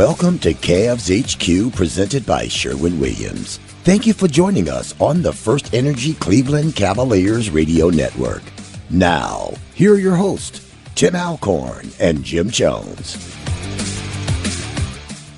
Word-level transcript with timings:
Welcome 0.00 0.38
to 0.38 0.54
Cavs 0.54 1.10
HQ 1.12 1.74
presented 1.74 2.24
by 2.24 2.48
Sherwin 2.48 2.98
Williams. 2.98 3.58
Thank 3.84 4.06
you 4.06 4.14
for 4.14 4.28
joining 4.28 4.70
us 4.70 4.98
on 4.98 5.20
the 5.20 5.30
First 5.30 5.74
Energy 5.74 6.14
Cleveland 6.14 6.74
Cavaliers 6.74 7.50
Radio 7.50 7.90
Network. 7.90 8.42
Now, 8.88 9.52
here 9.74 9.92
are 9.92 9.98
your 9.98 10.16
hosts, 10.16 10.74
Tim 10.94 11.14
Alcorn 11.14 11.90
and 12.00 12.24
Jim 12.24 12.48
Jones. 12.48 13.16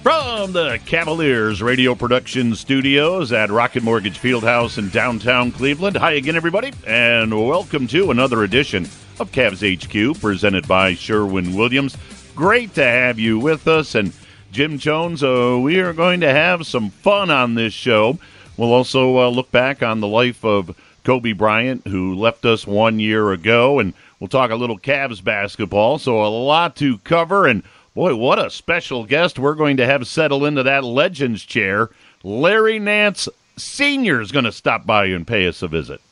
From 0.04 0.52
the 0.52 0.78
Cavaliers 0.86 1.60
Radio 1.60 1.96
Production 1.96 2.54
Studios 2.54 3.32
at 3.32 3.50
Rocket 3.50 3.82
Mortgage 3.82 4.20
Fieldhouse 4.20 4.78
in 4.78 4.90
downtown 4.90 5.50
Cleveland. 5.50 5.96
Hi 5.96 6.12
again, 6.12 6.36
everybody, 6.36 6.72
and 6.86 7.36
welcome 7.48 7.88
to 7.88 8.12
another 8.12 8.44
edition 8.44 8.84
of 9.18 9.32
Cavs 9.32 9.58
HQ 9.58 10.20
presented 10.20 10.68
by 10.68 10.94
Sherwin 10.94 11.56
Williams. 11.56 11.96
Great 12.36 12.72
to 12.74 12.84
have 12.84 13.18
you 13.18 13.40
with 13.40 13.66
us, 13.66 13.96
and 13.96 14.12
Jim 14.52 14.76
Jones, 14.76 15.24
uh, 15.24 15.58
we 15.62 15.80
are 15.80 15.94
going 15.94 16.20
to 16.20 16.28
have 16.28 16.66
some 16.66 16.90
fun 16.90 17.30
on 17.30 17.54
this 17.54 17.72
show. 17.72 18.18
We'll 18.58 18.74
also 18.74 19.16
uh, 19.18 19.30
look 19.30 19.50
back 19.50 19.82
on 19.82 20.00
the 20.00 20.06
life 20.06 20.44
of 20.44 20.76
Kobe 21.04 21.32
Bryant, 21.32 21.86
who 21.86 22.14
left 22.14 22.44
us 22.44 22.66
one 22.66 23.00
year 23.00 23.32
ago, 23.32 23.78
and 23.78 23.94
we'll 24.20 24.28
talk 24.28 24.50
a 24.50 24.56
little 24.56 24.78
Cavs 24.78 25.24
basketball. 25.24 25.98
So, 25.98 26.22
a 26.22 26.28
lot 26.28 26.76
to 26.76 26.98
cover. 26.98 27.46
And 27.46 27.62
boy, 27.94 28.14
what 28.14 28.38
a 28.38 28.50
special 28.50 29.06
guest 29.06 29.38
we're 29.38 29.54
going 29.54 29.78
to 29.78 29.86
have 29.86 30.06
settle 30.06 30.44
into 30.44 30.62
that 30.64 30.84
Legends 30.84 31.42
chair. 31.44 31.88
Larry 32.22 32.78
Nance 32.78 33.30
Sr. 33.56 34.20
is 34.20 34.32
going 34.32 34.44
to 34.44 34.52
stop 34.52 34.84
by 34.84 35.06
and 35.06 35.26
pay 35.26 35.48
us 35.48 35.62
a 35.62 35.68
visit. 35.68 36.02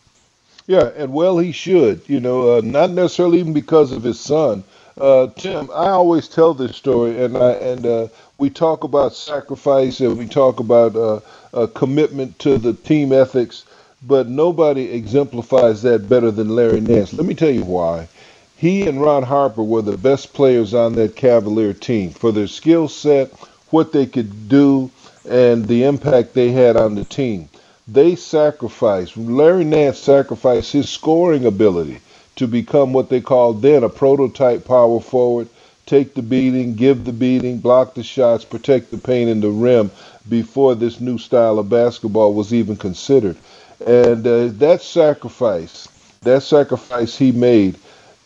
Yeah, 0.66 0.90
and 0.96 1.12
well, 1.12 1.38
he 1.38 1.52
should. 1.52 2.02
You 2.08 2.20
know, 2.20 2.56
uh, 2.56 2.60
not 2.64 2.90
necessarily 2.90 3.40
even 3.40 3.52
because 3.52 3.92
of 3.92 4.02
his 4.02 4.18
son. 4.20 4.64
Uh, 4.98 5.28
Tim, 5.36 5.70
I 5.70 5.88
always 5.90 6.28
tell 6.28 6.54
this 6.54 6.76
story, 6.76 7.22
and 7.22 7.36
I 7.36 7.52
and 7.52 7.86
uh, 7.86 8.08
we 8.38 8.50
talk 8.50 8.84
about 8.84 9.14
sacrifice 9.14 10.00
and 10.00 10.16
we 10.18 10.26
talk 10.26 10.60
about 10.60 10.94
uh, 10.96 11.20
uh, 11.54 11.66
commitment 11.68 12.38
to 12.40 12.58
the 12.58 12.72
team 12.74 13.12
ethics, 13.12 13.64
but 14.06 14.28
nobody 14.28 14.90
exemplifies 14.92 15.82
that 15.82 16.08
better 16.08 16.30
than 16.30 16.48
Larry 16.54 16.80
Nance. 16.80 17.12
Let 17.12 17.26
me 17.26 17.34
tell 17.34 17.50
you 17.50 17.64
why. 17.64 18.08
He 18.56 18.86
and 18.86 19.00
Ron 19.00 19.22
Harper 19.22 19.62
were 19.62 19.82
the 19.82 19.96
best 19.96 20.32
players 20.34 20.74
on 20.74 20.94
that 20.94 21.16
Cavalier 21.16 21.72
team 21.72 22.10
for 22.10 22.30
their 22.32 22.46
skill 22.46 22.88
set, 22.88 23.32
what 23.70 23.92
they 23.92 24.06
could 24.06 24.48
do, 24.48 24.90
and 25.28 25.66
the 25.66 25.84
impact 25.84 26.34
they 26.34 26.50
had 26.50 26.76
on 26.76 26.94
the 26.94 27.04
team. 27.04 27.48
They 27.88 28.14
sacrificed, 28.14 29.16
Larry 29.16 29.64
Nance 29.64 29.98
sacrificed 29.98 30.72
his 30.72 30.88
scoring 30.88 31.44
ability 31.44 32.00
to 32.36 32.46
become 32.46 32.92
what 32.92 33.08
they 33.08 33.20
called 33.20 33.62
then 33.62 33.82
a 33.82 33.88
prototype 33.88 34.64
power 34.64 35.00
forward 35.00 35.48
take 35.86 36.14
the 36.14 36.22
beating, 36.22 36.74
give 36.74 37.04
the 37.04 37.12
beating, 37.12 37.58
block 37.58 37.94
the 37.94 38.02
shots, 38.02 38.44
protect 38.44 38.92
the 38.92 38.98
paint 38.98 39.28
in 39.28 39.40
the 39.40 39.50
rim 39.50 39.90
before 40.28 40.76
this 40.76 41.00
new 41.00 41.18
style 41.18 41.58
of 41.58 41.68
basketball 41.68 42.32
was 42.32 42.54
even 42.54 42.76
considered. 42.76 43.36
And 43.84 44.24
uh, 44.24 44.48
that 44.58 44.82
sacrifice, 44.82 45.88
that 46.22 46.44
sacrifice 46.44 47.16
he 47.16 47.32
made, 47.32 47.76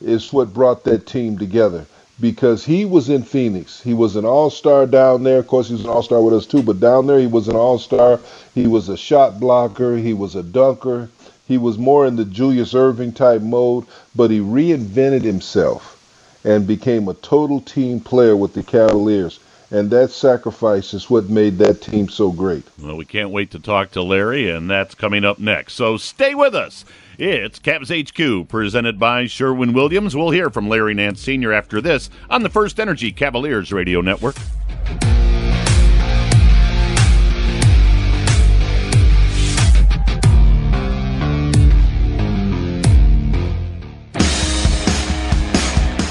is 0.01 0.31
what 0.31 0.53
brought 0.53 0.85
that 0.85 1.07
team 1.07 1.39
together 1.39 1.87
because 2.21 2.65
he 2.65 2.85
was 2.85 3.09
in 3.11 3.23
Phoenix. 3.23 3.81
He 3.81 3.95
was 3.95 4.17
an 4.17 4.25
all 4.25 4.51
star 4.51 4.87
down 4.87 5.23
there. 5.25 5.39
Of 5.39 5.47
course, 5.47 5.69
he 5.69 5.75
was 5.75 5.85
an 5.85 5.91
all 5.91 6.03
star 6.03 6.23
with 6.23 6.35
us 6.35 6.47
too, 6.47 6.63
but 6.63 6.81
down 6.81 7.07
there 7.07 7.19
he 7.19 7.27
was 7.27 7.49
an 7.49 7.57
all 7.57 7.79
star. 7.79 8.21
He 8.55 8.67
was 8.67 8.89
a 8.89 8.97
shot 8.97 9.41
blocker, 9.41 9.97
he 9.97 10.15
was 10.15 10.37
a 10.37 10.43
dunker. 10.43 11.09
He 11.47 11.59
was 11.59 11.77
more 11.77 12.07
in 12.07 12.17
the 12.17 12.25
Julius 12.25 12.73
Erving 12.73 13.15
type 13.15 13.43
mode, 13.43 13.85
but 14.17 14.31
he 14.31 14.41
reinvented 14.41 15.23
himself 15.23 16.01
and 16.45 16.67
became 16.67 17.09
a 17.09 17.15
total 17.15 17.61
team 17.61 18.01
player 18.01 18.37
with 18.37 18.55
the 18.55 18.63
Cavaliers. 18.63 19.41
And 19.71 19.91
that 19.91 20.11
sacrifice 20.11 20.95
is 20.95 21.11
what 21.11 21.29
made 21.29 21.59
that 21.59 21.83
team 21.83 22.09
so 22.09 22.31
great. 22.31 22.65
Well, 22.81 22.97
we 22.97 23.05
can't 23.05 23.31
wait 23.31 23.51
to 23.51 23.59
talk 23.59 23.91
to 23.93 24.03
Larry, 24.03 24.49
and 24.51 24.71
that's 24.71 24.95
coming 24.95 25.25
up 25.25 25.39
next. 25.39 25.75
So 25.75 25.97
stay 25.97 26.35
with 26.35 26.55
us. 26.55 26.85
It's 27.19 27.61
Cavs 27.61 27.91
HQ, 27.91 28.49
presented 28.49 28.99
by 28.99 29.27
Sherwin 29.27 29.73
Williams. 29.73 30.17
We'll 30.17 30.31
hear 30.31 30.51
from 30.51 30.69
Larry 30.69 30.95
Nance 30.95 31.21
Sr. 31.21 31.53
after 31.53 31.81
this 31.81 32.11
on 32.29 32.43
the 32.43 32.49
First 32.49 32.81
Energy 32.81 33.13
Cavaliers 33.13 33.73
Radio 33.73 34.01
Network. 34.01 34.37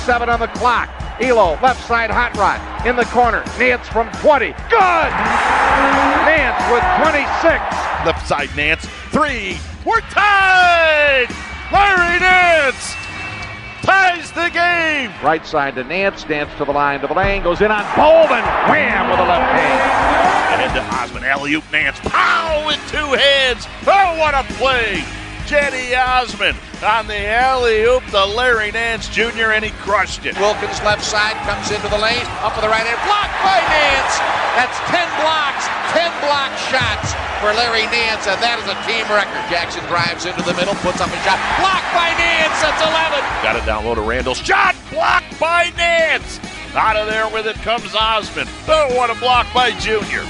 seven 0.05 0.27
on 0.29 0.39
the 0.39 0.47
clock. 0.47 0.89
Ehlo, 1.19 1.59
left 1.61 1.87
side 1.87 2.09
hot 2.11 2.35
rod. 2.35 2.59
In 2.85 2.95
the 2.95 3.05
corner. 3.05 3.43
Nance 3.57 3.87
from 3.87 4.11
20. 4.19 4.47
Good! 4.69 5.11
Nance 6.27 6.59
with 6.71 6.83
26. 7.01 8.05
Left 8.05 8.27
side 8.27 8.49
Nance. 8.55 8.85
Three. 9.11 9.57
We're 9.85 10.01
tied! 10.01 11.27
Larry 11.71 12.19
Nance 12.19 12.95
ties 13.81 14.31
the 14.31 14.49
game. 14.49 15.11
Right 15.21 15.45
side 15.45 15.75
to 15.75 15.83
Nance. 15.83 16.27
Nance 16.27 16.51
to 16.57 16.65
the 16.65 16.71
line 16.71 17.01
to 17.01 17.07
the 17.07 17.13
lane. 17.13 17.43
Goes 17.43 17.59
in 17.59 17.69
on 17.69 17.83
Bowman. 17.95 18.43
Wham 18.71 19.09
with 19.09 19.19
a 19.19 19.23
left 19.23 19.51
hand. 19.51 20.61
Ahead 20.61 20.73
to 20.75 20.95
Osman. 20.95 21.23
Alley 21.25 21.55
oop 21.55 21.69
Nance. 21.71 21.99
Pow 21.99 22.63
with 22.65 22.79
two 22.89 22.97
hands. 22.97 23.67
Oh, 23.85 24.17
what 24.17 24.33
a 24.33 24.43
play! 24.53 25.03
Cedi 25.53 25.93
Osman 25.93 26.57
on 26.81 27.05
the 27.05 27.29
alley 27.29 27.85
oop 27.85 28.01
to 28.09 28.25
Larry 28.25 28.71
Nance 28.71 29.05
Jr. 29.07 29.53
and 29.53 29.61
he 29.61 29.69
crushed 29.85 30.25
it. 30.25 30.33
Wilkins 30.41 30.81
left 30.81 31.05
side 31.05 31.37
comes 31.45 31.69
into 31.69 31.85
the 31.93 32.01
lane, 32.01 32.25
up 32.41 32.57
with 32.57 32.65
the 32.65 32.73
right 32.73 32.81
hand, 32.81 32.97
blocked 33.05 33.37
by 33.45 33.61
Nance. 33.69 34.17
That's 34.57 34.73
10 34.89 35.05
blocks, 35.21 35.69
10 35.93 36.09
block 36.25 36.49
shots 36.73 37.13
for 37.37 37.53
Larry 37.53 37.85
Nance, 37.93 38.25
and 38.25 38.41
that 38.41 38.57
is 38.57 38.65
a 38.65 38.73
team 38.89 39.05
record. 39.13 39.45
Jackson 39.53 39.85
drives 39.85 40.25
into 40.25 40.41
the 40.41 40.57
middle, 40.57 40.73
puts 40.81 40.97
up 40.97 41.13
a 41.13 41.19
shot, 41.21 41.37
blocked 41.61 41.93
by 41.93 42.09
Nance. 42.17 42.57
That's 42.57 42.81
11. 42.81 43.21
Got 43.45 43.53
it 43.53 43.65
down 43.69 43.85
low 43.85 43.93
to 43.93 44.01
Randle. 44.01 44.33
Shot 44.33 44.73
blocked 44.89 45.37
by 45.37 45.69
Nance. 45.77 46.41
Out 46.73 46.97
of 46.97 47.05
there 47.05 47.29
with 47.29 47.45
it 47.45 47.61
comes 47.61 47.93
Osman. 47.93 48.49
Oh, 48.65 48.89
what 48.97 49.13
a 49.13 49.19
block 49.21 49.45
by 49.53 49.69
Junior. 49.77 50.25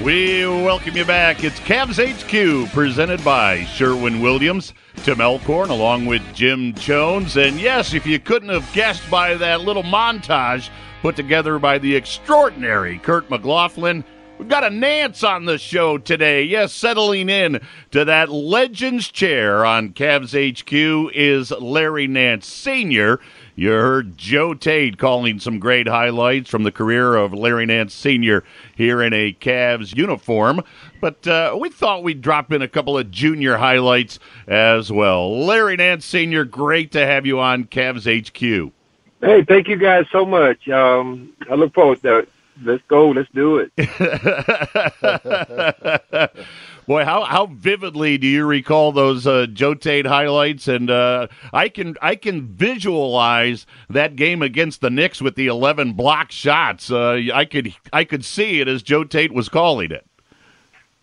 We 0.00 0.46
welcome 0.46 0.96
you 0.96 1.04
back. 1.04 1.44
It's 1.44 1.60
Cavs 1.60 2.00
HQ 2.00 2.72
presented 2.72 3.22
by 3.22 3.64
Sherwin 3.64 4.22
Williams, 4.22 4.72
Tim 5.04 5.20
Alcorn, 5.20 5.68
along 5.68 6.06
with 6.06 6.22
Jim 6.34 6.72
Jones. 6.74 7.36
And 7.36 7.60
yes, 7.60 7.92
if 7.92 8.06
you 8.06 8.18
couldn't 8.18 8.48
have 8.48 8.72
guessed 8.72 9.08
by 9.10 9.34
that 9.34 9.60
little 9.60 9.82
montage 9.82 10.70
put 11.02 11.14
together 11.14 11.58
by 11.58 11.76
the 11.78 11.94
extraordinary 11.94 12.98
Kurt 13.00 13.28
McLaughlin, 13.28 14.02
we've 14.38 14.48
got 14.48 14.64
a 14.64 14.70
Nance 14.70 15.22
on 15.22 15.44
the 15.44 15.58
show 15.58 15.98
today. 15.98 16.42
Yes, 16.42 16.72
settling 16.72 17.28
in 17.28 17.60
to 17.90 18.04
that 18.06 18.30
Legends 18.30 19.08
chair 19.08 19.64
on 19.64 19.90
Cavs 19.90 20.32
HQ 20.32 21.12
is 21.14 21.50
Larry 21.52 22.06
Nance 22.08 22.46
Sr. 22.46 23.20
You 23.54 23.70
heard 23.70 24.16
Joe 24.16 24.54
Tait 24.54 24.96
calling 24.96 25.38
some 25.38 25.58
great 25.58 25.86
highlights 25.86 26.48
from 26.48 26.62
the 26.62 26.72
career 26.72 27.14
of 27.14 27.34
Larry 27.34 27.66
Nance 27.66 27.92
Sr. 27.92 28.42
here 28.74 29.02
in 29.02 29.12
a 29.12 29.34
Cavs 29.34 29.94
uniform. 29.94 30.62
But 31.00 31.26
uh, 31.26 31.56
we 31.60 31.68
thought 31.68 32.02
we'd 32.02 32.22
drop 32.22 32.50
in 32.50 32.62
a 32.62 32.68
couple 32.68 32.96
of 32.96 33.10
junior 33.10 33.58
highlights 33.58 34.18
as 34.46 34.90
well. 34.90 35.44
Larry 35.44 35.76
Nance 35.76 36.06
Sr., 36.06 36.44
great 36.44 36.92
to 36.92 37.04
have 37.04 37.26
you 37.26 37.40
on 37.40 37.64
Cavs 37.64 38.06
HQ. 38.06 38.72
Hey, 39.20 39.44
thank 39.44 39.68
you 39.68 39.76
guys 39.76 40.06
so 40.10 40.24
much. 40.24 40.66
Um, 40.68 41.34
I 41.50 41.54
look 41.54 41.74
forward 41.74 42.00
to 42.02 42.18
it. 42.18 42.28
Let's 42.62 42.82
go. 42.88 43.10
Let's 43.10 43.28
do 43.34 43.58
it. 43.58 43.70
Boy, 46.86 47.04
how 47.04 47.22
how 47.22 47.46
vividly 47.46 48.18
do 48.18 48.26
you 48.26 48.44
recall 48.44 48.90
those 48.90 49.26
uh, 49.26 49.46
Joe 49.52 49.74
Tait 49.74 50.04
highlights? 50.04 50.66
And 50.66 50.90
uh, 50.90 51.28
I 51.52 51.68
can 51.68 51.96
I 52.02 52.16
can 52.16 52.46
visualize 52.48 53.66
that 53.88 54.16
game 54.16 54.42
against 54.42 54.80
the 54.80 54.90
Knicks 54.90 55.22
with 55.22 55.36
the 55.36 55.46
eleven 55.46 55.92
block 55.92 56.32
shots. 56.32 56.90
Uh, 56.90 57.20
I 57.32 57.44
could 57.44 57.74
I 57.92 58.04
could 58.04 58.24
see 58.24 58.60
it 58.60 58.66
as 58.66 58.82
Joe 58.82 59.04
Tait 59.04 59.32
was 59.32 59.48
calling 59.48 59.92
it. 59.92 60.06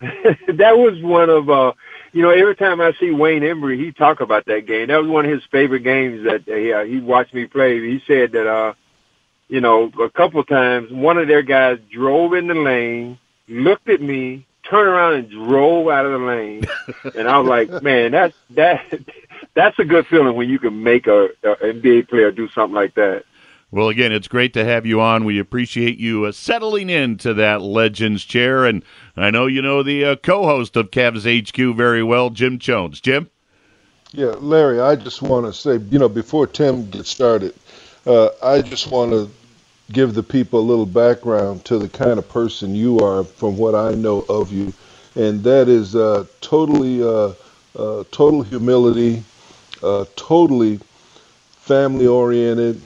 that 0.00 0.78
was 0.78 1.02
one 1.02 1.30
of 1.30 1.48
uh, 1.48 1.72
you 2.12 2.22
know 2.22 2.30
every 2.30 2.56
time 2.56 2.80
I 2.82 2.92
see 3.00 3.10
Wayne 3.10 3.42
Embry, 3.42 3.78
he 3.78 3.92
talk 3.92 4.20
about 4.20 4.44
that 4.46 4.66
game. 4.66 4.88
That 4.88 4.98
was 4.98 5.08
one 5.08 5.24
of 5.24 5.30
his 5.30 5.44
favorite 5.50 5.80
games 5.80 6.24
that 6.24 6.46
uh, 6.46 6.84
he 6.84 7.00
watched 7.00 7.32
me 7.32 7.46
play. 7.46 7.80
He 7.80 8.02
said 8.06 8.32
that 8.32 8.46
uh, 8.46 8.74
you 9.48 9.62
know 9.62 9.90
a 9.98 10.10
couple 10.10 10.44
times 10.44 10.92
one 10.92 11.16
of 11.16 11.26
their 11.26 11.42
guys 11.42 11.78
drove 11.90 12.34
in 12.34 12.48
the 12.48 12.54
lane 12.54 13.18
looked 13.48 13.88
at 13.88 14.00
me, 14.00 14.46
turned 14.68 14.88
around 14.88 15.14
and 15.14 15.30
drove 15.30 15.88
out 15.88 16.06
of 16.06 16.12
the 16.12 16.18
lane. 16.18 16.64
and 17.16 17.28
I 17.28 17.38
was 17.38 17.48
like, 17.48 17.82
man, 17.82 18.12
that's 18.12 18.36
that 18.50 19.00
that's 19.54 19.78
a 19.78 19.84
good 19.84 20.06
feeling 20.06 20.36
when 20.36 20.48
you 20.48 20.58
can 20.58 20.82
make 20.82 21.06
a, 21.06 21.26
a 21.42 21.56
NBA 21.56 22.08
player 22.08 22.30
do 22.30 22.48
something 22.48 22.74
like 22.74 22.94
that. 22.94 23.24
Well, 23.72 23.88
again, 23.88 24.10
it's 24.10 24.26
great 24.26 24.52
to 24.54 24.64
have 24.64 24.84
you 24.84 25.00
on. 25.00 25.24
We 25.24 25.38
appreciate 25.38 25.96
you 25.98 26.24
uh, 26.24 26.32
settling 26.32 26.90
into 26.90 27.34
that 27.34 27.62
Legends 27.62 28.24
chair. 28.24 28.64
And 28.64 28.82
I 29.16 29.30
know 29.30 29.46
you 29.46 29.62
know 29.62 29.84
the 29.84 30.04
uh, 30.04 30.16
co 30.16 30.44
host 30.44 30.76
of 30.76 30.90
Cavs 30.90 31.24
HQ 31.24 31.76
very 31.76 32.02
well, 32.02 32.30
Jim 32.30 32.58
Jones. 32.58 33.00
Jim? 33.00 33.30
Yeah, 34.12 34.34
Larry, 34.40 34.80
I 34.80 34.96
just 34.96 35.22
want 35.22 35.46
to 35.46 35.52
say, 35.52 35.76
you 35.88 36.00
know, 36.00 36.08
before 36.08 36.48
Tim 36.48 36.90
gets 36.90 37.10
started, 37.10 37.54
uh, 38.06 38.30
I 38.42 38.60
just 38.60 38.90
want 38.90 39.12
to 39.12 39.30
give 39.92 40.14
the 40.14 40.22
people 40.22 40.60
a 40.60 40.62
little 40.62 40.86
background 40.86 41.64
to 41.66 41.78
the 41.78 41.88
kind 41.88 42.18
of 42.18 42.28
person 42.28 42.74
you 42.74 42.98
are 43.00 43.24
from 43.24 43.56
what 43.56 43.74
I 43.74 43.92
know 43.94 44.24
of 44.28 44.52
you. 44.52 44.72
And 45.16 45.42
that 45.44 45.68
is 45.68 45.96
uh, 45.96 46.26
totally, 46.40 47.02
uh, 47.02 47.32
uh, 47.78 48.04
total 48.10 48.42
humility, 48.42 49.24
totally 50.16 50.80
family 51.52 52.06
oriented, 52.06 52.80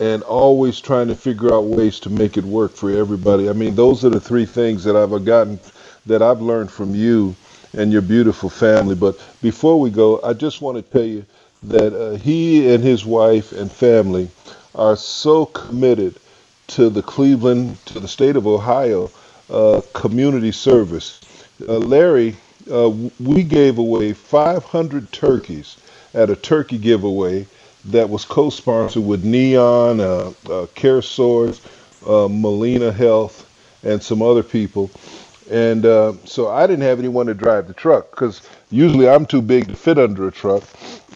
and 0.00 0.22
always 0.24 0.80
trying 0.80 1.08
to 1.08 1.14
figure 1.14 1.52
out 1.54 1.64
ways 1.64 2.00
to 2.00 2.10
make 2.10 2.36
it 2.36 2.44
work 2.44 2.72
for 2.72 2.90
everybody. 2.90 3.48
I 3.48 3.52
mean, 3.52 3.74
those 3.74 4.04
are 4.04 4.10
the 4.10 4.20
three 4.20 4.46
things 4.46 4.84
that 4.84 4.96
I've 4.96 5.24
gotten, 5.24 5.60
that 6.06 6.22
I've 6.22 6.40
learned 6.40 6.70
from 6.70 6.94
you 6.94 7.36
and 7.74 7.92
your 7.92 8.02
beautiful 8.02 8.50
family. 8.50 8.94
But 8.94 9.18
before 9.42 9.78
we 9.78 9.90
go, 9.90 10.20
I 10.22 10.32
just 10.32 10.60
want 10.60 10.76
to 10.76 10.82
tell 10.82 11.04
you 11.04 11.24
that 11.64 11.94
uh, 11.94 12.16
he 12.16 12.74
and 12.74 12.82
his 12.82 13.04
wife 13.04 13.52
and 13.52 13.70
family 13.70 14.28
are 14.74 14.96
so 14.96 15.46
committed 15.46 16.16
to 16.72 16.88
the 16.88 17.02
Cleveland, 17.02 17.76
to 17.84 18.00
the 18.00 18.08
state 18.08 18.34
of 18.34 18.46
Ohio 18.46 19.10
uh, 19.50 19.82
community 19.92 20.52
service. 20.52 21.20
Uh, 21.68 21.76
Larry, 21.76 22.34
uh, 22.70 22.90
we 23.20 23.42
gave 23.42 23.76
away 23.76 24.14
500 24.14 25.12
turkeys 25.12 25.76
at 26.14 26.30
a 26.30 26.36
turkey 26.36 26.78
giveaway 26.78 27.46
that 27.84 28.08
was 28.08 28.24
co-sponsored 28.24 29.04
with 29.04 29.22
Neon, 29.22 30.00
uh, 30.00 30.32
uh, 30.48 30.66
Care 30.74 31.02
Source, 31.02 31.60
uh, 32.06 32.28
Molina 32.30 32.90
Health, 32.90 33.46
and 33.82 34.02
some 34.02 34.22
other 34.22 34.42
people. 34.42 34.90
And 35.50 35.82
so 36.24 36.48
I 36.48 36.66
didn't 36.66 36.84
have 36.84 36.98
anyone 36.98 37.26
to 37.26 37.34
drive 37.34 37.68
the 37.68 37.74
truck 37.74 38.10
because 38.12 38.40
usually 38.70 39.08
I'm 39.08 39.26
too 39.26 39.42
big 39.42 39.68
to 39.68 39.74
fit 39.74 39.98
under 39.98 40.28
a 40.28 40.32
truck. 40.32 40.62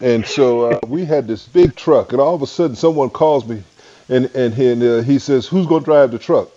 And 0.01 0.23
so 0.27 0.79
we 0.85 1.05
had 1.05 1.27
this 1.27 1.47
big 1.47 1.75
truck, 1.75 2.11
and 2.11 2.21
all 2.21 2.35
of 2.35 2.43
a 2.43 2.47
sudden 2.47 2.75
someone 2.75 3.09
calls 3.09 3.47
me, 3.47 3.63
and 4.09 4.25
and 4.35 4.53
he, 4.53 4.71
and, 4.71 4.83
uh, 4.83 5.01
he 5.01 5.19
says, 5.19 5.47
"Who's 5.47 5.65
going 5.65 5.81
to 5.81 5.85
drive 5.85 6.11
the 6.11 6.19
truck?" 6.19 6.49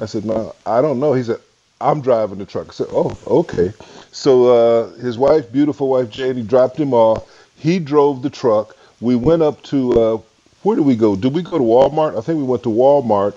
I 0.00 0.06
said, 0.06 0.24
"No, 0.24 0.54
I 0.64 0.80
don't 0.82 1.00
know." 1.00 1.12
He 1.12 1.22
said, 1.22 1.40
"I'm 1.80 2.00
driving 2.00 2.38
the 2.38 2.46
truck." 2.46 2.68
I 2.68 2.72
said, 2.72 2.88
"Oh, 2.90 3.16
okay." 3.26 3.72
So 4.12 4.46
uh, 4.46 4.90
his 4.96 5.18
wife, 5.18 5.52
beautiful 5.52 5.88
wife 5.88 6.08
Jaynee, 6.08 6.46
dropped 6.46 6.78
him 6.78 6.94
off. 6.94 7.28
He 7.56 7.78
drove 7.78 8.22
the 8.22 8.30
truck 8.30 8.76
we 9.00 9.16
went 9.16 9.42
up 9.42 9.62
to 9.62 9.92
uh, 10.00 10.18
where 10.62 10.76
did 10.76 10.84
we 10.84 10.96
go? 10.96 11.16
Did 11.16 11.34
we 11.34 11.42
go 11.42 11.58
to 11.58 11.64
Walmart? 11.64 12.16
I 12.16 12.20
think 12.20 12.38
we 12.38 12.44
went 12.44 12.62
to 12.64 12.68
Walmart, 12.68 13.34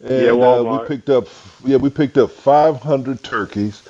and 0.00 0.10
yeah, 0.10 0.30
Walmart. 0.30 0.80
Uh, 0.80 0.82
we 0.82 0.88
picked 0.88 1.08
up 1.10 1.26
yeah 1.64 1.76
we 1.76 1.90
picked 1.90 2.18
up 2.18 2.30
500 2.30 3.22
turkeys, 3.22 3.82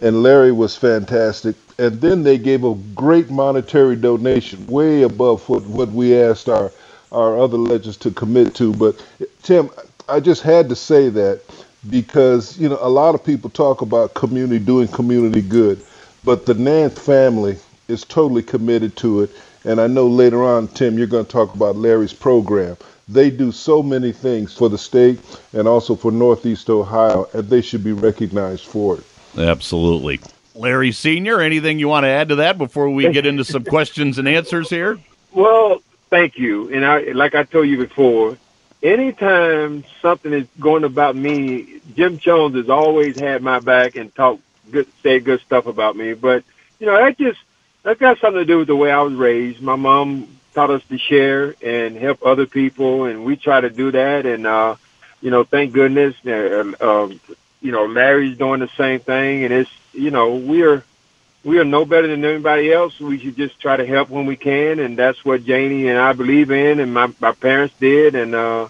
and 0.00 0.22
Larry 0.22 0.52
was 0.52 0.76
fantastic. 0.76 1.56
And 1.78 2.00
then 2.00 2.22
they 2.22 2.38
gave 2.38 2.64
a 2.64 2.74
great 2.94 3.30
monetary 3.30 3.96
donation, 3.96 4.66
way 4.66 5.02
above 5.02 5.48
what 5.48 5.62
what 5.64 5.88
we 5.90 6.16
asked 6.16 6.48
our 6.48 6.70
our 7.12 7.38
other 7.38 7.58
legends 7.58 7.96
to 7.98 8.10
commit 8.10 8.54
to. 8.56 8.72
But 8.72 9.04
Tim, 9.42 9.70
I 10.08 10.20
just 10.20 10.42
had 10.42 10.68
to 10.68 10.76
say 10.76 11.08
that 11.10 11.42
because 11.88 12.58
you 12.58 12.68
know 12.68 12.78
a 12.80 12.88
lot 12.88 13.14
of 13.14 13.24
people 13.24 13.50
talk 13.50 13.80
about 13.82 14.14
community 14.14 14.64
doing 14.64 14.88
community 14.88 15.42
good, 15.42 15.84
but 16.24 16.46
the 16.46 16.54
Nance 16.54 16.98
family 16.98 17.56
is 17.88 18.04
totally 18.04 18.42
committed 18.42 18.96
to 18.96 19.22
it 19.22 19.30
and 19.64 19.80
I 19.80 19.86
know 19.86 20.08
later 20.08 20.42
on, 20.42 20.68
Tim, 20.68 20.98
you're 20.98 21.06
going 21.06 21.24
to 21.24 21.30
talk 21.30 21.54
about 21.54 21.76
Larry's 21.76 22.12
program. 22.12 22.76
They 23.08 23.30
do 23.30 23.52
so 23.52 23.82
many 23.82 24.12
things 24.12 24.54
for 24.54 24.68
the 24.68 24.78
state 24.78 25.20
and 25.52 25.68
also 25.68 25.94
for 25.94 26.10
Northeast 26.10 26.70
Ohio, 26.70 27.28
and 27.32 27.48
they 27.48 27.60
should 27.60 27.84
be 27.84 27.92
recognized 27.92 28.66
for 28.66 28.98
it. 28.98 29.04
Absolutely. 29.38 30.20
Larry 30.54 30.92
Sr., 30.92 31.40
anything 31.40 31.78
you 31.78 31.88
want 31.88 32.04
to 32.04 32.08
add 32.08 32.28
to 32.28 32.36
that 32.36 32.58
before 32.58 32.90
we 32.90 33.10
get 33.10 33.24
into 33.24 33.44
some 33.44 33.64
questions 33.76 34.18
and 34.18 34.28
answers 34.28 34.68
here? 34.68 34.98
Well, 35.32 35.82
thank 36.12 36.36
you. 36.36 36.68
And 36.68 36.84
I, 36.84 37.12
like 37.12 37.34
I 37.34 37.44
told 37.44 37.66
you 37.66 37.78
before, 37.78 38.36
anytime 38.82 39.82
something 40.02 40.30
is 40.30 40.46
going 40.60 40.84
about 40.84 41.16
me, 41.16 41.80
Jim 41.94 42.18
Jones 42.18 42.54
has 42.54 42.68
always 42.68 43.18
had 43.18 43.42
my 43.42 43.60
back 43.60 43.96
and 43.96 44.14
talked 44.14 44.42
good, 44.70 44.86
said 45.02 45.24
good 45.24 45.40
stuff 45.40 45.66
about 45.66 45.96
me. 45.96 46.12
But 46.12 46.44
you 46.78 46.86
know, 46.86 46.96
that 46.98 47.16
just 47.16 47.40
that 47.82 47.98
got 47.98 48.18
something 48.18 48.40
to 48.40 48.44
do 48.44 48.58
with 48.58 48.68
the 48.68 48.76
way 48.76 48.92
I 48.92 49.00
was 49.00 49.14
raised. 49.14 49.62
My 49.62 49.76
mom 49.76 50.28
taught 50.54 50.68
us 50.68 50.84
to 50.90 50.98
share 50.98 51.54
and 51.62 51.96
help 51.96 52.24
other 52.26 52.44
people, 52.44 53.06
and 53.06 53.24
we 53.24 53.36
try 53.36 53.62
to 53.62 53.70
do 53.70 53.90
that. 53.92 54.26
And 54.26 54.46
uh, 54.46 54.76
you 55.22 55.30
know, 55.30 55.44
thank 55.44 55.72
goodness, 55.72 56.14
uh, 56.26 56.72
uh, 56.78 57.08
you 57.62 57.72
know, 57.72 57.86
Larry's 57.86 58.36
doing 58.36 58.60
the 58.60 58.68
same 58.76 59.00
thing, 59.00 59.44
and 59.44 59.54
it's 59.54 59.70
you 59.94 60.10
know, 60.10 60.36
we're 60.36 60.84
we 61.44 61.58
are 61.58 61.64
no 61.64 61.84
better 61.84 62.06
than 62.06 62.24
anybody 62.24 62.72
else. 62.72 62.98
We 63.00 63.18
should 63.18 63.36
just 63.36 63.58
try 63.60 63.76
to 63.76 63.86
help 63.86 64.10
when 64.10 64.26
we 64.26 64.36
can, 64.36 64.78
and 64.78 64.96
that's 64.96 65.24
what 65.24 65.42
Jaynee 65.42 65.88
and 65.88 65.98
I 65.98 66.12
believe 66.12 66.50
in, 66.50 66.80
and 66.80 66.92
my 66.94 67.12
my 67.20 67.32
parents 67.32 67.74
did, 67.80 68.14
and 68.14 68.34
uh, 68.34 68.68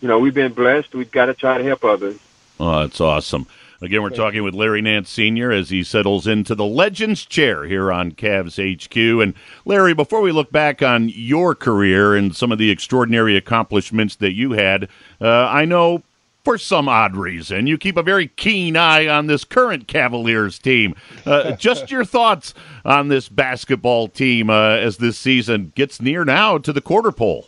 you 0.00 0.08
know, 0.08 0.18
we've 0.18 0.34
been 0.34 0.52
blessed. 0.52 0.94
We've 0.94 1.10
got 1.10 1.26
to 1.26 1.34
try 1.34 1.58
to 1.58 1.64
help 1.64 1.84
others. 1.84 2.18
Oh, 2.60 2.80
that's 2.80 3.00
awesome. 3.00 3.46
Again, 3.80 4.02
we're 4.02 4.10
talking 4.10 4.44
with 4.44 4.54
Larry 4.54 4.80
Nance 4.80 5.10
Sr. 5.10 5.50
as 5.50 5.70
he 5.70 5.82
settles 5.82 6.28
into 6.28 6.54
the 6.54 6.64
Legends 6.64 7.24
chair 7.24 7.64
here 7.64 7.90
on 7.90 8.12
Cavs 8.12 8.54
HQ. 8.56 8.96
And 8.96 9.34
Larry, 9.64 9.92
before 9.92 10.20
we 10.20 10.30
look 10.30 10.52
back 10.52 10.82
on 10.82 11.08
your 11.08 11.56
career 11.56 12.14
and 12.14 12.34
some 12.36 12.52
of 12.52 12.58
the 12.58 12.70
extraordinary 12.70 13.36
accomplishments 13.36 14.14
that 14.16 14.34
you 14.34 14.52
had, 14.52 14.88
uh, 15.20 15.48
I 15.48 15.64
know 15.64 16.04
for 16.44 16.58
some 16.58 16.88
odd 16.88 17.16
reason 17.16 17.66
you 17.66 17.78
keep 17.78 17.96
a 17.96 18.02
very 18.02 18.26
keen 18.28 18.76
eye 18.76 19.06
on 19.06 19.26
this 19.26 19.44
current 19.44 19.86
Cavaliers 19.86 20.58
team. 20.58 20.94
Uh, 21.24 21.52
just 21.56 21.90
your 21.90 22.04
thoughts 22.04 22.54
on 22.84 23.08
this 23.08 23.28
basketball 23.28 24.08
team 24.08 24.50
uh, 24.50 24.76
as 24.76 24.96
this 24.96 25.18
season 25.18 25.72
gets 25.74 26.00
near 26.00 26.24
now 26.24 26.58
to 26.58 26.72
the 26.72 26.80
quarter 26.80 27.12
pole. 27.12 27.46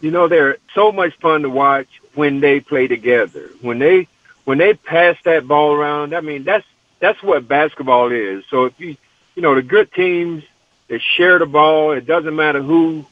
You 0.00 0.10
know, 0.10 0.28
they're 0.28 0.58
so 0.74 0.92
much 0.92 1.16
fun 1.20 1.42
to 1.42 1.50
watch 1.50 1.88
when 2.14 2.40
they 2.40 2.60
play 2.60 2.86
together. 2.86 3.50
When 3.60 3.78
they 3.78 4.08
when 4.44 4.58
they 4.58 4.74
pass 4.74 5.16
that 5.24 5.46
ball 5.46 5.72
around, 5.72 6.14
I 6.14 6.20
mean 6.20 6.42
that's 6.44 6.66
that's 6.98 7.22
what 7.22 7.48
basketball 7.48 8.10
is. 8.12 8.44
So 8.50 8.66
if 8.66 8.78
you 8.80 8.96
you 9.34 9.42
know 9.42 9.54
the 9.54 9.62
good 9.62 9.92
teams 9.92 10.42
they 10.88 10.98
share 10.98 11.38
the 11.38 11.46
ball, 11.46 11.92
it 11.92 12.04
doesn't 12.04 12.34
matter 12.36 12.60
who 12.60 13.06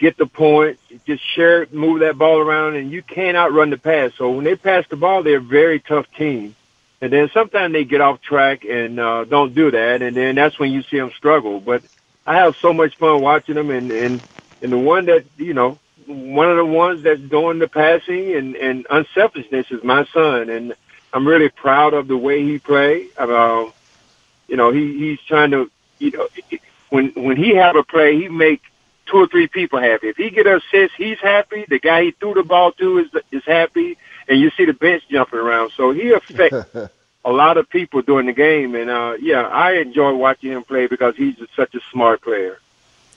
get 0.00 0.16
the 0.16 0.26
point, 0.26 0.78
just 1.06 1.22
share 1.34 1.62
it, 1.62 1.74
move 1.74 2.00
that 2.00 2.18
ball 2.18 2.38
around, 2.38 2.74
and 2.76 2.90
you 2.90 3.02
can't 3.02 3.36
outrun 3.36 3.70
the 3.70 3.78
pass. 3.78 4.12
So 4.16 4.30
when 4.30 4.44
they 4.44 4.56
pass 4.56 4.84
the 4.88 4.96
ball, 4.96 5.22
they're 5.22 5.36
a 5.36 5.40
very 5.40 5.78
tough 5.78 6.06
team. 6.16 6.56
And 7.02 7.12
then 7.12 7.30
sometimes 7.32 7.72
they 7.72 7.84
get 7.84 8.00
off 8.00 8.20
track 8.20 8.64
and 8.64 8.98
uh, 8.98 9.24
don't 9.24 9.54
do 9.54 9.70
that, 9.70 10.02
and 10.02 10.16
then 10.16 10.34
that's 10.34 10.58
when 10.58 10.72
you 10.72 10.82
see 10.90 10.98
them 10.98 11.12
struggle. 11.16 11.60
But 11.60 11.82
I 12.26 12.36
have 12.36 12.56
so 12.60 12.72
much 12.72 12.96
fun 12.98 13.22
watching 13.22 13.54
them, 13.54 13.70
and 13.70 13.90
and 13.90 14.20
and 14.62 14.72
the 14.72 14.78
one 14.78 15.06
that 15.06 15.24
you 15.38 15.54
know 15.54 15.78
one 16.06 16.50
of 16.50 16.56
the 16.56 16.64
ones 16.64 17.02
that's 17.04 17.20
doing 17.20 17.58
the 17.58 17.68
passing 17.68 18.34
and, 18.34 18.56
and 18.56 18.86
unselfishness 18.90 19.66
is 19.70 19.82
my 19.82 20.04
son, 20.12 20.50
and 20.50 20.74
I'm 21.12 21.26
really 21.26 21.48
proud 21.48 21.94
of 21.94 22.08
the 22.08 22.16
way 22.16 22.42
he 22.44 22.58
play. 22.58 23.06
Uh, 23.16 23.66
you 24.48 24.56
know, 24.56 24.70
he 24.70 24.98
he's 24.98 25.20
trying 25.26 25.52
to, 25.52 25.70
you 25.98 26.10
know, 26.10 26.28
when 26.90 27.12
when 27.16 27.36
he 27.36 27.54
have 27.54 27.76
a 27.76 27.82
play, 27.82 28.20
he 28.20 28.28
make 28.28 28.60
two 29.10 29.18
or 29.18 29.26
three 29.26 29.46
people 29.46 29.80
happy. 29.80 30.08
If 30.08 30.16
he 30.16 30.30
get 30.30 30.46
an 30.46 30.56
assist, 30.56 30.94
he's 30.96 31.18
happy. 31.18 31.64
The 31.68 31.78
guy 31.78 32.04
he 32.04 32.10
threw 32.12 32.34
the 32.34 32.42
ball 32.42 32.72
to 32.72 32.98
is 32.98 33.08
is 33.32 33.44
happy, 33.44 33.96
and 34.28 34.40
you 34.40 34.50
see 34.50 34.64
the 34.64 34.72
bench 34.72 35.02
jumping 35.10 35.38
around. 35.38 35.72
So 35.76 35.90
he 35.90 36.12
affects 36.12 36.74
a 37.24 37.32
lot 37.32 37.56
of 37.56 37.68
people 37.68 38.02
during 38.02 38.26
the 38.26 38.32
game, 38.32 38.74
and 38.74 38.88
uh, 38.88 39.14
yeah, 39.20 39.42
I 39.42 39.72
enjoy 39.72 40.14
watching 40.14 40.52
him 40.52 40.62
play 40.62 40.86
because 40.86 41.16
he's 41.16 41.36
such 41.56 41.74
a 41.74 41.80
smart 41.92 42.22
player. 42.22 42.60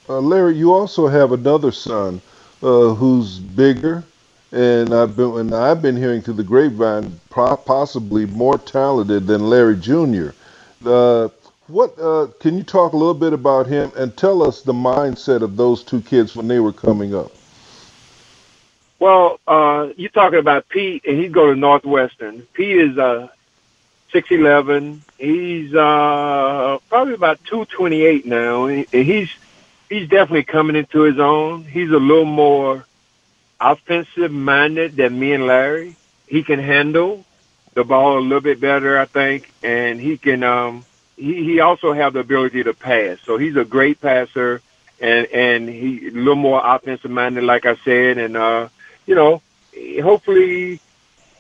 Uh, 0.09 0.19
Larry, 0.19 0.55
you 0.55 0.73
also 0.73 1.07
have 1.07 1.31
another 1.31 1.71
son 1.71 2.21
uh, 2.61 2.93
who's 2.93 3.39
bigger, 3.39 4.03
and 4.51 4.93
I've 4.93 5.15
been 5.15 5.37
and 5.37 5.53
I've 5.55 5.81
been 5.81 5.95
hearing 5.95 6.21
through 6.21 6.35
the 6.35 6.43
grapevine 6.43 7.19
possibly 7.29 8.25
more 8.25 8.57
talented 8.57 9.27
than 9.27 9.49
Larry 9.49 9.77
Jr. 9.77 10.29
Uh, 10.85 11.29
what 11.67 11.97
uh, 11.99 12.27
can 12.39 12.57
you 12.57 12.63
talk 12.63 12.93
a 12.93 12.97
little 12.97 13.13
bit 13.13 13.33
about 13.33 13.67
him 13.67 13.91
and 13.97 14.15
tell 14.17 14.43
us 14.43 14.61
the 14.63 14.73
mindset 14.73 15.41
of 15.41 15.57
those 15.57 15.83
two 15.83 16.01
kids 16.01 16.35
when 16.35 16.47
they 16.47 16.59
were 16.59 16.73
coming 16.73 17.15
up? 17.15 17.31
Well, 18.99 19.39
uh, 19.47 19.89
you're 19.97 20.09
talking 20.11 20.39
about 20.39 20.69
Pete, 20.69 21.03
and 21.05 21.19
he's 21.19 21.31
going 21.31 21.53
to 21.55 21.59
Northwestern. 21.59 22.43
Pete 22.53 22.77
is 22.77 22.97
uh, 22.97 23.29
six 24.11 24.31
eleven. 24.31 25.03
He's 25.17 25.73
uh, 25.75 26.79
probably 26.89 27.13
about 27.15 27.43
two 27.45 27.65
twenty 27.65 28.03
eight 28.03 28.25
now, 28.25 28.65
and 28.65 28.85
he's 28.89 29.29
he's 29.89 30.09
definitely 30.09 30.43
coming 30.43 30.75
into 30.75 31.01
his 31.01 31.19
own. 31.19 31.65
He's 31.65 31.91
a 31.91 31.99
little 31.99 32.25
more 32.25 32.85
offensive 33.59 34.31
minded 34.31 34.95
than 34.95 35.19
me 35.19 35.33
and 35.33 35.47
Larry. 35.47 35.95
He 36.27 36.43
can 36.43 36.59
handle. 36.59 37.25
the 37.73 37.83
ball 37.83 38.19
a 38.19 38.21
little 38.21 38.41
bit 38.41 38.59
better, 38.59 38.99
I 38.99 39.05
think, 39.05 39.51
and 39.63 39.99
he 39.99 40.17
can. 40.17 40.43
Um, 40.43 40.85
he 41.15 41.43
he 41.43 41.59
also 41.59 41.93
have 41.93 42.13
the 42.13 42.19
ability 42.19 42.63
to 42.63 42.73
pass, 42.73 43.19
so 43.25 43.37
he's 43.37 43.55
a 43.55 43.65
great 43.65 44.01
passer, 44.01 44.61
and 44.99 45.27
and 45.27 45.69
he 45.69 46.07
a 46.07 46.11
little 46.11 46.35
more 46.35 46.61
offensive 46.63 47.11
minded, 47.11 47.43
like 47.43 47.65
I 47.65 47.75
said, 47.77 48.17
and 48.17 48.37
uh, 48.37 48.69
you 49.05 49.15
know, 49.15 49.41
hopefully 50.01 50.79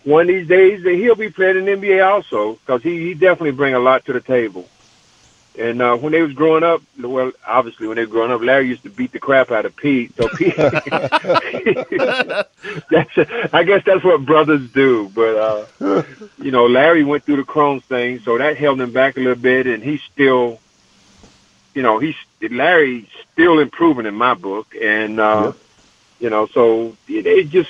one 0.03 0.21
of 0.21 0.27
these 0.27 0.47
days 0.47 0.83
that 0.83 0.93
he'll 0.93 1.15
be 1.15 1.29
playing 1.29 1.57
in 1.57 1.65
the 1.65 1.71
NBA 1.71 2.05
also 2.05 2.53
because 2.55 2.83
he, 2.83 2.99
he 2.99 3.13
definitely 3.13 3.51
bring 3.51 3.73
a 3.73 3.79
lot 3.79 4.05
to 4.05 4.13
the 4.13 4.21
table. 4.21 4.67
And 5.57 5.83
uh, 5.83 5.95
when 5.97 6.13
they 6.13 6.21
was 6.21 6.33
growing 6.33 6.63
up, 6.63 6.81
well, 6.99 7.31
obviously 7.45 7.87
when 7.87 7.97
they 7.97 8.05
were 8.05 8.11
growing 8.11 8.31
up, 8.31 8.41
Larry 8.41 8.69
used 8.69 8.81
to 8.83 8.89
beat 8.89 9.11
the 9.11 9.19
crap 9.19 9.51
out 9.51 9.65
of 9.65 9.75
Pete. 9.75 10.15
So 10.17 10.27
Pete, 10.29 10.55
that's 12.89 13.53
I 13.53 13.63
guess 13.63 13.83
that's 13.85 14.03
what 14.03 14.25
brothers 14.25 14.71
do. 14.71 15.11
But 15.13 15.69
uh, 15.79 16.03
you 16.39 16.49
know, 16.49 16.65
Larry 16.65 17.03
went 17.03 17.23
through 17.23 17.35
the 17.35 17.43
Crohn's 17.43 17.85
thing, 17.85 18.19
so 18.19 18.39
that 18.39 18.57
held 18.57 18.81
him 18.81 18.91
back 18.91 19.15
a 19.15 19.19
little 19.19 19.35
bit, 19.35 19.67
and 19.67 19.83
he's 19.83 20.01
still, 20.01 20.59
you 21.75 21.83
know, 21.83 21.99
he's 21.99 22.15
Larry's 22.41 23.05
still 23.33 23.59
improving 23.59 24.07
in 24.07 24.15
my 24.15 24.33
book, 24.33 24.73
and 24.81 25.19
uh, 25.19 25.43
yep. 25.45 25.55
you 26.19 26.31
know, 26.31 26.47
so 26.47 26.97
it, 27.07 27.27
it 27.27 27.49
just 27.49 27.69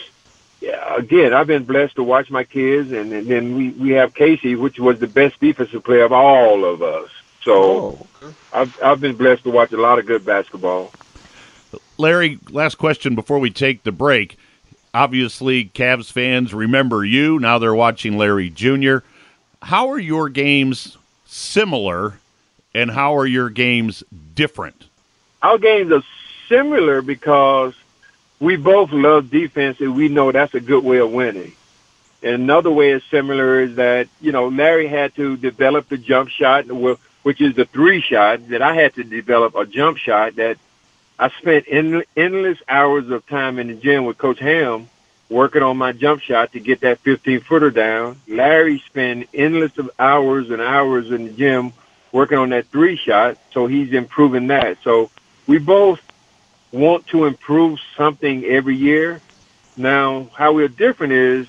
yeah, 0.62 0.96
again, 0.96 1.34
I've 1.34 1.48
been 1.48 1.66
blessed 1.66 1.98
to 1.98 2.04
watch 2.04 2.32
my 2.32 2.46
kids, 2.46 2.94
and, 2.94 3.12
and 3.12 3.28
then 3.28 3.58
we 3.58 3.72
we 3.72 3.90
have 3.90 4.14
Casey, 4.14 4.56
which 4.56 4.80
was 4.80 5.00
the 5.00 5.08
best 5.08 5.38
defensive 5.42 5.84
player 5.84 6.06
of 6.06 6.14
all 6.14 6.64
of 6.64 6.82
us. 6.82 7.10
So 7.44 7.54
oh, 7.54 8.08
okay. 8.22 8.34
I've 8.54 8.84
I've 8.84 9.02
been 9.02 9.16
blessed 9.16 9.44
to 9.44 9.52
watch 9.52 9.72
a 9.74 9.78
lot 9.78 10.00
of 10.00 10.06
good 10.06 10.26
basketball. 10.26 10.92
Larry, 11.98 12.40
last 12.50 12.76
question 12.76 13.16
before 13.16 13.40
we 13.40 13.50
take 13.50 13.84
the 13.84 13.92
break. 13.92 14.38
Obviously, 14.94 15.66
Cavs 15.66 16.12
fans 16.12 16.54
remember 16.54 17.04
you. 17.04 17.40
Now 17.40 17.58
they're 17.58 17.74
watching 17.74 18.18
Larry 18.18 18.50
Jr. 18.50 18.98
How 19.62 19.90
are 19.90 20.00
your 20.00 20.30
games 20.30 20.98
similar, 21.26 22.20
and 22.74 22.92
how 22.92 23.18
are 23.18 23.26
your 23.26 23.50
games 23.50 24.04
different? 24.36 24.86
Our 25.42 25.58
games 25.58 25.92
are 25.92 26.04
similar 26.48 27.02
because 27.02 27.74
we 28.40 28.56
both 28.56 28.92
love 28.92 29.30
defense, 29.30 29.80
and 29.80 29.96
we 29.96 30.10
know 30.10 30.32
that's 30.32 30.54
a 30.54 30.60
good 30.60 30.84
way 30.84 30.98
of 30.98 31.12
winning. 31.12 31.54
And 32.22 32.36
another 32.36 32.72
way 32.72 32.92
is 32.92 33.04
similar 33.06 33.62
is 33.62 33.76
that 33.76 34.08
you 34.22 34.32
know 34.32 34.48
Larry 34.48 34.88
had 34.88 35.16
to 35.16 35.36
develop 35.38 35.90
the 35.90 35.98
jump 35.98 36.30
shot. 36.30 36.68
Well, 36.68 37.00
which 37.24 37.42
is 37.42 37.56
the 37.56 37.66
three 37.66 38.02
shot 38.02 38.50
that 38.50 38.62
I 38.62 38.76
had 38.76 38.94
to 38.96 39.04
develop 39.04 39.56
a 39.56 39.66
jump 39.66 39.98
shot 39.98 40.36
that 40.36 40.58
I 41.18 41.30
spent 41.30 41.68
in, 41.68 42.04
endless 42.16 42.60
hours 42.68 43.10
of 43.10 43.26
time 43.28 43.60
in 43.60 43.68
the 43.68 43.76
gym 43.76 44.06
with 44.06 44.18
Coach 44.18 44.40
Ham 44.40 44.90
working 45.30 45.64
on 45.64 45.78
my 45.78 45.92
jump 45.92 46.22
shot 46.22 46.52
to 46.52 46.60
get 46.60 46.82
that 46.82 47.00
15 47.00 47.42
footer 47.42 47.72
down. 47.72 48.20
Larry 48.28 48.80
spent 48.80 49.30
endless 49.34 49.78
of 49.78 49.90
hours 49.98 50.52
and 50.52 50.62
hours 50.62 51.12
in 51.12 51.26
the 51.26 51.32
gym 51.32 51.74
working 52.12 52.38
on 52.38 52.50
that 52.50 52.68
three 52.68 52.96
shot, 52.96 53.38
so 53.52 53.66
he's 53.68 53.94
improving 53.94 54.48
that. 54.48 54.78
So 54.84 55.10
we 55.48 55.58
both 55.58 56.02
want 56.72 57.08
to 57.08 57.26
improve 57.26 57.80
something 57.98 58.44
every 58.46 58.76
year. 58.76 59.22
Now, 59.76 60.30
how 60.36 60.54
we're 60.54 60.68
different 60.68 61.14
is 61.14 61.48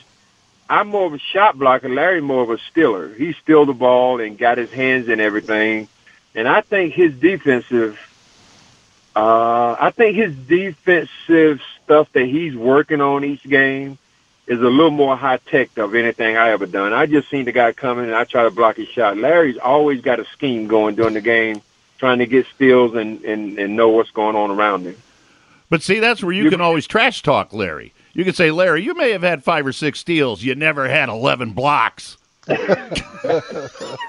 I'm 0.69 0.89
more 0.89 1.07
of 1.07 1.15
a 1.15 1.19
shot 1.19 1.59
blocker. 1.59 1.89
Larry 1.89 2.21
more 2.21 2.43
of 2.43 2.51
a 2.51 2.59
stealer. 2.71 3.13
He 3.15 3.35
stole 3.35 3.67
the 3.67 3.75
ball 3.75 4.21
and 4.21 4.39
got 4.39 4.59
his 4.59 4.73
hands 4.73 5.09
in 5.09 5.21
everything. 5.21 5.89
And 6.35 6.49
I 6.49 6.63
think 6.63 6.95
his 6.95 7.15
defensive, 7.15 7.99
uh, 9.15 9.77
I 9.79 9.91
think 9.91 10.17
his 10.17 10.35
defensive 10.35 11.61
stuff 11.85 12.11
that 12.13 12.25
he's 12.25 12.57
working 12.57 13.01
on 13.01 13.25
each 13.25 13.43
game 13.43 13.99
is 14.47 14.59
a 14.59 14.65
little 14.65 14.91
more 14.91 15.17
high 15.17 15.37
tech 15.39 15.77
of 15.79 15.95
anything 15.95 16.37
I 16.37 16.51
ever 16.51 16.67
done. 16.67 16.93
I 16.93 17.07
just 17.07 17.31
seen 17.31 17.45
the 17.45 17.53
guy 17.53 17.73
coming 17.73 18.07
and 18.07 18.15
I 18.15 18.25
try 18.25 18.45
to 18.45 18.51
block 18.51 18.77
his 18.77 18.89
shot. 18.89 19.17
Larry's 19.17 19.59
always 19.59 20.01
got 20.01 20.21
a 20.21 20.25
scheme 20.27 20.67
going 20.67 20.95
during 20.97 21.15
the 21.15 21.21
game, 21.21 21.63
trying 21.99 22.19
to 22.19 22.27
get 22.27 22.47
steals 22.55 22.95
and, 22.95 23.23
and, 23.25 23.59
and 23.59 23.77
know 23.77 23.91
what's 23.91 24.11
going 24.11 24.37
on 24.37 24.51
around 24.51 24.85
him. 24.85 24.97
But 25.71 25.83
see, 25.83 25.99
that's 25.99 26.23
where 26.23 26.33
you 26.33 26.51
can 26.51 26.61
always 26.61 26.87
trash 26.87 27.23
talk 27.23 27.53
Larry 27.53 27.95
you 28.15 28.25
could 28.25 28.37
say, 28.37 28.51
Larry, 28.51 28.83
you 28.83 28.95
may 28.95 29.11
have 29.11 29.23
had 29.23 29.45
five 29.45 29.67
or 29.67 29.73
six 29.73 30.01
steals. 30.01 30.43
You 30.43 30.55
never 30.55 30.89
had 30.89 31.09
11 31.09 31.53
blocks. 31.53 32.17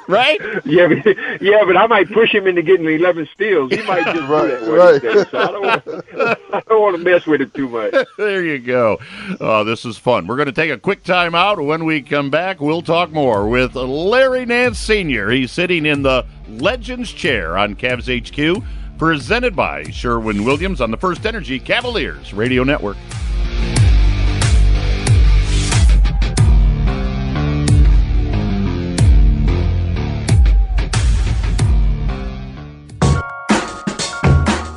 right? 0.08 0.40
Yeah, 0.66 0.90
but, 0.90 1.42
yeah, 1.42 1.64
but 1.66 1.78
I 1.78 1.88
might 1.88 2.12
push 2.12 2.34
him 2.34 2.48
into 2.48 2.62
getting 2.62 2.86
11 2.86 3.30
steals. 3.34 3.72
He 3.72 3.82
might 3.84 4.04
just 4.04 4.28
right, 4.30 4.48
that 4.48 4.68
right. 4.68 5.02
So 5.32 5.38
I 5.38 5.48
don't, 5.48 5.62
want, 5.62 5.84
I 6.54 6.62
don't 6.68 6.82
want 6.82 6.98
to 6.98 7.02
mess 7.02 7.26
with 7.26 7.40
it 7.40 7.54
too 7.54 7.70
much. 7.70 7.96
there 8.18 8.44
you 8.44 8.60
go. 8.60 9.00
Oh, 9.40 9.64
this 9.64 9.86
is 9.86 9.98
fun. 9.98 10.28
We're 10.28 10.36
going 10.36 10.48
to 10.48 10.52
take 10.52 10.70
a 10.70 10.78
quick 10.78 11.04
time 11.04 11.34
out. 11.34 11.62
When 11.62 11.86
we 11.86 12.02
come 12.02 12.30
back, 12.30 12.60
we'll 12.60 12.82
talk 12.82 13.12
more 13.12 13.48
with 13.48 13.74
Larry 13.76 14.46
Nance 14.46 14.80
Sr. 14.80 15.30
He's 15.30 15.52
sitting 15.54 15.86
in 15.86 16.02
the 16.04 16.26
Legends 16.50 17.14
chair 17.14 17.58
on 17.58 17.76
Cavs 17.76 18.12
HQ, 18.12 18.64
presented 18.98 19.56
by 19.56 19.84
Sherwin 19.86 20.44
Williams 20.44 20.82
on 20.82 20.92
the 20.92 20.98
First 20.98 21.26
Energy 21.26 21.58
Cavaliers 21.58 22.34
Radio 22.34 22.66
Network. 22.66 22.98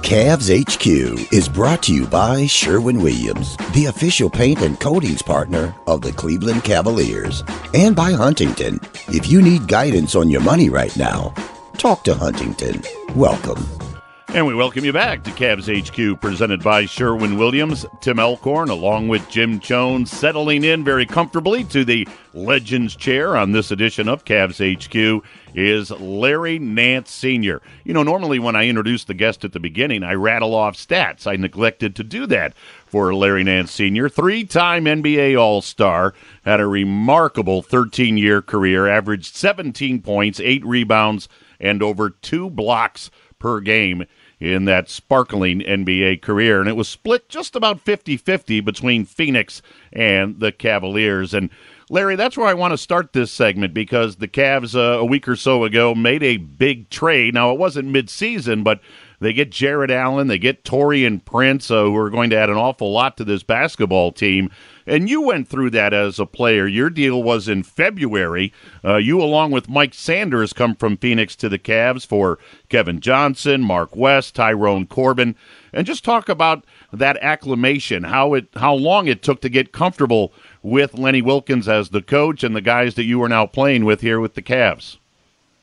Cavs 0.09 0.49
HQ 0.49 1.35
is 1.35 1.51
brought 1.51 1.83
to 1.83 1.95
you 1.95 2.07
by 2.07 2.47
Sherwin 2.47 3.03
Williams, 3.03 3.59
the 3.75 3.85
official 3.91 4.31
paint 4.31 4.63
and 4.63 4.81
coatings 4.81 5.21
partner 5.21 5.75
of 5.87 6.01
the 6.01 6.13
Cleveland 6.13 6.65
Cavaliers, 6.65 7.45
and 7.75 7.95
by 7.95 8.13
Huntington. 8.13 8.81
If 9.09 9.29
you 9.29 9.43
need 9.43 9.69
guidance 9.69 10.15
on 10.15 10.31
your 10.31 10.41
money 10.41 10.71
right 10.71 10.97
now, 10.97 11.35
talk 11.77 12.05
to 12.05 12.15
Huntington. 12.15 12.83
Welcome. 13.15 13.88
And 14.35 14.47
we 14.47 14.55
welcome 14.55 14.85
you 14.85 14.93
back 14.93 15.25
to 15.25 15.31
Cavs 15.31 15.69
HQ, 15.73 16.21
presented 16.21 16.63
by 16.63 16.85
Sherwin 16.85 17.39
Williams. 17.39 17.87
Tim 18.03 18.21
Alcorn, 18.21 18.69
along 18.69 19.09
with 19.09 19.27
Jim 19.31 19.59
Jones, 19.59 20.11
settling 20.11 20.65
in 20.65 20.85
very 20.85 21.07
comfortably 21.07 21.65
to 21.65 21.83
the 21.83 22.07
Legends 22.35 22.95
chair 22.95 23.39
on 23.39 23.53
this 23.53 23.71
edition 23.71 24.07
of 24.07 24.27
Cavs 24.27 24.61
HQ 24.61 25.25
is 25.55 25.91
Larry 25.93 26.59
Nance 26.59 27.11
Sr. 27.11 27.63
You 27.85 27.95
know, 27.95 28.03
normally 28.03 28.39
when 28.39 28.55
I 28.55 28.69
introduce 28.69 29.05
the 29.05 29.15
guest 29.15 29.47
at 29.47 29.53
the 29.53 29.61
beginning, 29.61 30.03
I 30.03 30.13
rattle 30.13 30.55
off 30.55 30.77
stats. 30.77 31.27
I 31.27 31.37
neglected 31.37 31.97
to 31.97 32.05
do 32.05 32.27
that 32.27 32.55
for 32.85 33.15
Larry 33.15 33.45
Nance 33.45 33.73
Sr. 33.73 34.11
Three 34.11 34.45
time 34.45 34.85
NBA 34.85 35.41
All 35.41 35.63
Star, 35.63 36.13
had 36.45 36.61
a 36.61 36.67
remarkable 36.67 37.63
13 37.63 38.19
year 38.19 38.43
career, 38.43 38.89
averaged 38.89 39.35
17 39.35 40.03
points, 40.03 40.39
eight 40.39 40.65
rebounds, 40.67 41.31
and 41.59 41.83
over 41.83 42.11
two 42.11 42.51
blocks 42.51 43.11
per 43.39 43.61
game 43.61 44.05
in 44.41 44.65
that 44.67 44.89
sparkling 44.89 45.61
NBA 45.61 46.23
career. 46.23 46.61
And 46.61 46.69
it 46.69 46.77
was 46.77 46.89
split 46.89 47.29
just 47.29 47.57
about 47.57 47.81
50 47.81 48.17
50 48.17 48.61
between 48.61 49.05
Phoenix 49.05 49.63
and 49.93 50.39
the 50.41 50.53
Cavaliers. 50.53 51.35
And 51.35 51.51
Larry, 51.91 52.17
that's 52.17 52.37
where 52.37 52.47
I 52.47 52.55
want 52.55 52.73
to 52.73 52.79
start 52.79 53.13
this 53.13 53.33
segment 53.33 53.73
because 53.73 54.17
the 54.17 54.29
Cavs 54.29 54.75
uh, 54.75 54.99
a 54.99 55.05
week 55.05 55.27
or 55.27 55.37
so 55.37 55.65
ago 55.65 55.95
made 55.95 56.23
a 56.23 56.37
big 56.37 56.91
trade. 56.91 57.35
Now, 57.35 57.53
it 57.53 57.59
wasn't 57.59 57.89
midseason, 57.89 58.63
but 58.63 58.81
they 59.21 59.33
get 59.33 59.51
Jarrett 59.51 59.91
Allen, 59.91 60.29
they 60.29 60.39
get 60.39 60.65
Taurean 60.65 61.25
Prince, 61.25 61.71
uh, 61.71 61.83
who 61.83 61.97
are 61.97 62.11
going 62.11 62.31
to 62.31 62.37
add 62.37 62.51
an 62.51 62.57
awful 62.57 62.93
lot 62.93 63.17
to 63.17 63.25
this 63.25 63.43
basketball 63.43 64.13
team. 64.13 64.51
And 64.89 65.11
you 65.11 65.21
went 65.21 65.49
through 65.49 65.71
that 65.71 65.93
as 65.93 66.19
a 66.19 66.25
player. 66.25 66.67
Your 66.67 66.89
deal 66.89 67.23
was 67.23 67.47
in 67.47 67.63
February. 67.63 68.55
Uh, 68.83 68.97
you, 68.97 69.21
along 69.21 69.51
with 69.51 69.69
Mike 69.69 69.93
Sanders, 69.93 70.55
come 70.55 70.75
from 70.75 70.97
Phoenix 70.97 71.37
to 71.37 71.51
the 71.51 71.59
Cavs 71.59 72.07
for 72.07 72.39
Kevin 72.71 73.01
Johnson, 73.01 73.61
Mark 73.63 73.95
West, 73.95 74.35
Tyrone 74.35 74.87
Corbin, 74.87 75.37
and 75.75 75.87
just 75.87 76.05
talk 76.05 76.31
about 76.31 76.65
that 76.91 77.19
acclimation, 77.19 78.05
how 78.05 78.33
it, 78.33 78.49
how 78.57 78.73
long 78.73 79.09
it 79.09 79.23
took 79.23 79.43
to 79.43 79.51
get 79.51 79.73
comfortable 79.73 80.33
with 80.63 80.95
Lenny 80.95 81.21
Wilkens 81.21 81.69
as 81.69 81.91
the 81.91 82.01
coach 82.03 82.43
and 82.43 82.57
the 82.57 82.63
guys 82.63 82.95
that 82.95 83.05
you 83.05 83.23
are 83.23 83.29
now 83.29 83.45
playing 83.45 83.85
with 83.85 84.01
here 84.01 84.21
with 84.21 84.35
the 84.35 84.43
Cavs. 84.43 84.97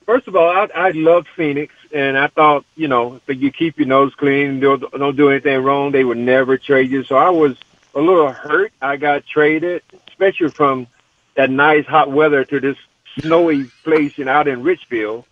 First 0.05 0.27
of 0.27 0.35
all, 0.35 0.47
I, 0.47 0.67
I 0.75 0.91
loved 0.91 1.27
Phoenix, 1.35 1.73
and 1.91 2.15
I 2.15 2.27
thought, 2.27 2.63
you 2.75 2.87
know, 2.87 3.19
if 3.27 3.41
you 3.41 3.51
keep 3.51 3.79
your 3.79 3.87
nose 3.87 4.13
clean, 4.13 4.59
don't, 4.59 4.81
don't 4.91 5.17
do 5.17 5.31
anything 5.31 5.63
wrong, 5.63 5.91
they 5.91 6.03
would 6.03 6.19
never 6.19 6.59
trade 6.59 6.91
you. 6.91 7.03
So 7.03 7.15
I 7.15 7.31
was 7.31 7.57
a 7.95 8.01
little 8.01 8.31
hurt. 8.31 8.73
I 8.81 8.97
got 8.97 9.25
traded, 9.25 9.81
especially 10.09 10.49
from 10.49 10.87
that 11.35 11.49
nice 11.49 11.85
hot 11.85 12.11
weather 12.11 12.43
to 12.45 12.59
this 12.59 12.77
snowy 13.19 13.65
place 13.83 14.17
and 14.17 14.29
out 14.29 14.47
in 14.47 14.63
Richfield. 14.63 15.25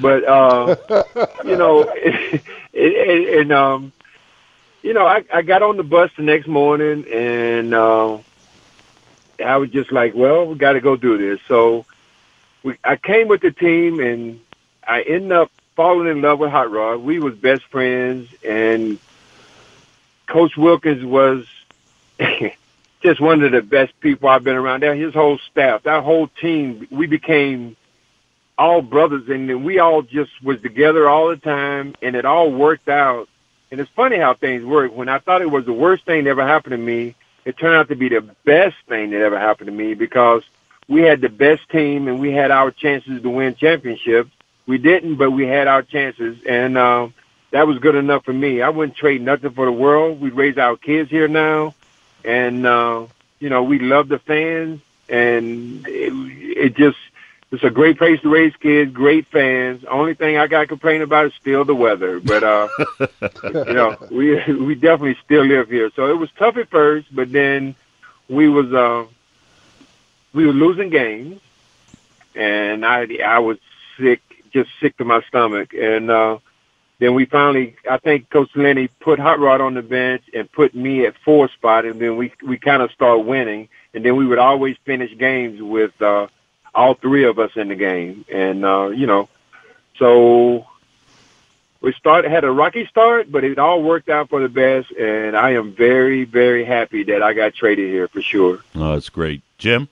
But 0.00 0.24
uh, 0.24 0.76
you 1.44 1.56
know, 1.56 1.82
it, 1.94 2.42
it, 2.72 3.38
and 3.40 3.52
um, 3.52 3.92
you 4.82 4.94
know, 4.94 5.06
I, 5.06 5.24
I 5.32 5.42
got 5.42 5.62
on 5.62 5.76
the 5.76 5.82
bus 5.82 6.10
the 6.16 6.22
next 6.22 6.46
morning, 6.46 7.04
and 7.12 7.74
uh, 7.74 8.18
I 9.44 9.58
was 9.58 9.70
just 9.70 9.92
like, 9.92 10.14
well, 10.14 10.46
we 10.46 10.56
got 10.56 10.72
to 10.72 10.80
go 10.80 10.96
do 10.96 11.18
this. 11.18 11.40
So 11.48 11.84
we, 12.62 12.76
I 12.82 12.96
came 12.96 13.28
with 13.28 13.42
the 13.42 13.50
team, 13.50 14.00
and 14.00 14.40
I 14.86 15.02
ended 15.02 15.32
up 15.32 15.50
falling 15.76 16.08
in 16.08 16.22
love 16.22 16.38
with 16.38 16.50
Hot 16.50 16.70
Rod. 16.70 17.02
We 17.02 17.18
was 17.18 17.34
best 17.34 17.64
friends, 17.64 18.28
and 18.46 18.98
Coach 20.26 20.56
Wilkens 20.56 21.04
was 21.04 21.46
just 23.02 23.20
one 23.20 23.42
of 23.42 23.52
the 23.52 23.62
best 23.62 23.98
people 24.00 24.28
I've 24.28 24.44
been 24.44 24.56
around. 24.56 24.82
There, 24.82 24.94
his 24.94 25.14
whole 25.14 25.38
staff, 25.50 25.84
that 25.84 26.04
whole 26.04 26.28
team, 26.28 26.86
we 26.90 27.06
became 27.06 27.76
all 28.58 28.82
brothers, 28.82 29.28
and 29.28 29.64
we 29.64 29.78
all 29.78 30.02
just 30.02 30.30
was 30.42 30.60
together 30.60 31.08
all 31.08 31.28
the 31.28 31.36
time, 31.36 31.94
and 32.02 32.14
it 32.14 32.24
all 32.24 32.50
worked 32.52 32.88
out. 32.88 33.28
And 33.70 33.80
it's 33.80 33.90
funny 33.92 34.18
how 34.18 34.34
things 34.34 34.64
work. 34.64 34.94
When 34.94 35.08
I 35.08 35.18
thought 35.18 35.42
it 35.42 35.50
was 35.50 35.64
the 35.64 35.72
worst 35.72 36.04
thing 36.04 36.24
that 36.24 36.30
ever 36.30 36.46
happened 36.46 36.72
to 36.72 36.78
me, 36.78 37.14
it 37.44 37.56
turned 37.56 37.76
out 37.76 37.88
to 37.88 37.96
be 37.96 38.08
the 38.08 38.20
best 38.44 38.76
thing 38.88 39.10
that 39.10 39.20
ever 39.22 39.38
happened 39.38 39.68
to 39.68 39.72
me 39.72 39.94
because 39.94 40.42
we 40.88 41.02
had 41.02 41.20
the 41.20 41.28
best 41.28 41.68
team 41.70 42.08
and 42.08 42.20
we 42.20 42.32
had 42.32 42.50
our 42.50 42.70
chances 42.70 43.22
to 43.22 43.30
win 43.30 43.54
championships. 43.54 44.30
We 44.66 44.76
didn't, 44.76 45.16
but 45.16 45.30
we 45.30 45.46
had 45.46 45.66
our 45.66 45.82
chances, 45.82 46.38
and 46.46 46.76
um, 46.76 47.14
that 47.50 47.66
was 47.66 47.78
good 47.78 47.94
enough 47.94 48.24
for 48.24 48.32
me. 48.32 48.60
I 48.60 48.68
wouldn't 48.68 48.96
trade 48.96 49.22
nothing 49.22 49.52
for 49.52 49.64
the 49.64 49.72
world. 49.72 50.20
We 50.20 50.30
raise 50.30 50.58
our 50.58 50.76
kids 50.76 51.10
here 51.10 51.28
now, 51.28 51.74
and 52.24 52.66
uh, 52.66 53.06
you 53.38 53.48
know 53.48 53.62
we 53.62 53.78
love 53.78 54.08
the 54.08 54.18
fans, 54.18 54.80
and 55.08 55.86
it, 55.86 56.12
it 56.56 56.76
just 56.76 56.98
it's 57.52 57.64
a 57.64 57.70
great 57.70 57.98
place 57.98 58.20
to 58.20 58.28
raise 58.28 58.54
kids, 58.56 58.92
great 58.92 59.26
fans. 59.26 59.84
Only 59.84 60.14
thing 60.14 60.36
I 60.36 60.46
got 60.46 60.60
to 60.60 60.66
complain 60.68 61.02
about 61.02 61.26
is 61.26 61.34
still 61.34 61.64
the 61.64 61.74
weather, 61.74 62.20
but 62.20 62.44
uh, 62.44 62.68
you 63.42 63.72
know 63.72 63.96
we 64.10 64.40
we 64.54 64.74
definitely 64.74 65.18
still 65.24 65.44
live 65.44 65.68
here. 65.68 65.90
So 65.96 66.08
it 66.08 66.16
was 66.16 66.30
tough 66.38 66.56
at 66.56 66.68
first, 66.68 67.14
but 67.14 67.32
then 67.32 67.74
we 68.28 68.48
was 68.48 68.72
uh, 68.72 69.04
we 70.32 70.46
were 70.46 70.52
losing 70.52 70.90
games, 70.90 71.40
and 72.34 72.86
I 72.86 73.06
I 73.24 73.40
was 73.40 73.58
sick, 73.98 74.22
just 74.52 74.70
sick 74.80 74.96
to 74.98 75.04
my 75.04 75.20
stomach, 75.22 75.74
and 75.74 76.10
uh, 76.10 76.38
then 77.00 77.14
we 77.14 77.24
finally, 77.24 77.76
I 77.90 77.96
think 77.96 78.28
Coach 78.28 78.50
Lenny 78.54 78.88
put 79.00 79.18
Hot 79.18 79.40
Rod 79.40 79.62
on 79.62 79.72
the 79.72 79.82
bench 79.82 80.22
and 80.34 80.52
put 80.52 80.74
me 80.74 81.06
at 81.06 81.16
four 81.24 81.48
spot, 81.48 81.86
and 81.86 81.98
then 81.98 82.16
we 82.16 82.30
we 82.46 82.58
kind 82.58 82.82
of 82.82 82.92
start 82.92 83.24
winning, 83.24 83.68
and 83.94 84.04
then 84.04 84.16
we 84.16 84.26
would 84.26 84.38
always 84.38 84.76
finish 84.84 85.16
games 85.16 85.62
with 85.62 86.00
uh, 86.02 86.28
all 86.74 86.92
three 86.92 87.24
of 87.24 87.38
us 87.38 87.52
in 87.56 87.68
the 87.68 87.74
game, 87.74 88.26
and 88.30 88.66
uh, 88.66 88.88
you 88.88 89.06
know, 89.06 89.30
so 89.96 90.66
we 91.80 91.94
started 91.94 92.30
had 92.30 92.44
a 92.44 92.50
rocky 92.50 92.84
start, 92.84 93.32
but 93.32 93.44
it 93.44 93.58
all 93.58 93.82
worked 93.82 94.10
out 94.10 94.28
for 94.28 94.42
the 94.42 94.50
best, 94.50 94.90
and 94.92 95.34
I 95.34 95.52
am 95.52 95.72
very 95.72 96.24
very 96.24 96.64
happy 96.64 97.04
that 97.04 97.22
I 97.22 97.32
got 97.32 97.54
traded 97.54 97.88
here 97.88 98.08
for 98.08 98.20
sure. 98.20 98.58
Oh, 98.74 98.92
that's 98.92 99.08
great, 99.08 99.40
Jim. 99.56 99.88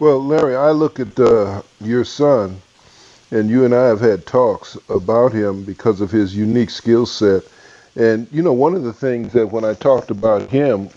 Well, 0.00 0.24
Larry, 0.24 0.56
I 0.56 0.72
look 0.72 0.98
at 0.98 1.20
uh, 1.20 1.62
your 1.80 2.04
son 2.04 2.60
and 3.30 3.48
you 3.48 3.64
and 3.64 3.74
I 3.74 3.86
have 3.86 4.00
had 4.00 4.26
talks 4.26 4.76
about 4.88 5.32
him 5.32 5.62
because 5.62 6.00
of 6.00 6.10
his 6.10 6.34
unique 6.34 6.70
skill 6.70 7.06
set. 7.06 7.42
And 7.96 8.26
you 8.32 8.42
know, 8.42 8.52
one 8.52 8.74
of 8.74 8.82
the 8.82 8.92
things 8.92 9.32
that 9.32 9.46
when 9.46 9.64
I 9.64 9.74
talked 9.74 10.10
about 10.10 10.50
him, 10.50 10.90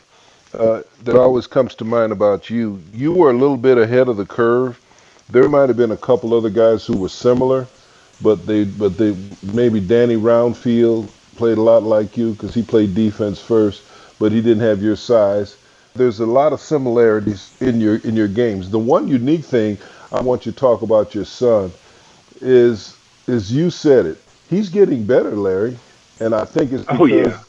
uh, 0.54 0.82
that 1.04 1.16
always 1.16 1.48
comes 1.48 1.74
to 1.76 1.86
mind 1.86 2.12
about 2.12 2.50
you, 2.50 2.82
you 2.94 3.12
were 3.12 3.32
a 3.32 3.38
little 3.38 3.58
bit 3.58 3.78
ahead 3.78 4.08
of 4.08 4.18
the 4.18 4.26
curve. 4.26 4.80
There 5.30 5.50
might 5.50 5.70
have 5.70 5.78
been 5.78 5.92
a 5.92 5.98
couple 5.98 6.34
other 6.34 6.50
guys 6.50 6.86
who 6.86 6.98
were 6.98 7.10
similar, 7.10 7.68
but 8.22 8.46
they, 8.46 8.64
but 8.64 8.98
they, 8.98 9.16
maybe 9.54 9.80
Danny 9.80 10.16
Roundfield 10.16 11.08
played 11.36 11.58
a 11.58 11.62
lot 11.62 11.82
like 11.84 12.18
you 12.18 12.34
because 12.34 12.54
he 12.54 12.62
played 12.62 12.94
defense 12.94 13.42
first, 13.42 13.82
but 14.20 14.32
he 14.32 14.42
didn't 14.42 14.62
have 14.62 14.84
your 14.84 14.96
size. 14.96 15.58
There's 15.96 16.20
a 16.20 16.26
lot 16.26 16.54
of 16.54 16.60
similarities 16.60 17.52
in 17.60 17.82
your 17.82 17.98
in 17.98 18.16
your 18.16 18.28
games. 18.28 18.70
The 18.70 18.80
one 18.80 19.08
unique 19.08 19.46
thing 19.46 19.78
I 20.12 20.22
want 20.22 20.46
you 20.46 20.52
to 20.52 20.58
talk 20.58 20.84
about 20.84 21.16
your 21.16 21.26
son 21.26 21.72
is 22.44 22.98
is 23.28 23.52
you 23.52 23.70
said 23.70 24.06
it. 24.06 24.18
He's 24.50 24.70
getting 24.70 25.06
better, 25.06 25.32
Larry, 25.32 25.78
and 26.20 26.36
I 26.36 26.46
think 26.46 26.72
it's 26.72 26.84
because 26.84 27.00
oh, 27.00 27.06
yeah. 27.06 27.40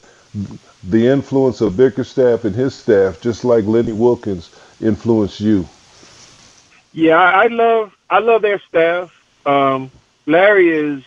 the 0.83 1.07
influence 1.07 1.61
of 1.61 1.77
Bickerstaff 1.77 2.45
and 2.45 2.55
his 2.55 2.73
staff, 2.73 3.21
just 3.21 3.43
like 3.43 3.65
Lenny 3.65 3.91
Wilkens 3.91 4.49
influenced 4.81 5.39
you. 5.39 5.67
Yeah, 6.93 7.17
I 7.17 7.47
love 7.47 7.95
I 8.09 8.19
love 8.19 8.41
their 8.41 8.59
staff. 8.59 9.11
Um, 9.45 9.91
Larry 10.25 10.69
is. 10.69 11.03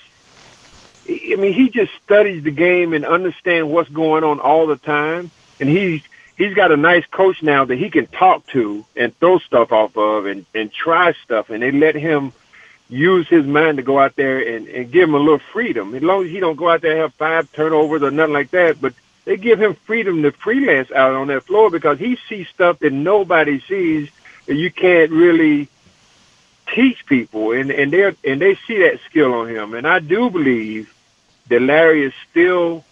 I 1.08 1.36
mean, 1.36 1.54
he 1.54 1.70
just 1.70 1.90
studies 2.04 2.44
the 2.44 2.50
game 2.50 2.92
and 2.92 3.06
understands 3.06 3.70
what's 3.70 3.88
going 3.88 4.24
on 4.24 4.40
all 4.40 4.66
the 4.66 4.76
time, 4.76 5.30
and 5.58 5.68
he's 5.68 6.02
he's 6.36 6.54
got 6.54 6.70
a 6.70 6.76
nice 6.76 7.06
coach 7.06 7.42
now 7.42 7.64
that 7.64 7.76
he 7.76 7.88
can 7.88 8.06
talk 8.06 8.46
to 8.48 8.84
and 8.94 9.18
throw 9.18 9.38
stuff 9.38 9.72
off 9.72 9.96
of 9.96 10.26
and 10.26 10.44
and 10.54 10.70
try 10.70 11.14
stuff, 11.24 11.48
and 11.48 11.62
they 11.62 11.72
let 11.72 11.94
him 11.94 12.32
use 12.88 13.28
his 13.28 13.46
mind 13.46 13.76
to 13.76 13.82
go 13.82 13.98
out 13.98 14.16
there 14.16 14.38
and, 14.38 14.66
and 14.68 14.90
give 14.90 15.08
him 15.08 15.14
a 15.14 15.18
little 15.18 15.40
freedom. 15.52 15.94
As 15.94 16.02
long 16.02 16.24
as 16.24 16.30
he 16.30 16.40
don't 16.40 16.56
go 16.56 16.70
out 16.70 16.80
there 16.80 16.92
and 16.92 17.00
have 17.00 17.14
five 17.14 17.52
turnovers 17.52 18.02
or 18.02 18.10
nothing 18.10 18.32
like 18.32 18.50
that, 18.52 18.80
but 18.80 18.94
they 19.24 19.36
give 19.36 19.60
him 19.60 19.74
freedom 19.74 20.22
to 20.22 20.32
freelance 20.32 20.90
out 20.90 21.12
on 21.12 21.28
that 21.28 21.44
floor 21.44 21.70
because 21.70 21.98
he 21.98 22.18
sees 22.28 22.48
stuff 22.48 22.78
that 22.78 22.92
nobody 22.92 23.60
sees 23.60 24.08
that 24.46 24.54
you 24.54 24.70
can't 24.70 25.10
really 25.10 25.68
teach 26.74 27.04
people 27.06 27.52
and, 27.52 27.70
and 27.70 27.92
they 27.92 28.14
and 28.24 28.40
they 28.40 28.54
see 28.66 28.78
that 28.78 29.00
skill 29.08 29.34
on 29.34 29.48
him. 29.48 29.74
And 29.74 29.86
I 29.86 29.98
do 29.98 30.30
believe 30.30 30.94
that 31.48 31.60
Larry 31.60 32.04
is 32.04 32.14
still 32.30 32.84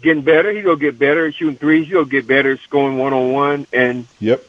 getting 0.00 0.22
better. 0.22 0.52
He's 0.52 0.64
gonna 0.64 0.76
get 0.76 0.98
better 0.98 1.26
at 1.26 1.34
shooting 1.34 1.56
threes, 1.56 1.88
he'll 1.88 2.04
get 2.04 2.28
better 2.28 2.52
at 2.52 2.60
scoring 2.60 2.98
one 2.98 3.12
on 3.12 3.32
one 3.32 3.66
and 3.72 4.06
Yep 4.20 4.44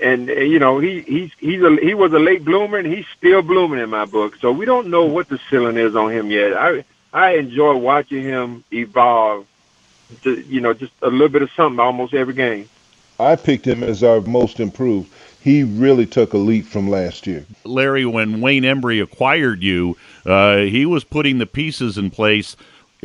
and 0.00 0.28
uh, 0.30 0.34
you 0.34 0.58
know 0.58 0.78
he 0.78 1.02
he's 1.02 1.30
he's 1.38 1.62
a 1.62 1.76
he 1.76 1.94
was 1.94 2.12
a 2.12 2.18
late 2.18 2.44
bloomer 2.44 2.78
and 2.78 2.86
he's 2.86 3.06
still 3.16 3.42
blooming 3.42 3.80
in 3.80 3.90
my 3.90 4.04
book. 4.04 4.36
So 4.36 4.52
we 4.52 4.64
don't 4.64 4.88
know 4.88 5.04
what 5.04 5.28
the 5.28 5.38
ceiling 5.50 5.76
is 5.76 5.96
on 5.96 6.10
him 6.12 6.30
yet. 6.30 6.56
I 6.56 6.84
I 7.12 7.36
enjoy 7.36 7.76
watching 7.76 8.22
him 8.22 8.64
evolve. 8.72 9.46
To, 10.22 10.40
you 10.40 10.60
know, 10.60 10.72
just 10.72 10.92
a 11.02 11.08
little 11.08 11.28
bit 11.28 11.42
of 11.42 11.50
something 11.52 11.80
almost 11.80 12.14
every 12.14 12.34
game. 12.34 12.68
I 13.18 13.34
picked 13.34 13.66
him 13.66 13.82
as 13.82 14.04
our 14.04 14.20
most 14.20 14.60
improved. 14.60 15.12
He 15.40 15.64
really 15.64 16.06
took 16.06 16.32
a 16.32 16.38
leap 16.38 16.66
from 16.66 16.88
last 16.88 17.26
year. 17.26 17.46
Larry, 17.64 18.04
when 18.04 18.40
Wayne 18.40 18.64
Embry 18.64 19.02
acquired 19.02 19.62
you, 19.62 19.96
uh, 20.24 20.58
he 20.58 20.86
was 20.86 21.02
putting 21.02 21.38
the 21.38 21.46
pieces 21.46 21.98
in 21.98 22.10
place 22.10 22.56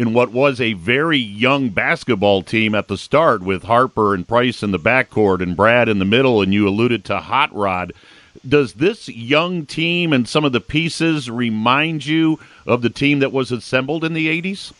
in 0.02 0.14
what 0.14 0.32
was 0.32 0.60
a 0.60 0.74
very 0.74 1.20
young 1.20 1.70
basketball 1.70 2.42
team 2.42 2.74
at 2.74 2.88
the 2.88 2.98
start 2.98 3.44
with 3.44 3.62
Harper 3.62 4.16
and 4.16 4.28
Price 4.28 4.64
in 4.64 4.72
the 4.72 4.80
backcourt 4.80 5.44
and 5.44 5.56
Brad 5.56 5.88
in 5.88 6.00
the 6.00 6.06
middle, 6.06 6.42
and 6.42 6.52
you 6.52 6.68
alluded 6.68 7.06
to 7.06 7.20
Hot 7.20 7.54
Rod. 7.54 7.94
Does 8.48 8.74
this 8.74 9.08
young 9.10 9.68
team 9.68 10.12
and 10.12 10.28
some 10.28 10.44
of 10.44 10.54
the 10.54 10.60
pieces 10.60 11.30
remind 11.30 12.04
you 12.04 12.40
of 12.66 12.82
the 12.82 12.90
team 12.90 13.20
that 13.20 13.32
was 13.32 13.52
assembled 13.52 14.04
in 14.04 14.14
the 14.14 14.42
80s? 14.42 14.74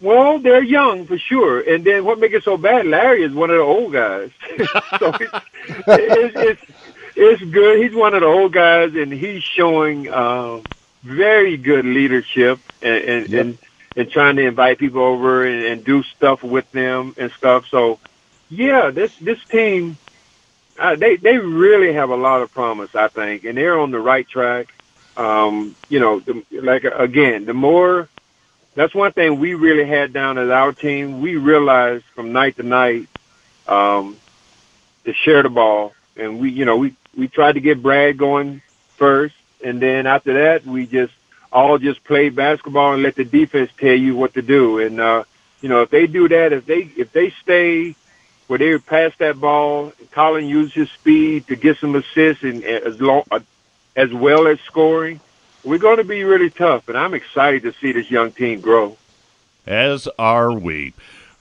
Well, 0.00 0.38
they're 0.38 0.62
young 0.62 1.04
for 1.04 1.18
sure, 1.18 1.58
and 1.60 1.82
then 1.82 2.04
what 2.04 2.20
makes 2.20 2.34
it 2.34 2.44
so 2.44 2.56
bad? 2.56 2.86
Larry 2.86 3.24
is 3.24 3.32
one 3.32 3.50
of 3.50 3.56
the 3.56 3.62
old 3.62 3.92
guys, 3.92 4.30
so 5.00 5.12
it's, 5.20 5.32
it's, 5.88 6.36
it's, 6.36 6.62
it's 7.16 7.42
good. 7.42 7.82
He's 7.82 7.96
one 7.96 8.14
of 8.14 8.20
the 8.20 8.28
old 8.28 8.52
guys, 8.52 8.94
and 8.94 9.12
he's 9.12 9.42
showing 9.42 10.12
um, 10.12 10.62
very 11.04 11.56
good 11.56 11.84
leadership 11.84 12.58
and 12.82 13.04
and, 13.04 13.28
yep. 13.28 13.40
and, 13.40 13.58
and 13.96 14.10
trying 14.10 14.36
to 14.36 14.42
invite 14.46 14.78
people 14.78 15.02
over 15.02 15.46
and, 15.46 15.64
and 15.64 15.84
do 15.84 16.02
stuff 16.02 16.42
with 16.42 16.70
them 16.72 17.14
and 17.18 17.30
stuff. 17.32 17.66
So, 17.68 18.00
yeah, 18.48 18.90
this 18.90 19.14
this 19.18 19.42
team, 19.44 19.96
uh, 20.78 20.96
they 20.96 21.16
they 21.16 21.38
really 21.38 21.92
have 21.92 22.10
a 22.10 22.16
lot 22.16 22.42
of 22.42 22.52
promise, 22.52 22.94
I 22.94 23.08
think, 23.08 23.44
and 23.44 23.56
they're 23.56 23.78
on 23.78 23.90
the 23.90 24.00
right 24.00 24.26
track. 24.26 24.74
Um, 25.16 25.76
you 25.88 26.00
know, 26.00 26.18
the, 26.20 26.42
like 26.50 26.84
again, 26.84 27.44
the 27.44 27.54
more 27.54 28.08
that's 28.74 28.94
one 28.94 29.12
thing 29.12 29.38
we 29.38 29.54
really 29.54 29.84
had 29.86 30.12
down 30.12 30.38
as 30.38 30.50
our 30.50 30.72
team. 30.72 31.20
We 31.20 31.36
realized 31.36 32.04
from 32.14 32.32
night 32.32 32.56
to 32.56 32.62
night 32.62 33.08
um, 33.68 34.16
to 35.04 35.12
share 35.12 35.42
the 35.42 35.50
ball, 35.50 35.94
and 36.16 36.40
we, 36.40 36.50
you 36.50 36.64
know, 36.64 36.76
we 36.76 36.94
we 37.16 37.28
tried 37.28 37.52
to 37.52 37.60
get 37.60 37.82
Brad 37.82 38.16
going 38.16 38.62
first, 38.96 39.34
and 39.64 39.80
then 39.80 40.06
after 40.06 40.34
that, 40.34 40.66
we 40.66 40.86
just 40.86 41.12
all 41.52 41.78
just 41.78 42.04
play 42.04 42.28
basketball 42.28 42.94
and 42.94 43.02
let 43.02 43.14
the 43.14 43.24
defense 43.24 43.70
tell 43.78 43.94
you 43.94 44.14
what 44.14 44.34
to 44.34 44.42
do. 44.42 44.78
And 44.78 45.00
uh, 45.00 45.24
you 45.60 45.68
know, 45.68 45.82
if 45.82 45.90
they 45.90 46.06
do 46.06 46.28
that, 46.28 46.52
if 46.52 46.66
they 46.66 46.90
if 46.96 47.12
they 47.12 47.30
stay 47.42 47.96
where 48.46 48.58
they 48.58 48.76
pass 48.78 49.12
that 49.18 49.40
ball, 49.40 49.92
Collin 50.10 50.46
uses 50.46 50.74
his 50.74 50.90
speed 50.90 51.46
to 51.46 51.56
get 51.56 51.78
some 51.78 51.96
assists 51.96 52.44
and 52.44 52.62
as 52.62 53.00
long 53.00 53.22
uh, 53.30 53.40
as 53.96 54.12
well 54.12 54.46
as 54.46 54.60
scoring, 54.60 55.20
we're 55.64 55.78
going 55.78 55.96
to 55.96 56.04
be 56.04 56.24
really 56.24 56.50
tough. 56.50 56.88
And 56.88 56.98
I'm 56.98 57.14
excited 57.14 57.62
to 57.62 57.72
see 57.72 57.92
this 57.92 58.10
young 58.10 58.32
team 58.32 58.60
grow. 58.60 58.98
As 59.66 60.06
are 60.18 60.52
we. 60.52 60.92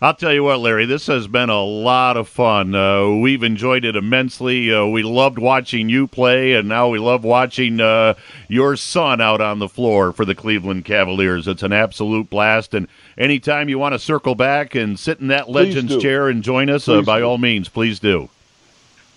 I'll 0.03 0.13
tell 0.13 0.33
you 0.33 0.43
what, 0.43 0.59
Larry, 0.59 0.85
this 0.85 1.07
has 1.07 1.27
been 1.27 1.49
a 1.49 1.63
lot 1.63 2.17
of 2.17 2.27
fun. 2.27 2.75
Uh, 2.75 3.07
we've 3.07 3.41
enjoyed 3.41 3.85
it 3.85 3.95
immensely. 3.95 4.69
Uh, 4.73 4.85
we 4.85 5.01
loved 5.01 5.39
watching 5.39 5.87
you 5.87 6.07
play, 6.07 6.55
and 6.55 6.67
now 6.67 6.89
we 6.89 6.99
love 6.99 7.23
watching 7.23 7.79
uh, 7.79 8.15
your 8.49 8.75
son 8.75 9.21
out 9.21 9.39
on 9.39 9.59
the 9.59 9.69
floor 9.69 10.11
for 10.11 10.25
the 10.25 10.35
Cleveland 10.35 10.83
Cavaliers. 10.83 11.47
It's 11.47 11.63
an 11.63 11.71
absolute 11.71 12.29
blast. 12.29 12.73
And 12.73 12.89
anytime 13.17 13.69
you 13.69 13.79
want 13.79 13.93
to 13.93 13.99
circle 13.99 14.35
back 14.35 14.75
and 14.75 14.99
sit 14.99 15.21
in 15.21 15.29
that 15.29 15.49
Legends 15.49 15.97
chair 16.01 16.27
and 16.27 16.43
join 16.43 16.69
us, 16.69 16.89
uh, 16.89 17.01
by 17.01 17.19
do. 17.19 17.25
all 17.25 17.37
means, 17.37 17.69
please 17.69 18.01
do. 18.01 18.27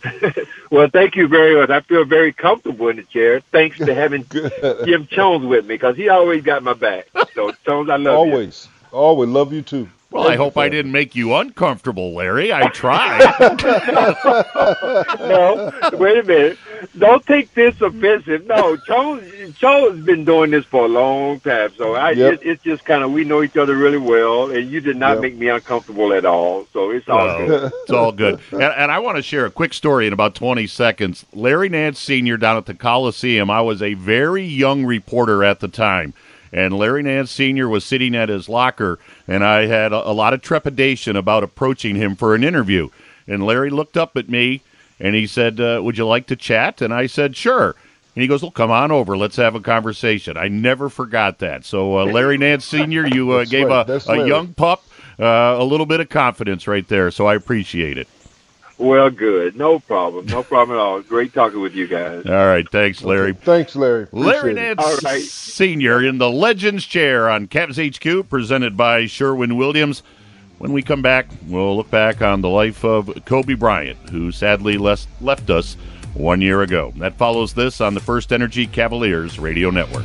well, 0.71 0.89
thank 0.89 1.17
you 1.17 1.27
very 1.27 1.57
much. 1.57 1.69
I 1.69 1.81
feel 1.81 2.05
very 2.05 2.33
comfortable 2.33 2.91
in 2.91 2.99
the 2.99 3.03
chair 3.03 3.41
thanks 3.41 3.77
to 3.79 3.93
having 3.93 4.25
Jim 4.85 5.09
Jones 5.11 5.47
with 5.47 5.67
me 5.67 5.75
because 5.75 5.97
he 5.97 6.11
always 6.11 6.45
got 6.45 6.63
my 6.63 6.75
back. 6.75 7.09
So, 7.35 7.51
Jones, 7.65 7.91
I 7.91 7.97
love 7.97 8.19
always. 8.19 8.31
you. 8.31 8.37
Always. 8.37 8.69
Always 8.93 9.31
love 9.31 9.53
you 9.53 9.63
too. 9.63 9.89
Well, 10.17 10.29
I 10.29 10.37
hope 10.37 10.57
I 10.57 10.69
didn't 10.69 10.93
make 10.93 11.15
you 11.15 11.35
uncomfortable, 11.35 12.15
Larry. 12.15 12.53
I 12.53 12.69
tried. 12.69 13.21
no, 15.21 15.73
wait 15.95 16.19
a 16.19 16.23
minute. 16.25 16.59
Don't 16.99 17.25
take 17.27 17.53
this 17.55 17.81
offensive. 17.81 18.47
No, 18.47 18.77
Joe, 18.87 19.21
Joe's 19.59 20.01
been 20.01 20.25
doing 20.25 20.51
this 20.51 20.65
for 20.65 20.85
a 20.85 20.89
long 20.89 21.41
time, 21.41 21.71
so 21.77 21.95
I 21.95 22.11
Yep. 22.13 22.33
it, 22.35 22.41
it's 22.43 22.63
just 22.63 22.85
kind 22.85 23.03
of 23.03 23.13
we 23.13 23.25
know 23.25 23.43
each 23.43 23.57
other 23.57 23.77
really 23.77 23.99
well, 23.99 24.51
and 24.51 24.71
you 24.71 24.81
did 24.81 24.97
not 24.97 25.15
Yep. 25.15 25.21
make 25.23 25.37
me 25.37 25.49
uncomfortable 25.49 26.13
at 26.13 26.25
all. 26.25 26.67
So 26.73 26.91
it's 26.91 27.09
all 27.09 27.19
Well, 27.27 27.47
good. 27.47 27.73
it's 27.83 27.91
all 27.91 28.13
good. 28.13 28.41
And, 28.53 28.63
and 28.63 28.91
I 28.93 28.99
want 28.99 29.17
to 29.17 29.23
share 29.23 29.47
a 29.47 29.51
quick 29.51 29.73
story 29.75 30.07
in 30.07 30.13
about 30.13 30.35
20 30.35 30.67
seconds. 30.67 31.25
Larry 31.35 31.69
Nance 31.69 31.99
Sr. 31.99 32.37
down 32.37 32.57
at 32.57 32.67
the 32.67 32.75
Coliseum, 32.75 33.51
I 33.51 33.61
was 33.61 33.83
a 33.83 33.95
very 33.95 34.45
young 34.45 34.85
reporter 34.85 35.45
at 35.45 35.61
the 35.61 35.69
time. 35.69 36.15
And 36.53 36.73
Larry 36.79 37.03
Nance 37.03 37.31
Sr. 37.31 37.69
was 37.69 37.85
sitting 37.85 38.15
at 38.15 38.29
his 38.29 38.49
locker, 38.49 38.99
and 39.27 39.45
I 39.45 39.67
had 39.67 39.93
a, 39.93 40.11
a 40.11 40.13
lot 40.13 40.35
of 40.35 40.43
trepidation 40.43 41.17
about 41.17 41.43
approaching 41.43 41.97
him 41.97 42.17
for 42.17 42.35
an 42.35 42.45
interview. 42.45 42.89
And 43.27 43.45
Larry 43.45 43.71
looked 43.71 43.97
up 43.97 44.17
at 44.17 44.29
me 44.29 44.63
and 45.01 45.15
he 45.15 45.27
said, 45.27 45.61
uh, 45.61 45.81
Would 45.83 45.99
you 45.99 46.07
like 46.07 46.27
to 46.29 46.37
chat? 46.37 46.81
And 46.81 46.93
I 46.95 47.07
said, 47.07 47.37
Sure. 47.37 47.75
And 48.15 48.23
he 48.23 48.29
goes, 48.29 48.43
Well, 48.43 48.51
come 48.51 48.71
on 48.71 48.91
over. 48.91 49.17
Let's 49.17 49.37
have 49.37 49.55
a 49.55 49.61
conversation. 49.61 50.37
I 50.37 50.49
never 50.49 50.89
forgot 50.89 51.41
that. 51.41 51.65
So, 51.65 51.99
uh, 51.99 52.05
Larry 52.07 52.39
Nance 52.39 52.65
Sr., 52.65 53.07
you 53.07 53.33
uh, 53.33 53.45
gave 53.45 53.69
a, 53.69 54.01
a 54.09 54.27
young 54.27 54.55
pup 54.55 54.85
uh, 55.19 55.57
a 55.59 55.65
little 55.65 55.87
bit 55.87 56.01
of 56.01 56.09
confidence 56.09 56.67
right 56.67 56.87
there. 56.89 57.11
So 57.11 57.27
I 57.27 57.35
appreciate 57.35 57.99
it. 57.99 58.09
Well, 58.79 59.09
good. 59.09 59.57
No 59.57 59.79
problem. 59.79 60.27
No 60.27 60.43
problem 60.43 60.77
at 60.77 60.81
all. 60.81 61.01
Great 61.01 61.33
talking 61.33 61.61
with 61.61 61.75
you 61.75 61.87
guys. 61.87 62.27
All 62.27 62.33
right. 62.47 62.69
Thanks, 62.71 63.03
Larry. 63.03 63.33
Thanks, 63.33 63.75
Larry. 63.75 64.07
Larry 64.13 64.53
Appreciate 64.53 64.71
it. 64.71 64.77
Nance 64.77 65.05
All 65.05 65.11
right. 65.11 65.23
Sr. 65.23 66.05
in 66.05 66.19
the 66.19 66.31
Legends 66.31 66.85
Chair 66.85 67.31
on 67.31 67.47
Cavs 67.47 67.79
HQ, 67.79 68.29
presented 68.29 68.77
by 68.77 69.07
Sherwin 69.07 69.57
Williams. 69.57 70.03
When 70.59 70.73
we 70.73 70.83
come 70.83 71.03
back, 71.03 71.27
we'll 71.47 71.77
look 71.77 71.91
back 71.91 72.21
on 72.23 72.41
the 72.41 72.49
life 72.49 72.85
of 72.85 73.11
Kobe 73.25 73.55
Bryant, 73.55 74.11
who 74.11 74.31
sadly 74.31 74.77
les- 74.79 75.07
left 75.21 75.49
us 75.51 75.77
one 76.15 76.41
year 76.41 76.63
ago. 76.63 76.93
That 76.97 77.17
follows 77.17 77.55
this 77.55 77.81
on 77.81 77.95
the 77.95 78.01
First 78.01 78.33
Energy 78.33 78.67
Cavaliers 78.67 79.39
Radio 79.39 79.71
Network. 79.71 80.05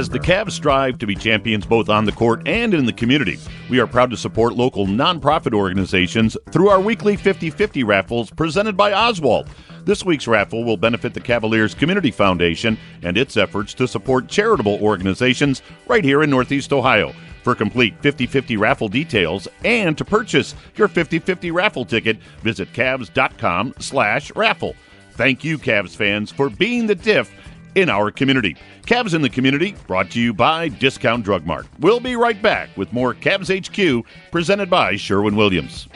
As 0.00 0.08
the 0.08 0.18
Cavs 0.18 0.52
strive 0.52 0.96
to 1.00 1.06
be 1.06 1.14
champions 1.14 1.66
both 1.66 1.90
on 1.90 2.06
the 2.06 2.12
court 2.12 2.48
and 2.48 2.72
in 2.72 2.86
the 2.86 2.92
community, 2.92 3.38
we 3.68 3.80
are 3.80 3.86
proud 3.86 4.08
to 4.08 4.16
support 4.16 4.54
local 4.54 4.86
nonprofit 4.86 5.52
organizations 5.52 6.38
through 6.48 6.70
our 6.70 6.80
weekly 6.80 7.16
50 7.16 7.50
50 7.50 7.84
raffles 7.84 8.30
presented 8.30 8.78
by 8.78 8.94
Oswald. 8.94 9.50
This 9.84 10.02
week's 10.02 10.26
raffle 10.26 10.64
will 10.64 10.78
benefit 10.78 11.12
the 11.12 11.20
Cavaliers 11.20 11.74
Community 11.74 12.10
Foundation 12.10 12.78
and 13.02 13.18
its 13.18 13.36
efforts 13.36 13.74
to 13.74 13.86
support 13.86 14.26
charitable 14.26 14.78
organizations 14.80 15.60
right 15.86 16.02
here 16.02 16.22
in 16.22 16.30
Northeast 16.30 16.72
Ohio. 16.72 17.12
For 17.44 17.54
complete 17.54 17.94
50 18.00 18.24
50 18.24 18.56
raffle 18.56 18.88
details 18.88 19.48
and 19.66 19.98
to 19.98 20.04
purchase 20.06 20.54
your 20.76 20.88
50 20.88 21.18
50 21.18 21.50
raffle 21.50 21.84
ticket, 21.84 22.16
visit 22.42 22.72
Cavs.com 22.72 23.74
slash 23.78 24.34
raffle. 24.34 24.74
Thank 25.12 25.44
you, 25.44 25.58
Cavs 25.58 25.94
fans, 25.94 26.32
for 26.32 26.48
being 26.48 26.86
the 26.86 26.94
diff 26.94 27.30
in 27.74 27.88
our 27.88 28.10
community. 28.10 28.56
Cavs 28.82 29.14
in 29.14 29.22
the 29.22 29.30
Community, 29.30 29.74
brought 29.86 30.10
to 30.10 30.20
you 30.20 30.32
by 30.32 30.68
Discount 30.68 31.24
Drug 31.24 31.46
Mart. 31.46 31.66
We'll 31.78 32.00
be 32.00 32.16
right 32.16 32.40
back 32.40 32.76
with 32.76 32.92
more 32.92 33.14
Cavs 33.14 33.50
HQ, 33.50 34.04
presented 34.30 34.70
by 34.70 34.96
Sherwin 34.96 35.36
Williams. 35.36 35.88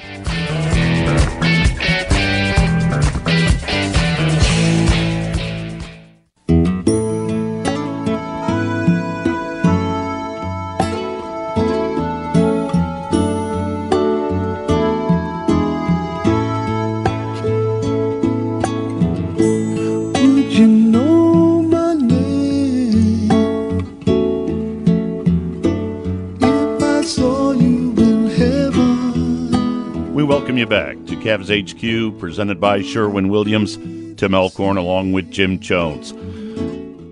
Welcome 30.44 30.58
you 30.58 30.66
back 30.66 30.96
to 31.06 31.16
Cavs 31.16 31.48
HQ, 31.48 32.20
presented 32.20 32.60
by 32.60 32.82
Sherwin 32.82 33.30
Williams, 33.30 33.78
Tim 34.18 34.34
Alcorn, 34.34 34.76
along 34.76 35.12
with 35.12 35.30
Jim 35.30 35.58
Jones. 35.58 36.12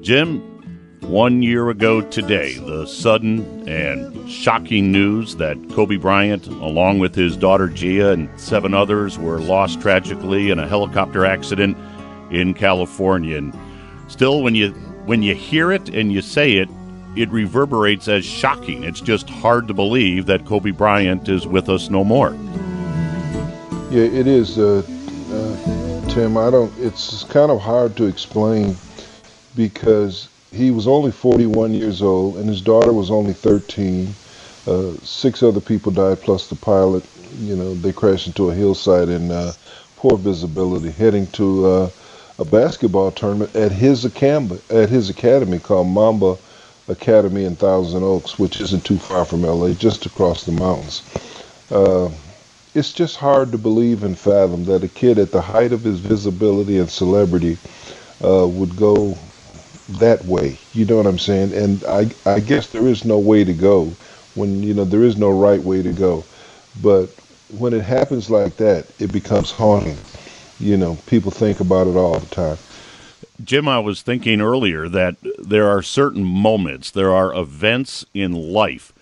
Jim, 0.06 0.40
one 1.00 1.40
year 1.40 1.70
ago 1.70 2.02
today, 2.02 2.58
the 2.58 2.84
sudden 2.84 3.66
and 3.66 4.30
shocking 4.30 4.92
news 4.92 5.36
that 5.36 5.56
Kobe 5.70 5.96
Bryant, 5.96 6.46
along 6.46 6.98
with 6.98 7.14
his 7.14 7.34
daughter 7.34 7.68
Gia 7.68 8.10
and 8.10 8.28
seven 8.38 8.74
others, 8.74 9.18
were 9.18 9.40
lost 9.40 9.80
tragically 9.80 10.50
in 10.50 10.58
a 10.58 10.68
helicopter 10.68 11.24
accident 11.24 11.78
in 12.30 12.52
California. 12.52 13.38
And 13.38 13.56
still, 14.08 14.42
when 14.42 14.54
you 14.54 14.72
when 15.06 15.22
you 15.22 15.34
hear 15.34 15.72
it 15.72 15.88
and 15.88 16.12
you 16.12 16.20
say 16.20 16.56
it, 16.56 16.68
it 17.16 17.30
reverberates 17.30 18.08
as 18.08 18.26
shocking. 18.26 18.84
It's 18.84 19.00
just 19.00 19.30
hard 19.30 19.68
to 19.68 19.74
believe 19.74 20.26
that 20.26 20.44
Kobe 20.44 20.70
Bryant 20.70 21.30
is 21.30 21.46
with 21.46 21.70
us 21.70 21.88
no 21.88 22.04
more. 22.04 22.36
Yeah, 23.92 24.04
it 24.04 24.26
is, 24.26 24.58
uh, 24.58 24.82
uh, 25.30 26.08
Tim. 26.08 26.38
I 26.38 26.50
don't. 26.50 26.72
It's 26.78 27.24
kind 27.24 27.50
of 27.50 27.60
hard 27.60 27.94
to 27.98 28.06
explain 28.06 28.74
because 29.54 30.28
he 30.50 30.70
was 30.70 30.88
only 30.88 31.12
41 31.12 31.74
years 31.74 32.00
old 32.00 32.38
and 32.38 32.48
his 32.48 32.62
daughter 32.62 32.94
was 32.94 33.10
only 33.10 33.34
13. 33.34 34.14
Uh, 34.66 34.92
six 35.02 35.42
other 35.42 35.60
people 35.60 35.92
died, 35.92 36.22
plus 36.22 36.48
the 36.48 36.54
pilot. 36.54 37.04
You 37.40 37.54
know, 37.54 37.74
they 37.74 37.92
crashed 37.92 38.28
into 38.28 38.48
a 38.48 38.54
hillside 38.54 39.10
in 39.10 39.30
uh, 39.30 39.52
poor 39.96 40.16
visibility, 40.16 40.90
heading 40.90 41.26
to 41.32 41.66
uh, 41.66 41.90
a 42.38 42.46
basketball 42.46 43.10
tournament 43.10 43.54
at 43.54 43.72
his 43.72 44.06
academy, 44.06 44.58
at 44.70 44.88
his 44.88 45.10
academy 45.10 45.58
called 45.58 45.88
Mamba 45.88 46.38
Academy 46.88 47.44
in 47.44 47.56
Thousand 47.56 48.04
Oaks, 48.04 48.38
which 48.38 48.58
isn't 48.58 48.86
too 48.86 48.98
far 48.98 49.26
from 49.26 49.42
LA, 49.42 49.74
just 49.74 50.06
across 50.06 50.44
the 50.44 50.52
mountains. 50.52 51.02
It's 52.74 52.92
just 52.92 53.16
hard 53.16 53.52
to 53.52 53.58
believe 53.58 54.02
and 54.02 54.18
fathom 54.18 54.64
that 54.64 54.82
a 54.82 54.88
kid 54.88 55.18
at 55.18 55.30
the 55.30 55.42
height 55.42 55.72
of 55.72 55.82
his 55.82 56.00
visibility 56.00 56.78
and 56.78 56.88
celebrity 56.90 57.58
uh, 58.24 58.46
would 58.48 58.76
go 58.76 59.16
that 59.98 60.24
way. 60.24 60.58
You 60.72 60.86
know 60.86 60.96
what 60.96 61.06
I'm 61.06 61.18
saying? 61.18 61.52
And 61.52 61.84
I, 61.84 62.10
I 62.24 62.40
guess 62.40 62.68
there 62.68 62.86
is 62.86 63.04
no 63.04 63.18
way 63.18 63.44
to 63.44 63.52
go 63.52 63.92
when, 64.34 64.62
you 64.62 64.72
know, 64.72 64.84
there 64.84 65.02
is 65.02 65.18
no 65.18 65.30
right 65.30 65.60
way 65.60 65.82
to 65.82 65.92
go. 65.92 66.24
But 66.82 67.06
when 67.58 67.74
it 67.74 67.82
happens 67.84 68.30
like 68.30 68.56
that, 68.56 68.86
it 68.98 69.12
becomes 69.12 69.50
haunting. 69.50 69.98
You 70.58 70.78
know, 70.78 70.96
people 71.06 71.30
think 71.30 71.60
about 71.60 71.88
it 71.88 71.96
all 71.96 72.18
the 72.18 72.26
time. 72.34 72.56
Jim, 73.44 73.68
I 73.68 73.80
was 73.80 74.02
thinking 74.02 74.40
earlier 74.40 74.88
that 74.88 75.16
there 75.38 75.68
are 75.68 75.82
certain 75.82 76.24
moments, 76.24 76.90
there 76.90 77.12
are 77.12 77.34
events 77.34 78.06
in 78.14 78.32
life 78.32 78.92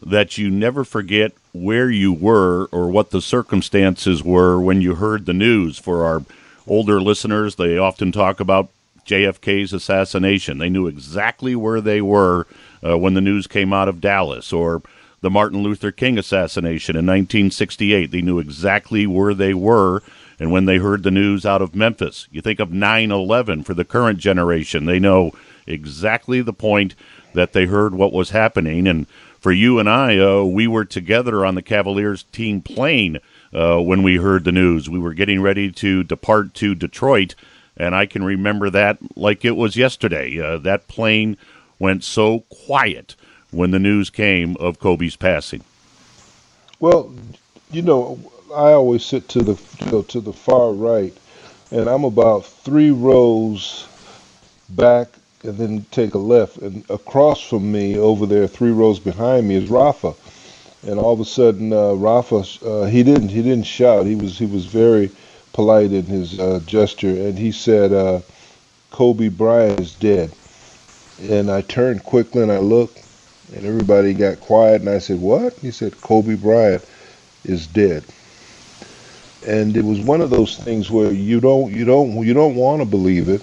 that 0.00 0.38
you 0.38 0.50
never 0.50 0.82
forget 0.82 1.32
where 1.52 1.90
you 1.90 2.12
were 2.12 2.66
or 2.72 2.88
what 2.88 3.10
the 3.10 3.20
circumstances 3.20 4.22
were 4.22 4.60
when 4.60 4.80
you 4.80 4.94
heard 4.94 5.26
the 5.26 5.34
news. 5.34 5.78
For 5.78 6.04
our 6.04 6.24
older 6.66 7.00
listeners, 7.00 7.56
they 7.56 7.76
often 7.76 8.10
talk 8.10 8.40
about 8.40 8.70
JFK's 9.06 9.72
assassination. 9.72 10.58
They 10.58 10.68
knew 10.68 10.86
exactly 10.86 11.54
where 11.54 11.80
they 11.80 12.00
were 12.00 12.46
uh, 12.86 12.96
when 12.96 13.14
the 13.14 13.20
news 13.20 13.46
came 13.46 13.72
out 13.72 13.88
of 13.88 14.00
Dallas, 14.00 14.52
or 14.52 14.82
the 15.20 15.30
Martin 15.30 15.62
Luther 15.62 15.92
King 15.92 16.18
assassination 16.18 16.96
in 16.96 17.06
1968. 17.06 18.10
They 18.10 18.22
knew 18.22 18.38
exactly 18.38 19.06
where 19.06 19.34
they 19.34 19.54
were. 19.54 20.02
And 20.38 20.50
when 20.50 20.64
they 20.64 20.78
heard 20.78 21.02
the 21.02 21.10
news 21.10 21.44
out 21.46 21.62
of 21.62 21.74
Memphis, 21.74 22.26
you 22.30 22.40
think 22.40 22.58
of 22.58 22.72
9 22.72 23.12
11 23.12 23.62
for 23.62 23.74
the 23.74 23.84
current 23.84 24.18
generation. 24.18 24.86
They 24.86 24.98
know 24.98 25.32
exactly 25.66 26.42
the 26.42 26.52
point 26.52 26.94
that 27.34 27.52
they 27.52 27.66
heard 27.66 27.94
what 27.94 28.12
was 28.12 28.30
happening. 28.30 28.88
And 28.88 29.06
for 29.42 29.50
you 29.50 29.80
and 29.80 29.90
I, 29.90 30.16
uh, 30.18 30.44
we 30.44 30.68
were 30.68 30.84
together 30.84 31.44
on 31.44 31.56
the 31.56 31.62
Cavaliers 31.62 32.22
team 32.22 32.60
plane 32.60 33.18
uh, 33.52 33.80
when 33.80 34.04
we 34.04 34.16
heard 34.16 34.44
the 34.44 34.52
news. 34.52 34.88
We 34.88 35.00
were 35.00 35.14
getting 35.14 35.42
ready 35.42 35.72
to 35.72 36.04
depart 36.04 36.54
to 36.54 36.76
Detroit, 36.76 37.34
and 37.76 37.92
I 37.92 38.06
can 38.06 38.22
remember 38.22 38.70
that 38.70 38.98
like 39.16 39.44
it 39.44 39.56
was 39.56 39.76
yesterday. 39.76 40.40
Uh, 40.40 40.58
that 40.58 40.86
plane 40.86 41.36
went 41.80 42.04
so 42.04 42.44
quiet 42.50 43.16
when 43.50 43.72
the 43.72 43.80
news 43.80 44.10
came 44.10 44.56
of 44.60 44.78
Kobe's 44.78 45.16
passing. 45.16 45.64
Well, 46.78 47.12
you 47.72 47.82
know, 47.82 48.20
I 48.54 48.70
always 48.70 49.04
sit 49.04 49.28
to 49.30 49.42
the 49.42 49.60
you 49.80 49.90
know, 49.90 50.02
to 50.02 50.20
the 50.20 50.32
far 50.32 50.72
right, 50.72 51.16
and 51.72 51.88
I'm 51.88 52.04
about 52.04 52.46
three 52.46 52.92
rows 52.92 53.88
back, 54.68 55.08
and 55.44 55.58
then 55.58 55.86
take 55.90 56.14
a 56.14 56.18
left, 56.18 56.58
and 56.58 56.84
across 56.88 57.40
from 57.40 57.70
me, 57.70 57.98
over 57.98 58.26
there, 58.26 58.46
three 58.46 58.70
rows 58.70 59.00
behind 59.00 59.48
me, 59.48 59.56
is 59.56 59.68
Rafa, 59.68 60.14
and 60.86 60.98
all 60.98 61.12
of 61.12 61.20
a 61.20 61.24
sudden, 61.24 61.72
uh, 61.72 61.94
Rafa 61.94 62.44
uh, 62.64 62.84
he 62.86 63.02
didn't 63.02 63.28
he 63.28 63.42
didn't 63.42 63.66
shout. 63.66 64.06
He 64.06 64.14
was 64.14 64.38
he 64.38 64.46
was 64.46 64.66
very 64.66 65.10
polite 65.52 65.92
in 65.92 66.06
his 66.06 66.38
uh, 66.38 66.60
gesture, 66.66 67.10
and 67.10 67.38
he 67.38 67.52
said, 67.52 67.92
uh, 67.92 68.20
"Kobe 68.90 69.28
Bryant 69.28 69.80
is 69.80 69.94
dead." 69.94 70.32
And 71.28 71.50
I 71.50 71.60
turned 71.60 72.02
quickly 72.02 72.42
and 72.42 72.50
I 72.50 72.58
looked, 72.58 73.00
and 73.54 73.64
everybody 73.64 74.12
got 74.12 74.40
quiet. 74.40 74.80
And 74.80 74.90
I 74.90 74.98
said, 74.98 75.20
"What?" 75.20 75.54
He 75.54 75.70
said, 75.70 76.00
"Kobe 76.00 76.34
Bryant 76.34 76.84
is 77.44 77.66
dead." 77.66 78.04
And 79.46 79.76
it 79.76 79.84
was 79.84 80.00
one 80.00 80.20
of 80.20 80.30
those 80.30 80.56
things 80.56 80.90
where 80.90 81.12
you 81.12 81.40
don't 81.40 81.72
you 81.72 81.84
don't 81.84 82.24
you 82.24 82.34
don't 82.34 82.56
want 82.56 82.80
to 82.80 82.86
believe 82.86 83.28
it, 83.28 83.42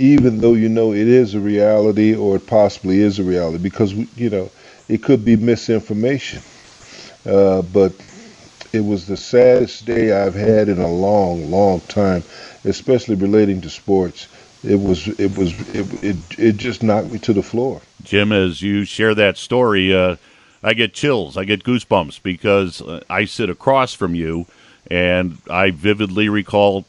even 0.00 0.38
though 0.38 0.54
you 0.54 0.68
know 0.68 0.92
it 0.92 1.06
is 1.06 1.34
a 1.34 1.40
reality 1.40 2.14
or 2.14 2.36
it 2.36 2.46
possibly 2.46 3.00
is 3.00 3.18
a 3.18 3.22
reality, 3.22 3.58
because 3.58 3.92
you 3.92 4.30
know 4.30 4.50
it 4.88 5.02
could 5.02 5.24
be 5.24 5.36
misinformation. 5.36 6.42
Uh, 7.26 7.60
but 7.62 7.92
it 8.72 8.80
was 8.80 9.06
the 9.06 9.16
saddest 9.16 9.84
day 9.84 10.12
I've 10.12 10.34
had 10.34 10.68
in 10.68 10.78
a 10.78 10.88
long, 10.88 11.50
long 11.50 11.80
time, 11.82 12.22
especially 12.64 13.14
relating 13.14 13.60
to 13.60 13.70
sports. 13.70 14.26
It 14.64 14.80
was, 14.80 15.08
it 15.08 15.36
was, 15.36 15.52
it, 15.74 16.04
it, 16.04 16.16
it 16.38 16.56
just 16.56 16.82
knocked 16.82 17.10
me 17.10 17.18
to 17.20 17.32
the 17.32 17.42
floor. 17.42 17.80
Jim, 18.02 18.32
as 18.32 18.62
you 18.62 18.84
share 18.84 19.14
that 19.14 19.36
story, 19.36 19.94
uh, 19.94 20.16
I 20.62 20.74
get 20.74 20.94
chills, 20.94 21.36
I 21.36 21.44
get 21.44 21.64
goosebumps 21.64 22.22
because 22.22 22.80
uh, 22.80 23.02
I 23.10 23.24
sit 23.24 23.50
across 23.50 23.94
from 23.94 24.14
you, 24.14 24.46
and 24.90 25.38
I 25.50 25.70
vividly 25.70 26.28
recall 26.28 26.84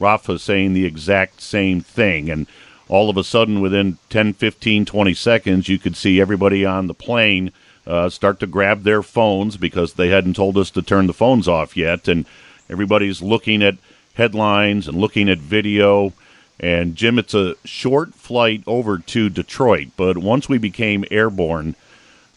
Rafa 0.00 0.38
saying 0.38 0.72
the 0.72 0.86
exact 0.86 1.40
same 1.40 1.80
thing, 1.80 2.30
and 2.30 2.46
all 2.88 3.10
of 3.10 3.16
a 3.16 3.24
sudden, 3.24 3.60
within 3.60 3.98
10, 4.08 4.32
15, 4.32 4.84
20 4.86 5.14
seconds, 5.14 5.68
you 5.68 5.78
could 5.78 5.96
see 5.96 6.20
everybody 6.20 6.64
on 6.64 6.86
the 6.86 6.94
plane 6.94 7.52
uh, 7.86 8.08
start 8.08 8.40
to 8.40 8.46
grab 8.46 8.82
their 8.82 9.02
phones 9.02 9.56
because 9.56 9.94
they 9.94 10.08
hadn't 10.08 10.36
told 10.36 10.56
us 10.56 10.70
to 10.70 10.82
turn 10.82 11.06
the 11.06 11.12
phones 11.12 11.48
off 11.48 11.76
yet. 11.76 12.08
And 12.08 12.26
everybody's 12.70 13.22
looking 13.22 13.62
at 13.62 13.76
headlines 14.14 14.88
and 14.88 14.98
looking 14.98 15.28
at 15.28 15.38
video. 15.38 16.12
And 16.60 16.96
Jim, 16.96 17.18
it's 17.18 17.34
a 17.34 17.54
short 17.64 18.14
flight 18.14 18.62
over 18.66 18.98
to 18.98 19.28
Detroit, 19.28 19.88
but 19.96 20.18
once 20.18 20.48
we 20.48 20.58
became 20.58 21.04
airborne, 21.10 21.76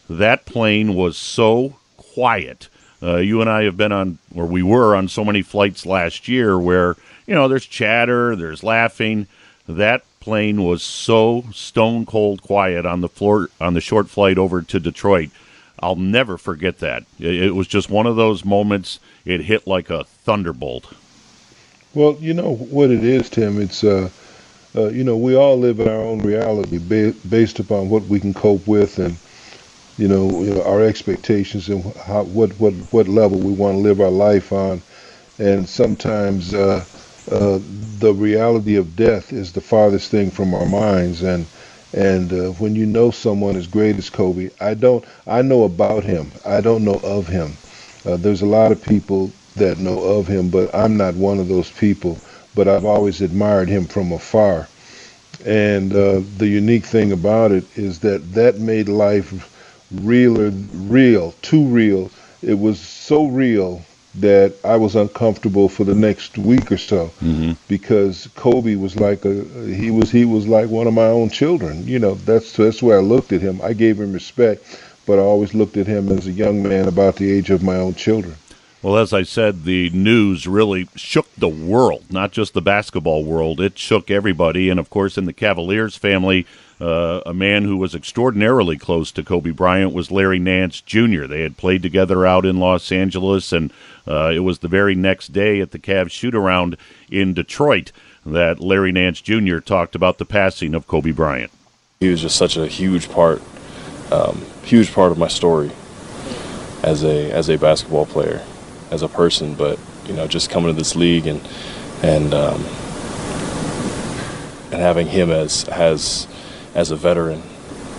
that 0.08 0.46
plane 0.46 0.94
was 0.94 1.16
so 1.16 1.76
quiet. 1.96 2.68
Uh, 3.02 3.16
you 3.16 3.40
and 3.40 3.50
I 3.50 3.64
have 3.64 3.76
been 3.76 3.90
on, 3.90 4.18
or 4.34 4.46
we 4.46 4.62
were 4.62 4.94
on 4.94 5.08
so 5.08 5.24
many 5.24 5.42
flights 5.42 5.84
last 5.84 6.28
year 6.28 6.58
where, 6.58 6.96
you 7.26 7.34
know, 7.34 7.48
there's 7.48 7.66
chatter, 7.66 8.36
there's 8.36 8.62
laughing. 8.62 9.26
That 9.68 10.02
plane 10.20 10.62
was 10.62 10.82
so 10.82 11.44
stone 11.52 12.06
cold 12.06 12.42
quiet 12.42 12.86
on 12.86 13.00
the 13.00 13.08
floor 13.08 13.48
on 13.60 13.74
the 13.74 13.80
short 13.80 14.08
flight 14.08 14.38
over 14.38 14.62
to 14.62 14.80
Detroit. 14.80 15.30
I'll 15.80 15.96
never 15.96 16.38
forget 16.38 16.78
that. 16.78 17.04
It, 17.18 17.54
was 17.56 17.66
just 17.66 17.90
one 17.90 18.06
of 18.06 18.14
those 18.14 18.44
moments. 18.44 19.00
It 19.24 19.42
hit 19.42 19.66
like 19.66 19.90
a 19.90 20.04
thunderbolt. 20.04 20.94
Well, 21.92 22.16
you 22.20 22.34
know 22.34 22.54
what 22.54 22.90
it 22.90 23.02
is, 23.02 23.28
Tim. 23.28 23.60
It's 23.60 23.82
uh, 23.82 24.08
uh 24.76 24.88
you 24.90 25.02
know, 25.02 25.16
we 25.16 25.34
all 25.34 25.58
live 25.58 25.80
in 25.80 25.88
our 25.88 26.02
own 26.02 26.20
reality 26.20 26.78
ba- 26.78 27.16
based 27.28 27.58
upon 27.58 27.88
what 27.88 28.04
we 28.04 28.20
can 28.20 28.32
cope 28.32 28.66
with 28.66 28.98
and 29.00 29.16
you 29.98 30.08
know, 30.08 30.42
you 30.42 30.54
know 30.54 30.62
our 30.62 30.82
expectations 30.82 31.68
and 31.68 31.84
how, 31.96 32.22
what 32.22 32.50
what 32.60 32.72
what 32.92 33.08
level 33.08 33.38
we 33.38 33.52
want 33.52 33.76
to 33.76 33.82
live 33.82 34.00
our 34.00 34.10
life 34.10 34.52
on. 34.52 34.80
And 35.38 35.68
sometimes 35.68 36.54
uh, 36.54 36.84
uh, 37.30 37.60
the 37.62 38.14
reality 38.14 38.76
of 38.76 38.96
death 38.96 39.32
is 39.32 39.52
the 39.52 39.60
farthest 39.60 40.10
thing 40.10 40.30
from 40.30 40.54
our 40.54 40.66
minds 40.66 41.22
and 41.22 41.48
and 41.92 42.32
uh, 42.32 42.50
when 42.52 42.76
you 42.76 42.86
know 42.86 43.10
someone 43.10 43.56
as 43.56 43.66
great 43.68 43.96
as 43.98 44.10
Kobe, 44.10 44.50
I 44.60 44.74
don't. 44.74 45.04
I 45.26 45.42
know 45.42 45.64
about 45.64 46.04
him. 46.04 46.32
I 46.44 46.60
don't 46.60 46.84
know 46.84 47.00
of 47.04 47.28
him. 47.28 47.58
Uh, 48.04 48.16
there's 48.16 48.42
a 48.42 48.46
lot 48.46 48.72
of 48.72 48.82
people 48.82 49.32
that 49.56 49.78
know 49.78 49.98
of 50.02 50.26
him, 50.26 50.50
but 50.50 50.74
I'm 50.74 50.96
not 50.96 51.14
one 51.16 51.38
of 51.40 51.48
those 51.48 51.70
people. 51.70 52.22
But 52.54 52.68
I've 52.68 52.84
always 52.84 53.20
admired 53.22 53.68
him 53.70 53.86
from 53.86 54.12
afar. 54.12 54.68
And 55.44 55.94
uh, 55.94 56.22
the 56.36 56.48
unique 56.48 56.86
thing 56.86 57.12
about 57.12 57.52
it 57.52 57.66
is 57.76 58.00
that 58.00 58.32
that 58.34 58.58
made 58.60 58.88
life 58.88 59.50
realer, 59.90 60.50
real, 60.72 61.32
too 61.42 61.66
real. 61.66 62.12
It 62.42 62.58
was 62.58 62.80
so 62.80 63.26
real 63.26 63.84
that 64.16 64.54
I 64.64 64.76
was 64.76 64.94
uncomfortable 64.94 65.68
for 65.68 65.84
the 65.84 65.94
next 65.94 66.36
week 66.36 66.70
or 66.70 66.76
so 66.76 67.06
mm-hmm. 67.20 67.52
because 67.68 68.28
Kobe 68.36 68.74
was 68.74 69.00
like 69.00 69.24
a 69.24 69.44
he 69.64 69.90
was 69.90 70.10
he 70.10 70.24
was 70.24 70.46
like 70.46 70.68
one 70.68 70.86
of 70.86 70.94
my 70.94 71.06
own 71.06 71.30
children. 71.30 71.86
You 71.86 71.98
know, 71.98 72.14
that's 72.14 72.52
that's 72.52 72.80
the 72.80 72.86
way 72.86 72.96
I 72.96 73.00
looked 73.00 73.32
at 73.32 73.40
him. 73.40 73.60
I 73.62 73.72
gave 73.72 73.98
him 73.98 74.12
respect, 74.12 74.80
but 75.06 75.18
I 75.18 75.22
always 75.22 75.54
looked 75.54 75.76
at 75.76 75.86
him 75.86 76.10
as 76.10 76.26
a 76.26 76.32
young 76.32 76.62
man 76.62 76.88
about 76.88 77.16
the 77.16 77.30
age 77.30 77.50
of 77.50 77.62
my 77.62 77.76
own 77.76 77.94
children. 77.94 78.36
Well, 78.82 78.98
as 78.98 79.12
I 79.12 79.22
said, 79.22 79.62
the 79.62 79.90
news 79.90 80.48
really 80.48 80.88
shook 80.96 81.32
the 81.36 81.48
world, 81.48 82.02
not 82.10 82.32
just 82.32 82.52
the 82.52 82.60
basketball 82.60 83.24
world. 83.24 83.60
It 83.60 83.78
shook 83.78 84.10
everybody. 84.10 84.68
And 84.68 84.80
of 84.80 84.90
course, 84.90 85.16
in 85.16 85.24
the 85.24 85.32
Cavaliers 85.32 85.96
family, 85.96 86.46
uh, 86.82 87.20
a 87.24 87.32
man 87.32 87.62
who 87.62 87.76
was 87.76 87.94
extraordinarily 87.94 88.76
close 88.76 89.12
to 89.12 89.22
Kobe 89.22 89.52
Bryant 89.52 89.92
was 89.92 90.10
Larry 90.10 90.40
Nance 90.40 90.80
Jr. 90.80 91.26
They 91.26 91.42
had 91.42 91.56
played 91.56 91.80
together 91.80 92.26
out 92.26 92.44
in 92.44 92.58
Los 92.58 92.90
Angeles, 92.90 93.52
and 93.52 93.72
uh, 94.08 94.32
it 94.34 94.40
was 94.40 94.58
the 94.58 94.68
very 94.68 94.96
next 94.96 95.32
day 95.32 95.60
at 95.60 95.70
the 95.70 95.78
Cavs 95.78 96.10
shoot 96.10 96.34
around 96.34 96.76
in 97.08 97.34
Detroit 97.34 97.92
that 98.26 98.58
Larry 98.58 98.90
Nance 98.90 99.20
Jr. 99.20 99.58
talked 99.58 99.94
about 99.94 100.18
the 100.18 100.24
passing 100.24 100.74
of 100.74 100.88
Kobe 100.88 101.12
Bryant. 101.12 101.52
He 102.00 102.08
was 102.08 102.20
just 102.20 102.36
such 102.36 102.56
a 102.56 102.66
huge 102.66 103.08
part, 103.08 103.40
um, 104.10 104.44
huge 104.64 104.92
part 104.92 105.12
of 105.12 105.18
my 105.18 105.28
story 105.28 105.70
as 106.82 107.04
a 107.04 107.30
as 107.30 107.48
a 107.48 107.56
basketball 107.58 108.06
player 108.06 108.44
as 108.90 109.02
a 109.02 109.08
person, 109.08 109.54
but 109.54 109.78
you 110.06 110.14
know, 110.14 110.26
just 110.26 110.50
coming 110.50 110.66
to 110.66 110.76
this 110.76 110.96
league 110.96 111.28
and 111.28 111.40
and 112.02 112.34
um, 112.34 112.60
and 114.72 114.80
having 114.80 115.06
him 115.06 115.30
as 115.30 115.62
as 115.68 116.26
as 116.74 116.90
a 116.90 116.96
veteran 116.96 117.42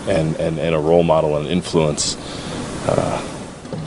and, 0.08 0.36
and, 0.38 0.60
and 0.60 0.76
a 0.76 0.80
role 0.80 1.04
model 1.04 1.38
and 1.38 1.48
influence. 1.48 2.18
Uh, 2.88 3.30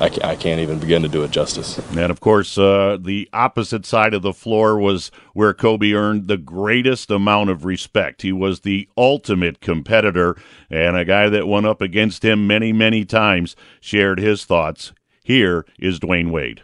I, 0.00 0.10
I, 0.22 0.36
can't 0.36 0.60
even 0.60 0.78
begin 0.78 1.02
to 1.02 1.08
do 1.08 1.22
it 1.22 1.30
justice. 1.30 1.78
And 1.96 2.10
of 2.10 2.20
course, 2.20 2.58
uh, 2.58 2.98
the 3.00 3.28
opposite 3.32 3.86
side 3.86 4.12
of 4.12 4.22
the 4.22 4.32
floor 4.32 4.78
was 4.78 5.10
where 5.32 5.54
Kobe 5.54 5.92
earned 5.92 6.28
the 6.28 6.36
greatest 6.36 7.10
amount 7.10 7.48
of 7.48 7.64
respect. 7.64 8.20
He 8.20 8.32
was 8.32 8.60
the 8.60 8.88
ultimate 8.96 9.60
competitor, 9.60 10.36
and 10.68 10.96
a 10.96 11.04
guy 11.04 11.30
that 11.30 11.48
went 11.48 11.66
up 11.66 11.80
against 11.80 12.24
him 12.24 12.46
many, 12.46 12.72
many 12.72 13.06
times 13.06 13.56
shared 13.80 14.18
his 14.18 14.44
thoughts. 14.44 14.92
Here 15.22 15.64
is 15.78 15.98
Dwyane 15.98 16.30
Wade. 16.30 16.62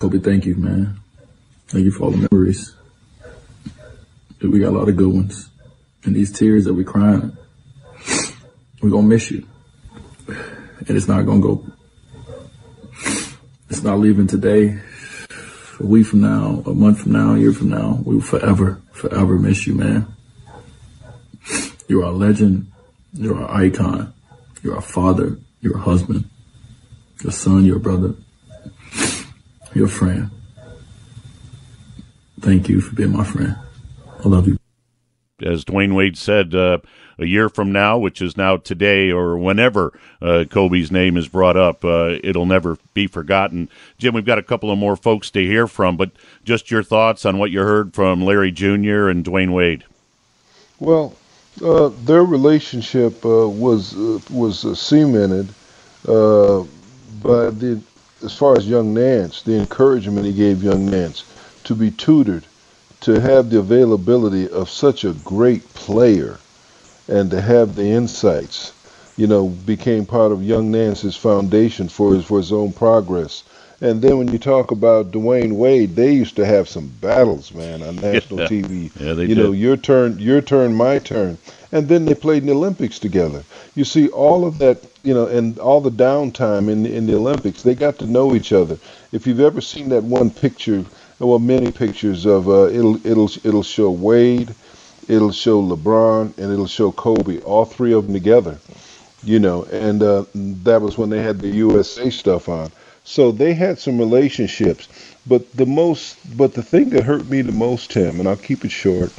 Kobe, 0.00 0.18
thank 0.18 0.44
you, 0.44 0.56
man. 0.56 0.98
Thank 1.68 1.84
you 1.84 1.92
for 1.92 2.04
all 2.04 2.10
the 2.10 2.28
memories. 2.30 2.74
We 4.42 4.58
got 4.58 4.70
a 4.70 4.78
lot 4.78 4.88
of 4.88 4.96
good 4.96 5.12
ones. 5.12 5.48
And 6.04 6.16
these 6.16 6.32
tears 6.32 6.64
that 6.64 6.74
we're 6.74 6.84
crying, 6.84 7.36
we're 8.80 8.90
gonna 8.90 9.06
miss 9.06 9.30
you. 9.30 9.46
And 10.26 10.96
it's 10.96 11.08
not 11.08 11.24
gonna 11.26 11.40
go, 11.40 11.64
it's 13.70 13.82
not 13.82 13.98
leaving 13.98 14.26
today, 14.26 14.80
a 15.80 15.86
week 15.86 16.06
from 16.06 16.20
now, 16.20 16.62
a 16.66 16.74
month 16.74 17.00
from 17.02 17.12
now, 17.12 17.34
a 17.34 17.38
year 17.38 17.52
from 17.52 17.70
now. 17.70 18.00
We 18.04 18.16
will 18.16 18.22
forever, 18.22 18.80
forever 18.92 19.38
miss 19.38 19.66
you, 19.66 19.74
man. 19.74 20.06
You're 21.88 22.04
our 22.04 22.12
legend. 22.12 22.70
You're 23.12 23.42
our 23.42 23.62
icon. 23.62 24.12
You're 24.62 24.76
our 24.76 24.82
father. 24.82 25.38
You're 25.60 25.76
a 25.76 25.80
husband. 25.80 26.28
Your 27.22 27.32
son, 27.32 27.64
your 27.64 27.78
brother 27.78 28.14
your 29.74 29.88
friend. 29.88 30.30
Thank 32.40 32.68
you 32.68 32.80
for 32.80 32.94
being 32.94 33.12
my 33.12 33.24
friend. 33.24 33.56
I 34.24 34.28
love 34.28 34.48
you. 34.48 34.61
As 35.42 35.64
Dwyane 35.64 35.94
Wade 35.94 36.16
said, 36.16 36.54
uh, 36.54 36.78
a 37.18 37.26
year 37.26 37.48
from 37.48 37.72
now, 37.72 37.98
which 37.98 38.22
is 38.22 38.36
now 38.36 38.56
today 38.56 39.10
or 39.10 39.36
whenever 39.36 39.92
uh, 40.20 40.44
Kobe's 40.48 40.90
name 40.90 41.16
is 41.16 41.28
brought 41.28 41.56
up, 41.56 41.84
uh, 41.84 42.18
it'll 42.24 42.46
never 42.46 42.78
be 42.94 43.06
forgotten. 43.06 43.68
Jim, 43.98 44.14
we've 44.14 44.24
got 44.24 44.38
a 44.38 44.42
couple 44.42 44.70
of 44.70 44.78
more 44.78 44.96
folks 44.96 45.30
to 45.30 45.44
hear 45.44 45.66
from, 45.66 45.96
but 45.96 46.10
just 46.44 46.70
your 46.70 46.82
thoughts 46.82 47.24
on 47.24 47.38
what 47.38 47.50
you 47.50 47.60
heard 47.60 47.94
from 47.94 48.24
Larry 48.24 48.50
Jr. 48.50 49.08
and 49.08 49.24
Dwyane 49.24 49.52
Wade. 49.52 49.84
Well, 50.80 51.14
uh, 51.62 51.90
their 52.04 52.24
relationship 52.24 53.24
uh, 53.24 53.48
was 53.48 53.94
uh, 53.94 54.18
was 54.30 54.80
cemented 54.80 55.48
by 56.04 57.50
the 57.50 57.80
as 58.22 58.36
far 58.36 58.56
as 58.56 58.68
young 58.68 58.94
Nance, 58.94 59.42
the 59.42 59.58
encouragement 59.58 60.26
he 60.26 60.32
gave 60.32 60.62
young 60.62 60.86
Nance 60.86 61.24
to 61.64 61.74
be 61.74 61.90
tutored, 61.90 62.44
to 63.02 63.20
have 63.20 63.50
the 63.50 63.58
availability 63.58 64.48
of 64.48 64.70
such 64.70 65.04
a 65.04 65.12
great 65.12 65.74
player, 65.74 66.40
and 67.08 67.30
to 67.30 67.40
have 67.40 67.74
the 67.74 67.84
insights, 67.84 68.72
you 69.16 69.26
know, 69.26 69.48
became 69.48 70.06
part 70.06 70.32
of 70.32 70.42
young 70.42 70.70
Nance's 70.70 71.16
foundation 71.16 71.88
for 71.88 72.14
his 72.14 72.24
for 72.24 72.38
his 72.38 72.52
own 72.52 72.72
progress. 72.72 73.44
And 73.80 74.00
then 74.00 74.18
when 74.18 74.28
you 74.32 74.38
talk 74.38 74.70
about 74.70 75.10
Dwyane 75.10 75.54
Wade, 75.54 75.96
they 75.96 76.12
used 76.12 76.36
to 76.36 76.46
have 76.46 76.68
some 76.68 76.88
battles, 77.00 77.52
man, 77.52 77.82
on 77.82 77.96
national 77.96 78.40
Yeah. 78.40 78.46
TV. 78.46 78.92
Yeah, 79.00 79.14
they 79.14 79.26
you 79.26 79.34
did. 79.34 79.38
know, 79.38 79.52
your 79.52 79.76
turn, 79.76 80.18
your 80.20 80.40
turn, 80.40 80.74
my 80.74 80.98
turn. 81.00 81.38
And 81.72 81.88
then 81.88 82.04
they 82.04 82.14
played 82.14 82.42
in 82.42 82.46
the 82.48 82.54
Olympics 82.54 82.98
together. 83.00 83.44
You 83.74 83.84
see 83.84 84.08
all 84.08 84.44
of 84.46 84.58
that, 84.58 84.86
you 85.02 85.14
know, 85.14 85.26
and 85.26 85.58
all 85.58 85.80
the 85.80 85.90
downtime 85.90 86.70
in 86.70 86.86
in 86.86 87.06
the 87.06 87.16
Olympics, 87.16 87.62
they 87.62 87.74
got 87.74 87.98
to 87.98 88.06
know 88.06 88.34
each 88.36 88.52
other. 88.52 88.78
If 89.10 89.26
you've 89.26 89.40
ever 89.40 89.60
seen 89.60 89.88
that 89.90 90.04
one 90.04 90.30
picture, 90.30 90.84
well, 91.26 91.38
many 91.38 91.70
pictures 91.72 92.26
of 92.26 92.48
uh, 92.48 92.66
it'll 92.68 93.06
it'll 93.06 93.30
it'll 93.44 93.62
show 93.62 93.90
Wade, 93.90 94.54
it'll 95.08 95.32
show 95.32 95.62
LeBron, 95.62 96.36
and 96.38 96.52
it'll 96.52 96.66
show 96.66 96.92
Kobe, 96.92 97.40
all 97.40 97.64
three 97.64 97.92
of 97.92 98.04
them 98.06 98.14
together 98.14 98.58
you 99.24 99.38
know, 99.38 99.64
and 99.64 100.02
uh, 100.02 100.24
that 100.34 100.82
was 100.82 100.98
when 100.98 101.10
they 101.10 101.22
had 101.22 101.38
the 101.38 101.48
USA 101.48 102.10
stuff 102.10 102.48
on. 102.48 102.70
So 103.04 103.32
they 103.32 103.54
had 103.54 103.78
some 103.78 103.98
relationships, 103.98 104.88
but 105.26 105.50
the 105.56 105.66
most, 105.66 106.16
but 106.36 106.54
the 106.54 106.62
thing 106.62 106.90
that 106.90 107.04
hurt 107.04 107.28
me 107.28 107.42
the 107.42 107.52
most, 107.52 107.90
Tim, 107.90 108.20
and 108.20 108.28
I'll 108.28 108.36
keep 108.36 108.64
it 108.64 108.70
short, 108.70 109.12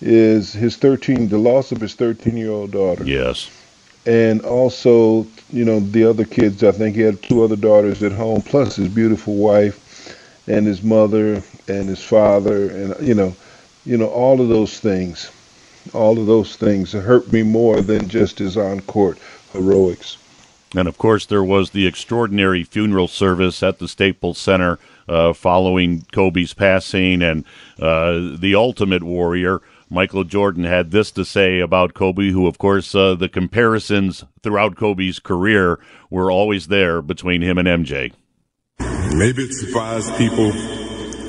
is 0.00 0.52
his 0.52 0.76
13, 0.76 1.28
the 1.28 1.38
loss 1.38 1.72
of 1.72 1.80
his 1.80 1.94
13 1.94 2.36
year 2.36 2.50
old 2.50 2.72
daughter, 2.72 3.04
Yes. 3.04 3.50
and 4.04 4.42
also, 4.42 5.26
you 5.52 5.64
know, 5.64 5.80
the 5.80 6.04
other 6.04 6.24
kids. 6.24 6.62
I 6.62 6.72
think 6.72 6.94
he 6.96 7.02
had 7.02 7.22
two 7.22 7.42
other 7.42 7.56
daughters 7.56 8.02
at 8.02 8.12
home, 8.12 8.42
plus 8.42 8.76
his 8.76 8.88
beautiful 8.88 9.34
wife, 9.34 9.80
and 10.46 10.66
his 10.66 10.82
mother, 10.82 11.42
and 11.68 11.88
his 11.88 12.02
father, 12.02 12.70
and 12.70 13.06
you 13.06 13.14
know, 13.14 13.34
you 13.84 13.96
know, 13.96 14.08
all 14.08 14.40
of 14.40 14.48
those 14.48 14.78
things, 14.80 15.30
all 15.92 16.18
of 16.18 16.26
those 16.26 16.56
things 16.56 16.92
hurt 16.92 17.32
me 17.32 17.42
more 17.42 17.80
than 17.80 18.08
just 18.08 18.38
his 18.38 18.56
on 18.56 18.80
court 18.82 19.18
heroics. 19.52 20.18
And 20.74 20.88
of 20.88 20.98
course, 20.98 21.26
there 21.26 21.44
was 21.44 21.70
the 21.70 21.86
extraordinary 21.86 22.62
funeral 22.64 23.08
service 23.08 23.62
at 23.62 23.78
the 23.78 23.88
Staples 23.88 24.38
Center 24.38 24.78
uh, 25.08 25.32
following 25.32 26.04
Kobe's 26.12 26.54
passing, 26.54 27.22
and 27.22 27.44
uh, 27.80 28.36
the 28.36 28.54
ultimate 28.54 29.02
warrior, 29.02 29.62
Michael 29.88 30.24
Jordan, 30.24 30.64
had 30.64 30.90
this 30.90 31.12
to 31.12 31.24
say 31.24 31.60
about 31.60 31.94
Kobe, 31.94 32.30
who, 32.30 32.46
of 32.46 32.58
course, 32.58 32.94
uh, 32.94 33.14
the 33.14 33.28
comparisons 33.28 34.24
throughout 34.42 34.76
Kobe's 34.76 35.20
career 35.20 35.78
were 36.10 36.30
always 36.30 36.66
there 36.66 37.00
between 37.00 37.42
him 37.42 37.58
and 37.58 37.68
MJ. 37.68 38.12
Maybe 39.14 39.44
it 39.44 39.52
surprised 39.52 40.16
people 40.16 40.50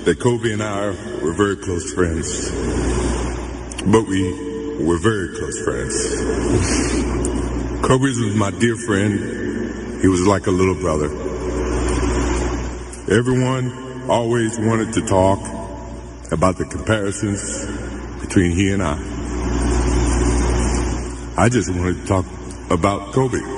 that 0.04 0.18
Kobe 0.20 0.52
and 0.54 0.64
I 0.64 0.88
were 1.22 1.34
very 1.34 1.58
close 1.58 1.94
friends. 1.94 2.50
But 3.86 4.08
we 4.08 4.84
were 4.84 4.98
very 4.98 5.38
close 5.38 5.62
friends. 5.64 5.96
Kobe 7.86 8.04
was 8.04 8.36
my 8.36 8.52
dear 8.52 8.76
friend. 8.76 10.02
He 10.02 10.08
was 10.08 10.26
like 10.26 10.48
a 10.48 10.52
little 10.52 10.76
brother. 10.76 11.08
Everyone 13.10 14.10
always 14.10 14.58
wanted 14.60 14.94
to 14.94 15.02
talk 15.06 15.40
about 16.32 16.58
the 16.58 16.66
comparisons 16.66 17.66
between 18.22 18.52
he 18.52 18.72
and 18.72 18.84
I. 18.84 18.98
I 21.38 21.50
just 21.50 21.70
wanted 21.70 22.02
to 22.02 22.06
talk 22.06 22.26
about 22.70 23.14
Kobe. 23.14 23.57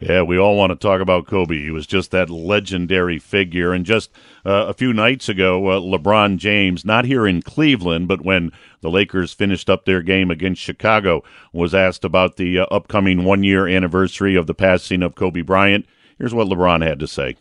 Yeah, 0.00 0.22
we 0.22 0.36
all 0.36 0.56
want 0.56 0.70
to 0.70 0.76
talk 0.76 1.00
about 1.00 1.26
Kobe. 1.26 1.56
He 1.56 1.70
was 1.70 1.86
just 1.86 2.10
that 2.10 2.28
legendary 2.28 3.18
figure. 3.18 3.72
And 3.72 3.86
just 3.86 4.10
uh, 4.44 4.66
a 4.66 4.74
few 4.74 4.92
nights 4.92 5.28
ago, 5.28 5.68
uh, 5.68 5.80
LeBron 5.80 6.36
James, 6.36 6.84
not 6.84 7.04
here 7.04 7.26
in 7.26 7.42
Cleveland, 7.42 8.08
but 8.08 8.22
when 8.22 8.50
the 8.80 8.90
Lakers 8.90 9.32
finished 9.32 9.70
up 9.70 9.84
their 9.84 10.02
game 10.02 10.30
against 10.30 10.60
Chicago, 10.60 11.22
was 11.52 11.74
asked 11.74 12.04
about 12.04 12.36
the 12.36 12.58
uh, 12.58 12.64
upcoming 12.72 13.24
one 13.24 13.44
year 13.44 13.68
anniversary 13.68 14.34
of 14.34 14.46
the 14.48 14.54
passing 14.54 15.00
of 15.00 15.14
Kobe 15.14 15.42
Bryant. 15.42 15.86
Here's 16.18 16.34
what 16.34 16.48
LeBron 16.48 16.84
had 16.84 16.98
to 16.98 17.06
say. 17.06 17.36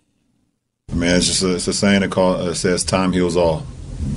Man, 0.94 1.18
it's 1.18 1.28
just 1.28 1.44
a, 1.44 1.56
it's 1.56 1.68
a 1.68 1.74
saying 1.74 2.02
that 2.02 2.12
call, 2.12 2.36
uh, 2.36 2.54
says 2.54 2.84
time 2.84 3.14
heals 3.14 3.36
all, 3.36 3.66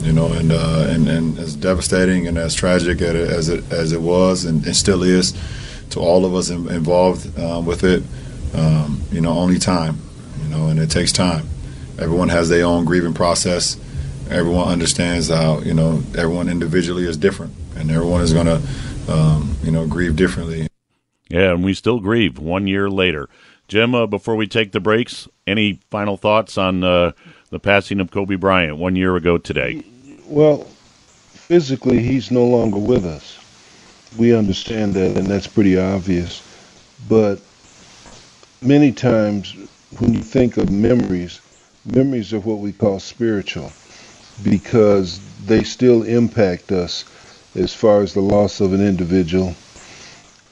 you 0.01 0.13
know, 0.13 0.33
and 0.33 0.53
uh, 0.53 0.87
and 0.89 1.09
and 1.09 1.39
as 1.39 1.57
devastating 1.57 2.27
and 2.27 2.37
as 2.37 2.55
tragic 2.55 3.01
as 3.01 3.15
it 3.15 3.31
as 3.31 3.49
it, 3.49 3.73
as 3.73 3.93
it 3.93 4.03
was 4.03 4.45
and, 4.45 4.67
and 4.67 4.77
still 4.77 5.03
is 5.03 5.33
to 5.91 6.01
all 6.01 6.27
of 6.27 6.35
us 6.35 6.51
in, 6.51 6.69
involved 6.69 7.39
uh, 7.39 7.63
with 7.65 7.83
it. 7.83 8.03
Um, 8.57 9.03
you 9.13 9.21
know, 9.21 9.33
only 9.33 9.59
time, 9.59 9.99
you 10.43 10.49
know, 10.49 10.69
and 10.69 10.79
it 10.79 10.91
takes 10.91 11.13
time. 11.13 11.47
Everyone 11.99 12.29
has 12.29 12.49
their 12.49 12.65
own 12.65 12.85
grieving 12.85 13.15
process. 13.15 13.77
Everyone 14.31 14.69
understands 14.69 15.29
how 15.29 15.61
you 15.61 15.75
know 15.75 16.03
everyone 16.17 16.49
individually 16.49 17.05
is 17.05 17.17
different, 17.17 17.55
and 17.77 17.91
everyone 17.91 18.23
is 18.23 18.33
going 18.33 18.47
to 18.47 18.63
um, 19.09 19.57
you 19.63 19.71
know 19.71 19.87
grieve 19.87 20.17
differently. 20.17 20.69
Yeah, 21.29 21.53
and 21.53 21.65
we 21.65 21.75
still 21.75 22.01
grieve 22.01 22.39
one 22.39 22.67
year 22.67 22.89
later. 22.89 23.29
Jim, 23.69 23.95
uh, 23.95 24.07
before 24.07 24.37
we 24.37 24.47
take 24.47 24.73
the 24.73 24.81
breaks, 24.81 25.27
any 25.47 25.81
final 25.91 26.17
thoughts 26.17 26.57
on 26.57 26.85
uh, 26.85 27.13
the 27.51 27.59
passing 27.59 28.01
of 28.01 28.11
Kobe 28.11 28.37
Bryant 28.37 28.77
one 28.77 28.97
year 28.97 29.17
ago 29.17 29.39
today? 29.39 29.83
Well, 30.27 30.65
physically, 30.65 32.01
he's 32.01 32.31
no 32.31 32.45
longer 32.45 32.79
with 32.79 33.05
us. 33.05 33.39
We 34.17 34.35
understand 34.35 34.95
that, 34.95 35.17
and 35.17 35.27
that's 35.27 35.47
pretty 35.47 35.79
obvious. 35.79 36.43
But 37.09 37.41
many 38.63 38.93
times, 38.93 39.55
when 39.99 40.15
you 40.15 40.23
think 40.23 40.57
of 40.57 40.71
memories, 40.71 41.41
memories 41.85 42.33
are 42.33 42.41
what 42.41 42.59
we 42.59 42.73
call 42.73 42.99
spiritual 42.99 43.73
because 44.43 45.21
they 45.47 45.63
still 45.63 46.03
impact 46.03 46.73
us 46.73 47.05
as 47.55 47.75
far 47.75 48.03
as 48.03 48.13
the 48.13 48.21
loss 48.21 48.61
of 48.61 48.73
an 48.73 48.87
individual. 48.87 49.55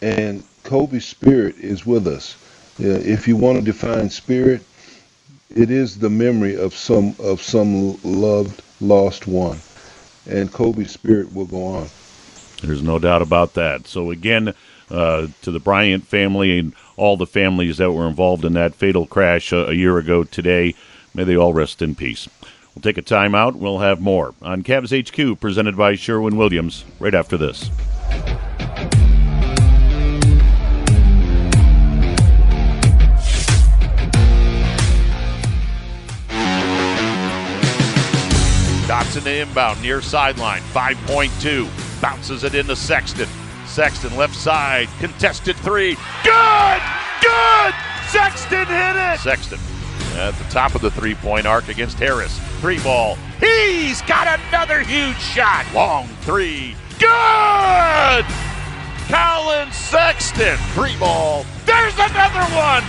And 0.00 0.42
Kobe's 0.62 1.06
spirit 1.06 1.56
is 1.58 1.84
with 1.84 2.06
us. 2.06 2.36
If 2.78 3.28
you 3.28 3.36
want 3.36 3.58
to 3.58 3.64
define 3.64 4.10
spirit, 4.10 4.62
it 5.54 5.70
is 5.70 5.98
the 5.98 6.10
memory 6.10 6.56
of 6.56 6.74
some 6.74 7.14
of 7.20 7.40
some 7.40 8.00
loved 8.02 8.62
lost 8.80 9.26
one, 9.26 9.58
and 10.28 10.52
Kobe's 10.52 10.90
spirit 10.90 11.32
will 11.32 11.46
go 11.46 11.64
on. 11.66 11.86
There's 12.62 12.82
no 12.82 12.98
doubt 12.98 13.22
about 13.22 13.54
that. 13.54 13.86
So 13.86 14.10
again, 14.10 14.54
uh, 14.90 15.28
to 15.42 15.50
the 15.50 15.60
Bryant 15.60 16.06
family 16.06 16.58
and 16.58 16.74
all 16.96 17.16
the 17.16 17.26
families 17.26 17.78
that 17.78 17.92
were 17.92 18.06
involved 18.06 18.44
in 18.44 18.52
that 18.54 18.74
fatal 18.74 19.06
crash 19.06 19.52
uh, 19.52 19.66
a 19.66 19.72
year 19.72 19.98
ago 19.98 20.24
today, 20.24 20.74
may 21.14 21.24
they 21.24 21.36
all 21.36 21.52
rest 21.52 21.82
in 21.82 21.94
peace. 21.94 22.28
We'll 22.74 22.82
take 22.82 22.98
a 22.98 23.02
time 23.02 23.34
out. 23.34 23.54
We'll 23.54 23.78
have 23.78 24.00
more 24.00 24.34
on 24.42 24.62
Cavs 24.62 24.90
HQ, 24.90 25.40
presented 25.40 25.76
by 25.76 25.94
Sherwin 25.94 26.36
Williams, 26.36 26.84
right 26.98 27.14
after 27.14 27.36
this. 27.36 27.70
Dobson 38.86 39.22
to 39.22 39.40
inbound 39.40 39.80
near 39.82 40.02
sideline, 40.02 40.60
5.2. 40.72 42.00
Bounces 42.00 42.44
it 42.44 42.54
into 42.54 42.76
Sexton. 42.76 43.28
Sexton 43.74 44.16
left 44.16 44.36
side, 44.36 44.88
contested 45.00 45.56
three. 45.56 45.96
Good! 46.22 46.82
Good! 47.20 47.74
Sexton 48.06 48.66
hit 48.68 48.94
it! 48.94 49.18
Sexton 49.18 49.58
at 50.14 50.30
the 50.34 50.44
top 50.44 50.76
of 50.76 50.80
the 50.80 50.92
three 50.92 51.16
point 51.16 51.44
arc 51.44 51.66
against 51.66 51.98
Harris. 51.98 52.38
Three 52.60 52.78
ball. 52.78 53.16
He's 53.40 54.00
got 54.02 54.38
another 54.48 54.78
huge 54.78 55.18
shot. 55.18 55.66
Long 55.74 56.06
three. 56.20 56.76
Good! 57.00 58.24
Collin 59.08 59.72
Sexton. 59.72 60.56
Three 60.74 60.96
ball. 60.98 61.44
There's 61.66 61.94
another 61.94 62.44
one! 62.54 62.84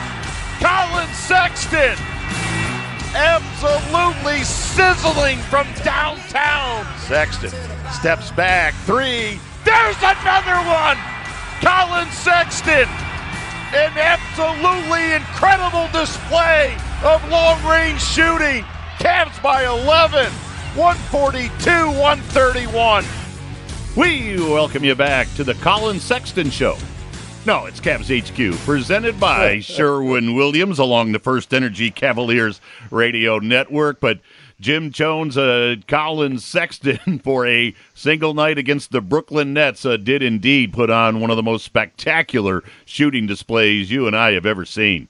Collin 0.60 1.08
Sexton! 1.16 1.98
absolutely 3.16 4.44
sizzling 4.44 5.40
from 5.40 5.66
downtown. 5.84 6.86
Sexton 7.00 7.52
steps 7.92 8.30
back, 8.32 8.76
three. 8.86 9.40
There's 9.66 9.98
another 9.98 10.62
one. 10.70 10.98
Collin 11.60 12.08
Sexton. 12.12 12.88
An 13.74 13.92
absolutely 13.98 15.14
incredible 15.14 15.90
display 15.92 16.78
of 17.04 17.28
long 17.30 17.62
range 17.66 18.00
shooting. 18.00 18.64
Cavs 19.00 19.42
by 19.42 19.66
11, 19.66 20.32
142, 20.76 21.70
131. 22.00 23.04
We 23.96 24.38
welcome 24.38 24.84
you 24.84 24.94
back 24.94 25.28
to 25.34 25.44
the 25.44 25.56
Collin 25.56 26.00
Sexton 26.00 26.52
Show. 26.52 26.78
No, 27.46 27.66
it's 27.66 27.80
Cavs 27.80 28.10
HQ, 28.10 28.58
presented 28.66 29.20
by 29.20 29.60
Sherwin 29.62 30.36
Williams 30.36 30.80
along 30.80 31.12
the 31.12 31.20
First 31.20 31.54
Energy 31.54 31.92
Cavaliers 31.92 32.62
radio 32.92 33.40
network. 33.40 34.00
But 34.00 34.20
Jim 34.60 34.92
Jones, 34.92 35.38
uh, 35.38 35.76
Collin 35.88 36.40
Sexton, 36.40 37.20
for 37.24 37.46
a 37.46 37.76
single 37.94 38.34
night 38.34 38.58
against 38.58 38.92
the 38.92 39.02
Brooklyn 39.02 39.54
Nets, 39.54 39.86
uh, 39.86 39.98
did 39.98 40.24
indeed 40.24 40.72
put 40.72 40.90
on 40.90 41.20
one 41.20 41.30
of 41.30 41.36
the 41.36 41.44
most 41.44 41.66
spectacular 41.66 42.64
shooting 42.86 43.28
displays 43.28 43.92
you 43.92 44.08
and 44.08 44.16
I 44.16 44.32
have 44.32 44.46
ever 44.46 44.64
seen. 44.64 45.10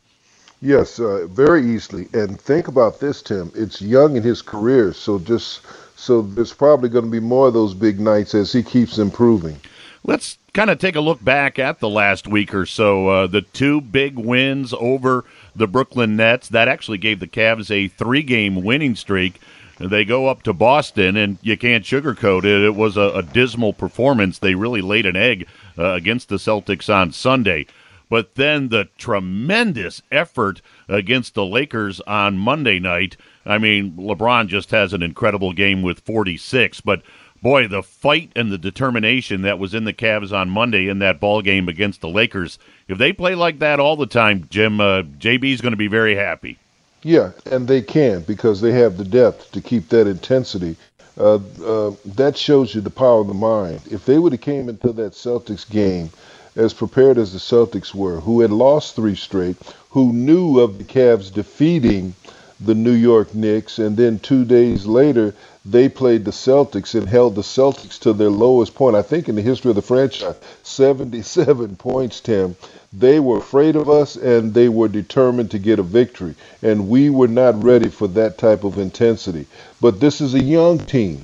Yes, 0.62 1.00
uh, 1.00 1.28
very 1.28 1.64
easily. 1.64 2.08
And 2.14 2.42
think 2.42 2.68
about 2.68 3.00
this, 3.00 3.22
Tim. 3.22 3.52
It's 3.54 3.82
young 3.82 4.16
in 4.16 4.24
his 4.24 4.42
career, 4.42 4.94
so 4.94 5.20
just 5.20 5.62
so 5.96 6.22
there's 6.22 6.54
probably 6.54 6.90
going 6.90 7.06
to 7.06 7.12
be 7.12 7.20
more 7.20 7.48
of 7.48 7.54
those 7.54 7.74
big 7.74 8.00
nights 8.00 8.34
as 8.34 8.52
he 8.52 8.64
keeps 8.64 8.98
improving. 8.98 9.60
Let's 10.08 10.38
kind 10.54 10.70
of 10.70 10.78
take 10.78 10.96
a 10.96 11.02
look 11.02 11.24
back 11.24 11.58
at 11.58 11.80
the 11.80 11.90
last 11.90 12.28
week 12.28 12.54
or 12.54 12.68
so. 12.68 13.08
Uh, 13.08 13.28
the 13.28 13.42
two 13.42 13.82
big 13.82 14.20
wins 14.20 14.72
over 14.72 15.26
the 15.56 15.66
Brooklyn 15.66 16.16
Nets 16.16 16.48
that 16.50 16.68
actually 16.68 17.00
gave 17.00 17.20
the 17.20 17.28
Cavs 17.28 17.72
a 17.72 17.88
three-game 17.88 18.64
winning 18.64 18.96
streak. 18.96 19.42
They 19.80 20.06
go 20.06 20.28
up 20.28 20.44
to 20.44 20.54
Boston, 20.54 21.18
and 21.18 21.40
you 21.42 21.58
can't 21.58 21.84
sugarcoat 21.84 22.46
it. 22.46 22.64
It 22.64 22.76
was 22.76 22.98
a, 22.98 23.14
a 23.16 23.24
dismal 23.24 23.74
performance. 23.74 24.38
They 24.38 24.54
really 24.54 24.82
laid 24.82 25.08
an 25.08 25.16
egg 25.16 25.48
uh, 25.76 25.94
against 25.94 26.30
the 26.30 26.36
Celtics 26.36 26.94
on 26.94 27.12
Sunday. 27.12 27.66
But 28.08 28.36
then 28.36 28.70
the 28.70 28.88
tremendous 29.00 30.04
effort 30.12 30.62
against 30.88 31.34
the 31.34 31.46
Lakers 31.46 32.00
on 32.02 32.38
Monday 32.38 32.78
night. 32.78 33.18
I 33.44 33.58
mean, 33.58 33.94
LeBron 33.94 34.48
just 34.50 34.70
has 34.70 34.94
an 34.94 35.02
incredible 35.02 35.52
game 35.52 35.82
with 35.82 36.02
46, 36.02 36.82
but 36.82 37.02
boy, 37.42 37.68
the 37.68 37.84
fight 37.84 38.32
and 38.36 38.52
the 38.52 38.58
determination 38.58 39.44
that 39.44 39.60
was 39.60 39.74
in 39.74 39.84
the 39.84 39.94
Cavs 39.94 40.32
on 40.32 40.50
Monday 40.50 40.88
in 40.88 41.00
that 41.00 41.20
ball 41.20 41.42
game 41.42 41.68
against 41.68 42.02
the 42.02 42.10
Lakers. 42.10 42.58
If 42.88 42.98
they 42.98 43.14
play 43.14 43.36
like 43.36 43.60
that 43.60 43.80
all 43.80 43.96
the 43.96 44.06
time, 44.06 44.48
Jim, 44.50 44.80
uh, 44.80 45.04
JB 45.04 45.54
is 45.54 45.62
going 45.62 45.74
to 45.74 45.78
be 45.78 45.88
very 45.88 46.16
happy. 46.16 46.58
Yeah, 47.04 47.34
and 47.52 47.68
they 47.68 47.82
can 47.82 48.22
because 48.22 48.62
they 48.62 48.72
have 48.72 48.98
the 48.98 49.06
depth 49.06 49.52
to 49.52 49.62
keep 49.62 49.90
that 49.90 50.08
intensity. 50.08 50.76
Uh, 51.18 51.40
uh, 51.64 51.92
that 52.04 52.36
shows 52.36 52.76
you 52.76 52.82
the 52.82 52.90
power 52.90 53.22
of 53.22 53.28
the 53.28 53.34
mind. 53.34 53.82
If 53.90 54.06
they 54.06 54.18
would 54.18 54.32
have 54.32 54.42
came 54.42 54.68
into 54.68 54.92
that 54.94 55.14
Celtics 55.14 55.70
game 55.70 56.10
as 56.56 56.74
prepared 56.74 57.18
as 57.18 57.32
the 57.32 57.40
Celtics 57.40 57.94
were, 57.94 58.20
who 58.20 58.42
had 58.42 58.52
lost 58.52 58.96
three 58.96 59.16
straight, 59.16 59.56
who 59.90 60.12
knew 60.14 60.60
of 60.60 60.78
the 60.78 60.84
Cavs 60.84 61.32
defeating 61.32 62.14
the 62.60 62.76
New 62.76 62.92
York 62.92 63.36
Knicks, 63.36 63.80
and 63.80 63.98
then 63.98 64.20
two 64.20 64.46
days 64.46 64.86
later 64.86 65.34
they 65.66 65.90
played 65.90 66.26
the 66.26 66.32
Celtics 66.32 66.94
and 66.94 67.10
held 67.10 67.34
the 67.34 67.42
Celtics 67.42 67.98
to 68.00 68.14
their 68.14 68.30
lowest 68.30 68.76
point, 68.76 68.96
I 68.96 69.02
think, 69.02 69.28
in 69.28 69.36
the 69.36 69.42
history 69.42 69.72
of 69.72 69.76
the 69.76 69.82
franchise 69.82 70.36
77 70.62 71.76
points, 71.78 72.20
Tim. 72.20 72.56
They 72.94 73.20
were 73.20 73.38
afraid 73.40 73.76
of 73.76 73.90
us 73.90 74.16
and 74.16 74.54
they 74.54 74.70
were 74.70 74.88
determined 74.88 75.50
to 75.52 75.60
get 75.60 75.80
a 75.80 75.84
victory. 75.84 76.36
And 76.62 76.88
we 76.88 77.10
were 77.10 77.28
not 77.28 77.62
ready 77.64 77.90
for 77.90 78.08
that 78.10 78.38
type 78.38 78.64
of 78.64 78.78
intensity. 78.78 79.48
But 79.82 80.00
this 80.00 80.22
is 80.22 80.36
a 80.36 80.44
young 80.44 80.78
team, 80.78 81.24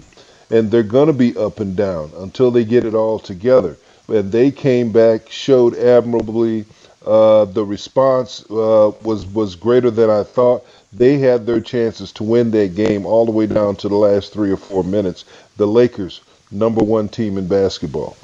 and 0.49 0.71
they're 0.71 0.83
going 0.83 1.07
to 1.07 1.13
be 1.13 1.37
up 1.37 1.59
and 1.59 1.75
down 1.75 2.11
until 2.17 2.49
they 2.49 2.65
get 2.65 2.83
it 2.83 2.95
all 2.95 3.19
together. 3.19 3.77
And 4.07 4.31
they 4.31 4.51
came 4.51 4.91
back, 4.91 5.29
showed 5.29 5.77
admirably. 5.77 6.65
Uh, 7.05 7.45
the 7.45 7.65
response 7.65 8.43
uh, 8.51 8.91
was 9.01 9.25
was 9.27 9.55
greater 9.55 9.89
than 9.89 10.09
I 10.09 10.23
thought. 10.23 10.65
They 10.93 11.17
had 11.17 11.45
their 11.45 11.61
chances 11.61 12.11
to 12.13 12.23
win 12.23 12.51
that 12.51 12.75
game 12.75 13.05
all 13.05 13.25
the 13.25 13.31
way 13.31 13.47
down 13.47 13.75
to 13.77 13.89
the 13.89 13.95
last 13.95 14.33
three 14.33 14.51
or 14.51 14.57
four 14.57 14.83
minutes. 14.83 15.25
The 15.57 15.65
Lakers, 15.65 16.21
number 16.51 16.83
one 16.83 17.09
team 17.09 17.37
in 17.37 17.47
basketball. 17.47 18.17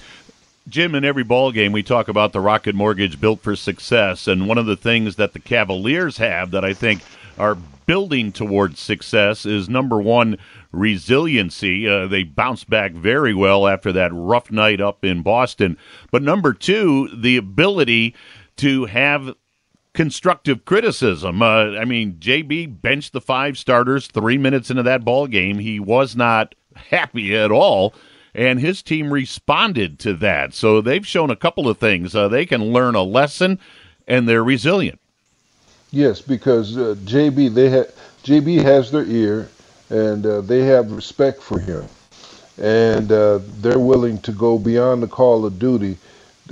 Jim, 0.69 0.95
in 0.95 1.05
every 1.05 1.23
ball 1.23 1.51
game, 1.51 1.71
we 1.71 1.81
talk 1.81 2.09
about 2.09 2.33
the 2.33 2.41
Rocket 2.41 2.75
Mortgage 2.75 3.21
built 3.21 3.41
for 3.41 3.55
success, 3.55 4.27
and 4.27 4.47
one 4.47 4.57
of 4.57 4.65
the 4.65 4.75
things 4.75 5.15
that 5.15 5.33
the 5.33 5.39
Cavaliers 5.39 6.17
have 6.17 6.51
that 6.51 6.65
I 6.65 6.73
think 6.73 7.01
are 7.37 7.57
building 7.85 8.33
towards 8.33 8.79
success 8.79 9.45
is 9.45 9.69
number 9.69 9.97
one 9.97 10.37
resiliency. 10.73 11.87
Uh, 11.87 12.05
they 12.05 12.23
bounced 12.23 12.69
back 12.69 12.91
very 12.91 13.33
well 13.33 13.65
after 13.65 13.93
that 13.93 14.11
rough 14.13 14.51
night 14.51 14.81
up 14.81 15.05
in 15.05 15.21
Boston, 15.21 15.77
but 16.11 16.21
number 16.21 16.53
two, 16.53 17.09
the 17.15 17.37
ability 17.37 18.13
to 18.57 18.85
have 18.85 19.33
constructive 19.93 20.65
criticism. 20.65 21.41
Uh, 21.41 21.77
I 21.77 21.85
mean, 21.85 22.13
JB 22.19 22.81
benched 22.81 23.13
the 23.13 23.21
five 23.21 23.57
starters 23.57 24.07
three 24.07 24.37
minutes 24.37 24.69
into 24.69 24.83
that 24.83 25.03
ball 25.03 25.27
game. 25.27 25.59
He 25.59 25.79
was 25.79 26.15
not 26.15 26.53
happy 26.75 27.35
at 27.35 27.51
all 27.51 27.93
and 28.37 28.59
his 28.59 28.83
team 28.83 29.11
responded 29.11 29.97
to 29.99 30.13
that. 30.13 30.53
So 30.53 30.79
they've 30.79 31.05
shown 31.05 31.31
a 31.31 31.35
couple 31.35 31.67
of 31.67 31.79
things. 31.79 32.15
Uh, 32.15 32.27
they 32.27 32.45
can 32.45 32.71
learn 32.71 32.93
a 32.93 33.01
lesson, 33.01 33.59
and 34.07 34.29
they're 34.29 34.43
resilient. 34.43 34.99
Yes, 35.91 36.21
because 36.21 36.77
uh, 36.77 36.95
JB 36.99 37.53
they 37.53 37.71
ha- 37.71 37.91
JB 38.23 38.61
has 38.61 38.91
their 38.91 39.05
ear, 39.05 39.49
and 39.89 40.25
uh, 40.25 40.41
they 40.41 40.59
have 40.65 40.91
respect 40.91 41.41
for 41.41 41.59
him, 41.59 41.85
and 42.61 43.11
uh, 43.11 43.39
they're 43.59 43.79
willing 43.79 44.19
to 44.19 44.31
go 44.31 44.59
beyond 44.59 45.01
the 45.01 45.07
call 45.07 45.45
of 45.45 45.57
duty. 45.57 45.97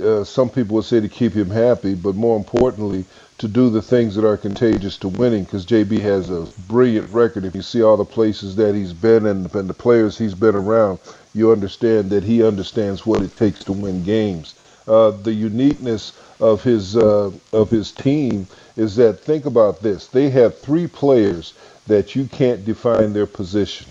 Uh, 0.00 0.24
some 0.24 0.48
people 0.50 0.76
would 0.76 0.84
say 0.84 1.00
to 1.00 1.08
keep 1.08 1.32
him 1.32 1.50
happy, 1.50 1.94
but 1.94 2.14
more 2.14 2.36
importantly, 2.36 3.04
to 3.38 3.48
do 3.48 3.68
the 3.68 3.82
things 3.82 4.14
that 4.14 4.26
are 4.26 4.36
contagious 4.36 4.96
to 4.96 5.08
winning 5.08 5.44
because 5.44 5.66
JB 5.66 6.00
has 6.00 6.30
a 6.30 6.46
brilliant 6.68 7.10
record. 7.10 7.44
If 7.44 7.54
you 7.54 7.62
see 7.62 7.82
all 7.82 7.96
the 7.96 8.04
places 8.04 8.56
that 8.56 8.74
he's 8.74 8.92
been 8.92 9.26
and, 9.26 9.54
and 9.54 9.68
the 9.68 9.74
players 9.74 10.16
he's 10.16 10.34
been 10.34 10.54
around, 10.54 10.98
you 11.34 11.52
understand 11.52 12.10
that 12.10 12.24
he 12.24 12.42
understands 12.42 13.04
what 13.04 13.22
it 13.22 13.36
takes 13.36 13.62
to 13.64 13.72
win 13.72 14.02
games. 14.04 14.54
Uh, 14.88 15.10
the 15.10 15.32
uniqueness 15.32 16.12
of 16.40 16.62
his 16.62 16.96
uh, 16.96 17.30
of 17.52 17.70
his 17.70 17.90
team 17.92 18.46
is 18.76 18.96
that 18.96 19.20
think 19.20 19.44
about 19.44 19.82
this: 19.82 20.06
they 20.06 20.30
have 20.30 20.58
three 20.58 20.86
players 20.86 21.54
that 21.88 22.14
you 22.14 22.24
can't 22.26 22.64
define 22.64 23.12
their 23.12 23.26
position, 23.26 23.86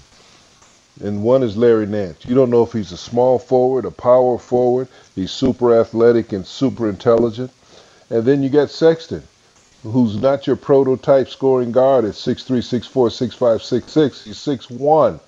and 1.02 1.24
one 1.24 1.44
is 1.44 1.58
Larry 1.58 1.86
Nance. 1.86 2.26
You 2.26 2.36
don't 2.36 2.50
know 2.50 2.64
if 2.64 2.74
he's 2.74 2.92
a 2.92 2.98
small 2.98 3.40
forward, 3.40 3.86
a 3.86 3.92
power 3.92 4.38
forward. 4.38 4.88
He's 5.16 5.32
super 5.32 5.80
athletic 5.80 6.34
and 6.34 6.46
super 6.46 6.90
intelligent, 6.90 7.52
and 8.10 8.24
then 8.24 8.44
you 8.44 8.50
got 8.50 8.70
Sexton 8.70 9.24
who's 9.92 10.20
not 10.20 10.48
your 10.48 10.56
prototype 10.56 11.30
scoring 11.30 11.72
guard 11.72 12.06
at 12.06 12.14
6'3", 12.14 12.58
6'4", 12.58 13.10
6'5", 13.10 13.84
6'6". 13.84 14.24
He's 14.24 14.38
6'1", 14.38 15.20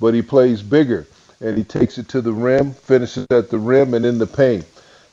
but 0.00 0.14
he 0.14 0.22
plays 0.22 0.62
bigger, 0.62 1.06
and 1.40 1.56
he 1.56 1.64
takes 1.64 1.98
it 1.98 2.08
to 2.08 2.20
the 2.20 2.32
rim, 2.32 2.72
finishes 2.72 3.26
at 3.30 3.50
the 3.50 3.58
rim 3.58 3.94
and 3.94 4.06
in 4.06 4.18
the 4.18 4.26
paint. 4.26 4.64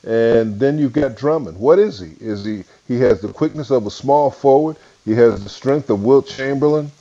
And 0.06 0.60
then 0.60 0.78
you've 0.78 0.94
got 0.94 1.16
Drummond. 1.16 1.58
What 1.58 1.80
is 1.80 2.00
he? 2.00 2.16
Is 2.20 2.44
he 2.44 2.64
he 2.88 3.00
has 3.00 3.22
the 3.22 3.32
quickness 3.32 3.72
of 3.72 3.86
a 3.86 3.92
small 3.92 4.30
forward. 4.30 4.76
He 5.06 5.14
has 5.14 5.42
the 5.42 5.50
strength 5.50 5.90
of 5.90 6.04
Wilt 6.04 6.28
Chamberlain, 6.28 6.92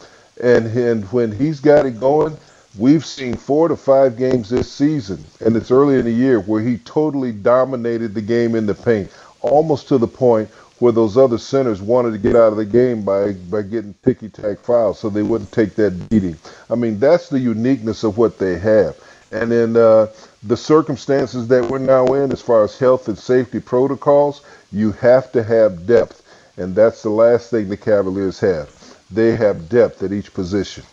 and 0.40 0.66
and 0.66 1.04
when 1.06 1.32
he's 1.32 1.58
got 1.58 1.84
it 1.84 1.98
going, 1.98 2.36
we've 2.78 3.04
seen 3.04 3.34
four 3.34 3.68
to 3.68 3.76
five 3.76 4.16
games 4.16 4.48
this 4.48 4.70
season, 4.70 5.22
and 5.44 5.56
it's 5.56 5.70
early 5.70 5.98
in 5.98 6.04
the 6.04 6.12
year 6.12 6.40
where 6.40 6.62
he 6.62 6.78
totally 6.78 7.32
dominated 7.32 8.14
the 8.14 8.22
game 8.22 8.54
in 8.54 8.66
the 8.66 8.74
paint, 8.74 9.10
almost 9.40 9.88
to 9.88 9.98
the 9.98 10.06
point 10.08 10.48
where 10.78 10.92
those 10.92 11.16
other 11.16 11.38
centers 11.38 11.80
wanted 11.80 12.10
to 12.10 12.18
get 12.18 12.34
out 12.34 12.50
of 12.52 12.56
the 12.56 12.64
game 12.64 13.04
by 13.04 13.32
by 13.50 13.62
getting 13.62 13.94
ticky 14.04 14.28
tack 14.28 14.58
fouls 14.58 14.98
so 14.98 15.08
they 15.08 15.22
wouldn't 15.22 15.52
take 15.52 15.74
that 15.76 16.08
beating. 16.08 16.36
I 16.70 16.74
mean, 16.74 16.98
that's 16.98 17.28
the 17.28 17.38
uniqueness 17.38 18.02
of 18.04 18.18
what 18.18 18.38
they 18.38 18.58
have. 18.58 18.96
And 19.30 19.52
in 19.52 19.76
uh, 19.76 20.08
the 20.42 20.56
circumstances 20.56 21.48
that 21.48 21.64
we're 21.70 21.78
now 21.78 22.06
in, 22.14 22.32
as 22.32 22.42
far 22.42 22.64
as 22.64 22.78
health 22.78 23.08
and 23.08 23.18
safety 23.18 23.60
protocols, 23.60 24.42
you 24.72 24.92
have 24.92 25.30
to 25.32 25.42
have 25.42 25.86
depth, 25.86 26.22
and 26.56 26.74
that's 26.74 27.02
the 27.02 27.10
last 27.10 27.50
thing 27.50 27.68
the 27.68 27.76
Cavaliers 27.76 28.40
have. 28.40 28.70
They 29.10 29.36
have 29.36 29.68
depth 29.68 30.02
at 30.02 30.12
each 30.12 30.34
position. 30.34 30.84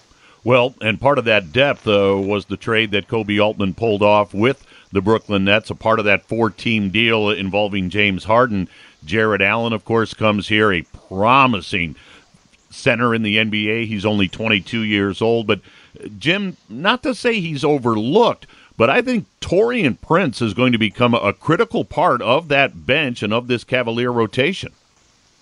Well, 0.43 0.73
and 0.81 1.01
part 1.01 1.17
of 1.17 1.25
that 1.25 1.51
depth 1.51 1.87
uh, 1.87 2.17
was 2.17 2.45
the 2.45 2.57
trade 2.57 2.91
that 2.91 3.07
Koby 3.07 3.43
Altman 3.43 3.73
pulled 3.73 4.01
off 4.01 4.33
with 4.33 4.65
the 4.91 5.01
Brooklyn 5.01 5.45
Nets, 5.45 5.69
a 5.69 5.75
part 5.75 5.99
of 5.99 6.05
that 6.05 6.25
four-team 6.25 6.89
deal 6.89 7.29
involving 7.29 7.89
James 7.89 8.23
Harden. 8.23 8.69
Jarrett 9.05 9.41
Allen, 9.41 9.73
of 9.73 9.85
course, 9.85 10.13
comes 10.13 10.47
here, 10.47 10.71
a 10.71 10.81
promising 10.81 11.95
center 12.69 13.13
in 13.13 13.23
the 13.23 13.37
NBA. 13.37 13.87
He's 13.87 14.05
only 14.05 14.27
22 14.27 14.81
years 14.81 15.21
old, 15.21 15.47
but 15.47 15.61
Jim, 16.17 16.57
not 16.69 17.03
to 17.03 17.13
say 17.13 17.39
he's 17.39 17.63
overlooked, 17.63 18.47
but 18.77 18.89
I 18.89 19.01
think 19.01 19.25
Taurean 19.41 19.99
Prince 19.99 20.41
is 20.41 20.53
going 20.53 20.71
to 20.71 20.77
become 20.77 21.13
a 21.13 21.33
critical 21.33 21.83
part 21.83 22.21
of 22.21 22.47
that 22.47 22.85
bench 22.85 23.23
and 23.23 23.33
of 23.33 23.47
this 23.47 23.63
Cavalier 23.63 24.11
rotation. 24.11 24.71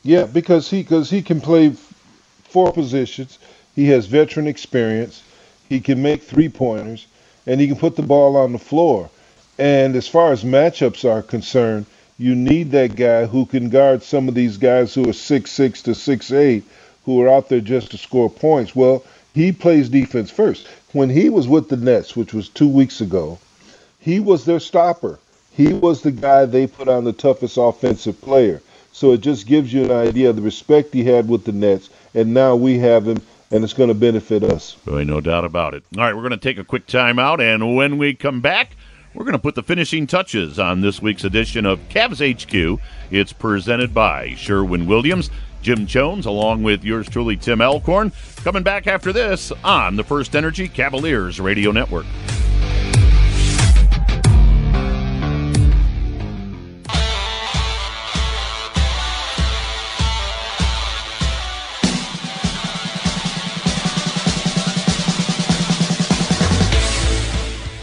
Yeah, 0.04 0.26
because 0.26 0.70
he 0.70 0.84
because 0.84 1.10
he 1.10 1.22
can 1.22 1.42
play 1.42 1.76
four 2.50 2.72
positions. 2.72 3.38
He 3.78 3.90
has 3.90 4.08
veteran 4.08 4.48
experience. 4.48 5.22
He 5.70 5.80
can 5.80 6.02
make 6.02 6.24
three 6.24 6.50
pointers, 6.50 7.06
and 7.46 7.62
he 7.62 7.68
can 7.68 7.76
put 7.76 7.96
the 7.96 8.02
ball 8.02 8.36
on 8.36 8.52
the 8.52 8.58
floor. 8.58 9.12
And 9.60 9.96
as 9.96 10.08
far 10.08 10.32
as 10.32 10.44
matchups 10.44 11.08
are 11.08 11.22
concerned, 11.22 11.86
you 12.18 12.34
need 12.34 12.72
that 12.72 12.96
guy 12.96 13.28
who 13.28 13.46
can 13.46 13.70
guard 13.70 14.02
some 14.02 14.28
of 14.28 14.34
these 14.34 14.58
guys 14.58 14.96
who 14.96 15.08
are 15.08 15.14
six 15.14 15.52
six 15.52 15.84
to 15.84 15.94
six 15.94 16.32
eight, 16.32 16.64
who 17.06 17.22
are 17.22 17.30
out 17.30 17.50
there 17.50 17.62
just 17.62 17.92
to 17.92 18.00
score 18.00 18.32
points. 18.32 18.76
Well, 18.76 19.06
he 19.36 19.52
plays 19.52 19.90
defense 19.90 20.32
first. 20.32 20.68
When 20.94 21.12
he 21.12 21.30
was 21.30 21.48
with 21.48 21.70
the 21.70 21.78
Nets, 21.78 22.16
which 22.16 22.34
was 22.34 22.50
two 22.50 22.68
weeks 22.68 23.00
ago, 23.00 23.38
he 24.00 24.20
was 24.20 24.44
their 24.44 24.60
stopper. 24.60 25.20
He 25.52 25.74
was 25.74 26.02
the 26.02 26.12
guy 26.12 26.46
they 26.46 26.66
put 26.66 26.88
on 26.88 27.04
the 27.04 27.14
toughest 27.14 27.58
offensive 27.58 28.20
player. 28.22 28.60
So 28.92 29.12
it 29.12 29.22
just 29.22 29.46
gives 29.46 29.72
you 29.72 29.84
an 29.84 29.92
idea 29.92 30.32
of 30.32 30.36
the 30.36 30.42
respect 30.42 30.96
he 30.96 31.04
had 31.04 31.30
with 31.30 31.44
the 31.46 31.52
Nets, 31.52 31.92
and 32.16 32.34
now 32.34 32.56
we 32.56 32.80
have 32.80 33.08
him, 33.08 33.22
and 33.52 33.64
it's 33.64 33.74
going 33.74 33.90
to 33.90 33.96
benefit 33.96 34.44
us. 34.44 34.76
Boy, 34.86 35.04
no 35.04 35.22
doubt 35.22 35.46
about 35.46 35.74
it. 35.74 35.84
All 35.98 36.04
right, 36.04 36.16
we're 36.16 36.22
going 36.22 36.32
to 36.32 36.38
take 36.38 36.58
a 36.58 36.64
quick 36.64 36.88
timeout, 36.88 37.40
and 37.40 37.76
when 37.76 37.98
we 37.98 38.14
come 38.14 38.42
back, 38.42 38.76
we're 39.14 39.24
going 39.24 39.34
to 39.34 39.40
put 39.40 39.56
the 39.56 39.64
finishing 39.64 40.06
touches 40.06 40.60
on 40.60 40.82
this 40.82 41.02
week's 41.02 41.24
edition 41.24 41.66
of 41.66 41.80
Cavs 41.90 42.20
HQ. 42.20 42.80
It's 43.10 43.34
presented 43.34 43.94
by 43.94 44.36
Sherwin 44.36 44.86
Williams. 44.86 45.30
Jim 45.62 45.88
Jones, 45.88 46.26
along 46.26 46.64
with 46.64 46.84
yours 46.84 47.10
truly, 47.10 47.36
Tim 47.36 47.62
Alcorn, 47.62 48.12
coming 48.38 48.64
back 48.64 48.86
after 48.86 49.12
this 49.12 49.52
on 49.64 49.96
the 49.96 50.04
First 50.04 50.36
Energy 50.36 50.68
Cavaliers 50.68 51.40
Radio 51.40 51.72
Network. 51.72 52.06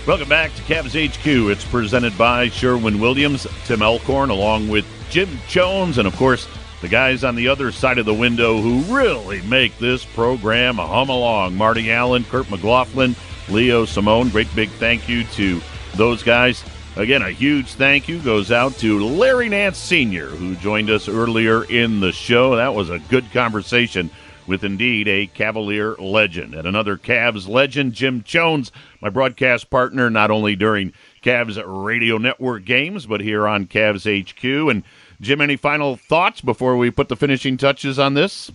Welcome 0.07 0.29
back 0.29 0.55
to 0.57 0.63
Cavs 0.65 0.93
HQ. 0.93 1.27
It's 1.51 1.65
presented 1.65 2.19
by 2.19 2.51
Sherwin 2.51 3.01
Williams, 3.01 3.47
Tim 3.65 3.81
Alcorn, 3.81 4.29
along 4.29 4.69
with 4.69 4.85
Jim 5.09 5.31
Jones, 5.49 5.97
and 5.97 6.07
of 6.07 6.15
course, 6.17 6.47
the 6.83 6.89
guys 6.89 7.25
on 7.25 7.37
the 7.37 7.49
other 7.49 7.73
side 7.73 7.97
of 7.97 8.05
the 8.05 8.13
window 8.13 8.61
who 8.61 8.81
really 8.95 9.41
make 9.47 9.79
this 9.79 10.05
program 10.05 10.77
hum 10.77 11.09
along. 11.09 11.57
Marty 11.57 11.91
Allen, 11.91 12.25
Kurt 12.25 12.51
McLaughlin, 12.51 13.17
Leo 13.49 13.87
Simone. 13.87 14.29
Great 14.29 14.55
big 14.55 14.69
thank 14.73 15.09
you 15.09 15.25
to 15.25 15.63
those 15.95 16.23
guys. 16.23 16.63
Again, 16.97 17.23
a 17.23 17.31
huge 17.31 17.73
thank 17.73 18.07
you 18.07 18.21
goes 18.21 18.53
out 18.53 18.75
to 18.81 19.03
Larry 19.03 19.49
Nance 19.49 19.79
Sr., 19.79 20.27
who 20.27 20.55
joined 20.57 20.91
us 20.91 21.09
earlier 21.09 21.65
in 21.65 22.01
the 22.01 22.13
show. 22.13 22.57
That 22.57 22.75
was 22.75 22.91
a 22.91 22.99
good 22.99 23.33
conversation 23.33 24.11
with 24.47 24.65
indeed 24.65 25.09
a 25.09 25.27
Cavalier 25.27 25.95
legend. 25.95 26.55
And 26.55 26.67
another 26.67 26.97
Cavs 26.97 27.49
legend, 27.49 27.93
Jim 27.95 28.23
Jones, 28.23 28.73
my 29.01 29.09
broadcast 29.09 29.71
partner, 29.71 30.11
not 30.11 30.31
only 30.31 30.57
during 30.57 30.93
Cavs 31.23 31.63
radio 31.67 32.19
network 32.19 32.65
games, 32.65 33.07
but 33.07 33.21
here 33.21 33.47
on 33.47 33.67
Cavs 33.67 34.05
HQ. 34.05 34.71
And 34.71 34.83
Jim, 35.21 35.41
any 35.41 35.57
final 35.57 35.97
thoughts 35.97 36.41
before 36.41 36.77
we 36.77 36.91
put 36.91 37.09
the 37.09 37.17
finishing 37.17 37.57
touches 37.57 37.99
on 37.99 38.15
this? 38.15 38.51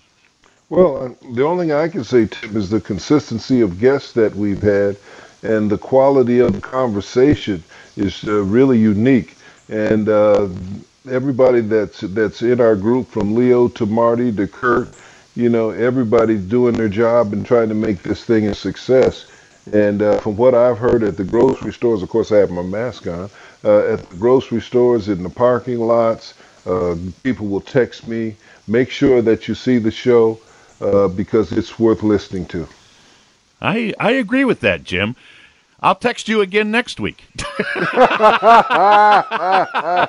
Well, 0.69 1.03
uh, 1.03 1.33
the 1.33 1.43
only 1.43 1.65
thing 1.67 1.73
I 1.73 1.87
can 1.87 2.03
say, 2.03 2.27
Tim, 2.27 2.55
is 2.55 2.69
the 2.69 2.81
consistency 2.81 3.61
of 3.61 3.79
guests 3.79 4.13
that 4.13 4.35
we've 4.35 4.61
had 4.61 4.97
and 5.43 5.69
the 5.69 5.77
quality 5.77 6.39
of 6.39 6.53
the 6.53 6.61
conversation 6.61 7.63
is 7.95 8.23
uh, 8.27 8.43
really 8.43 8.77
unique. 8.77 9.35
And 9.69 10.09
uh, 10.09 10.49
everybody 11.09 11.61
that's 11.61 12.01
that's 12.01 12.41
in 12.41 12.59
our 12.59 12.75
group, 12.75 13.07
from 13.07 13.35
Leo 13.35 13.67
to 13.69 13.85
Marty 13.85 14.31
to 14.33 14.47
Kurt, 14.47 14.89
you 15.35 15.49
know, 15.49 15.69
everybody's 15.69 16.41
doing 16.41 16.75
their 16.75 16.89
job 16.89 17.33
and 17.33 17.45
trying 17.45 17.69
to 17.69 17.75
make 17.75 18.03
this 18.03 18.23
thing 18.23 18.47
a 18.47 18.55
success. 18.55 19.27
And 19.71 20.01
uh, 20.01 20.19
from 20.19 20.35
what 20.35 20.55
I've 20.55 20.77
heard 20.77 21.03
at 21.03 21.17
the 21.17 21.23
grocery 21.23 21.73
stores, 21.73 22.01
of 22.01 22.09
course, 22.09 22.31
I 22.31 22.37
have 22.37 22.49
my 22.49 22.63
mask 22.63 23.07
on. 23.07 23.29
Uh, 23.63 23.93
at 23.93 24.09
the 24.09 24.15
grocery 24.17 24.61
stores, 24.61 25.09
in 25.09 25.21
the 25.21 25.29
parking 25.29 25.79
lots, 25.79 26.33
uh, 26.65 26.95
people 27.23 27.47
will 27.47 27.61
text 27.61 28.07
me. 28.07 28.35
Make 28.67 28.89
sure 28.89 29.21
that 29.21 29.47
you 29.47 29.55
see 29.55 29.77
the 29.77 29.91
show 29.91 30.39
uh, 30.81 31.07
because 31.07 31.51
it's 31.51 31.77
worth 31.77 32.03
listening 32.03 32.45
to. 32.47 32.67
I 33.61 33.93
I 33.99 34.11
agree 34.11 34.45
with 34.45 34.61
that, 34.61 34.83
Jim. 34.83 35.15
I'll 35.81 35.95
text 35.95 36.27
you 36.27 36.41
again 36.41 36.71
next 36.71 36.99
week. 36.99 37.25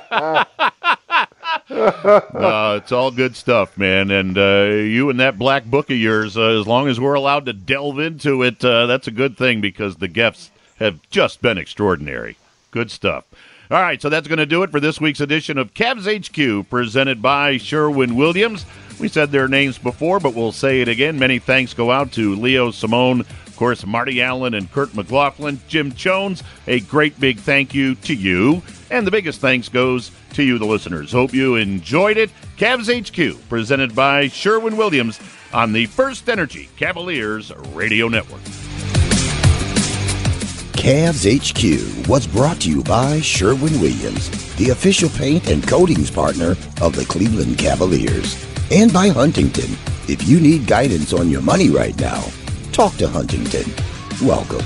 uh, 2.33 2.79
it's 2.81 2.91
all 2.91 3.09
good 3.09 3.35
stuff, 3.35 3.77
man. 3.77 4.11
And 4.11 4.37
uh, 4.37 4.65
you 4.65 5.09
and 5.09 5.19
that 5.19 5.39
black 5.39 5.65
book 5.65 5.89
of 5.89 5.97
yours, 5.97 6.37
uh, 6.37 6.59
as 6.59 6.67
long 6.67 6.87
as 6.87 6.99
we're 6.99 7.15
allowed 7.15 7.45
to 7.47 7.53
delve 7.53 7.99
into 7.99 8.43
it, 8.43 8.63
uh, 8.63 8.85
that's 8.85 9.07
a 9.07 9.11
good 9.11 9.37
thing 9.37 9.61
because 9.61 9.95
the 9.95 10.07
gifts 10.07 10.51
have 10.77 10.99
just 11.09 11.41
been 11.41 11.57
extraordinary. 11.57 12.37
Good 12.69 12.91
stuff. 12.91 13.25
All 13.71 13.81
right, 13.81 14.01
so 14.01 14.09
that's 14.09 14.27
going 14.27 14.37
to 14.37 14.45
do 14.45 14.63
it 14.63 14.69
for 14.69 14.79
this 14.79 14.99
week's 14.99 15.21
edition 15.21 15.57
of 15.57 15.73
Cavs 15.73 16.05
HQ, 16.05 16.69
presented 16.69 17.21
by 17.21 17.57
Sherwin 17.57 18.15
Williams. 18.15 18.65
We 18.99 19.07
said 19.07 19.31
their 19.31 19.47
names 19.47 19.77
before, 19.77 20.19
but 20.19 20.35
we'll 20.35 20.51
say 20.51 20.81
it 20.81 20.87
again. 20.87 21.17
Many 21.17 21.39
thanks 21.39 21.73
go 21.73 21.89
out 21.89 22.11
to 22.13 22.35
Leo 22.35 22.71
Simone, 22.71 23.21
of 23.21 23.55
course, 23.55 23.85
Marty 23.85 24.21
Allen 24.21 24.53
and 24.53 24.71
Kurt 24.71 24.93
McLaughlin, 24.93 25.61
Jim 25.67 25.93
Jones. 25.93 26.43
A 26.67 26.81
great 26.81 27.17
big 27.19 27.39
thank 27.39 27.73
you 27.73 27.95
to 27.95 28.13
you. 28.13 28.61
And 28.91 29.07
the 29.07 29.11
biggest 29.11 29.39
thanks 29.39 29.69
goes 29.69 30.11
to 30.33 30.43
you, 30.43 30.59
the 30.59 30.65
listeners. 30.65 31.13
Hope 31.13 31.33
you 31.33 31.55
enjoyed 31.55 32.17
it. 32.17 32.29
Cavs 32.57 32.91
HQ, 32.91 33.47
presented 33.47 33.95
by 33.95 34.27
Sherwin 34.27 34.75
Williams 34.75 35.17
on 35.53 35.71
the 35.71 35.85
First 35.85 36.27
Energy 36.27 36.67
Cavaliers 36.75 37.53
Radio 37.69 38.09
Network. 38.09 38.41
Cavs 40.73 41.23
HQ 41.23 42.09
was 42.09 42.27
brought 42.27 42.59
to 42.61 42.69
you 42.69 42.83
by 42.83 43.21
Sherwin 43.21 43.79
Williams, 43.79 44.29
the 44.57 44.71
official 44.71 45.09
paint 45.09 45.47
and 45.49 45.65
coatings 45.65 46.11
partner 46.11 46.57
of 46.81 46.93
the 46.93 47.05
Cleveland 47.07 47.57
Cavaliers, 47.57 48.45
and 48.71 48.91
by 48.91 49.07
Huntington. 49.07 49.71
If 50.09 50.27
you 50.27 50.41
need 50.41 50.67
guidance 50.67 51.13
on 51.13 51.29
your 51.29 51.41
money 51.41 51.69
right 51.69 51.97
now, 51.97 52.25
talk 52.73 52.97
to 52.97 53.07
Huntington. 53.07 53.71
Welcome. 54.21 54.65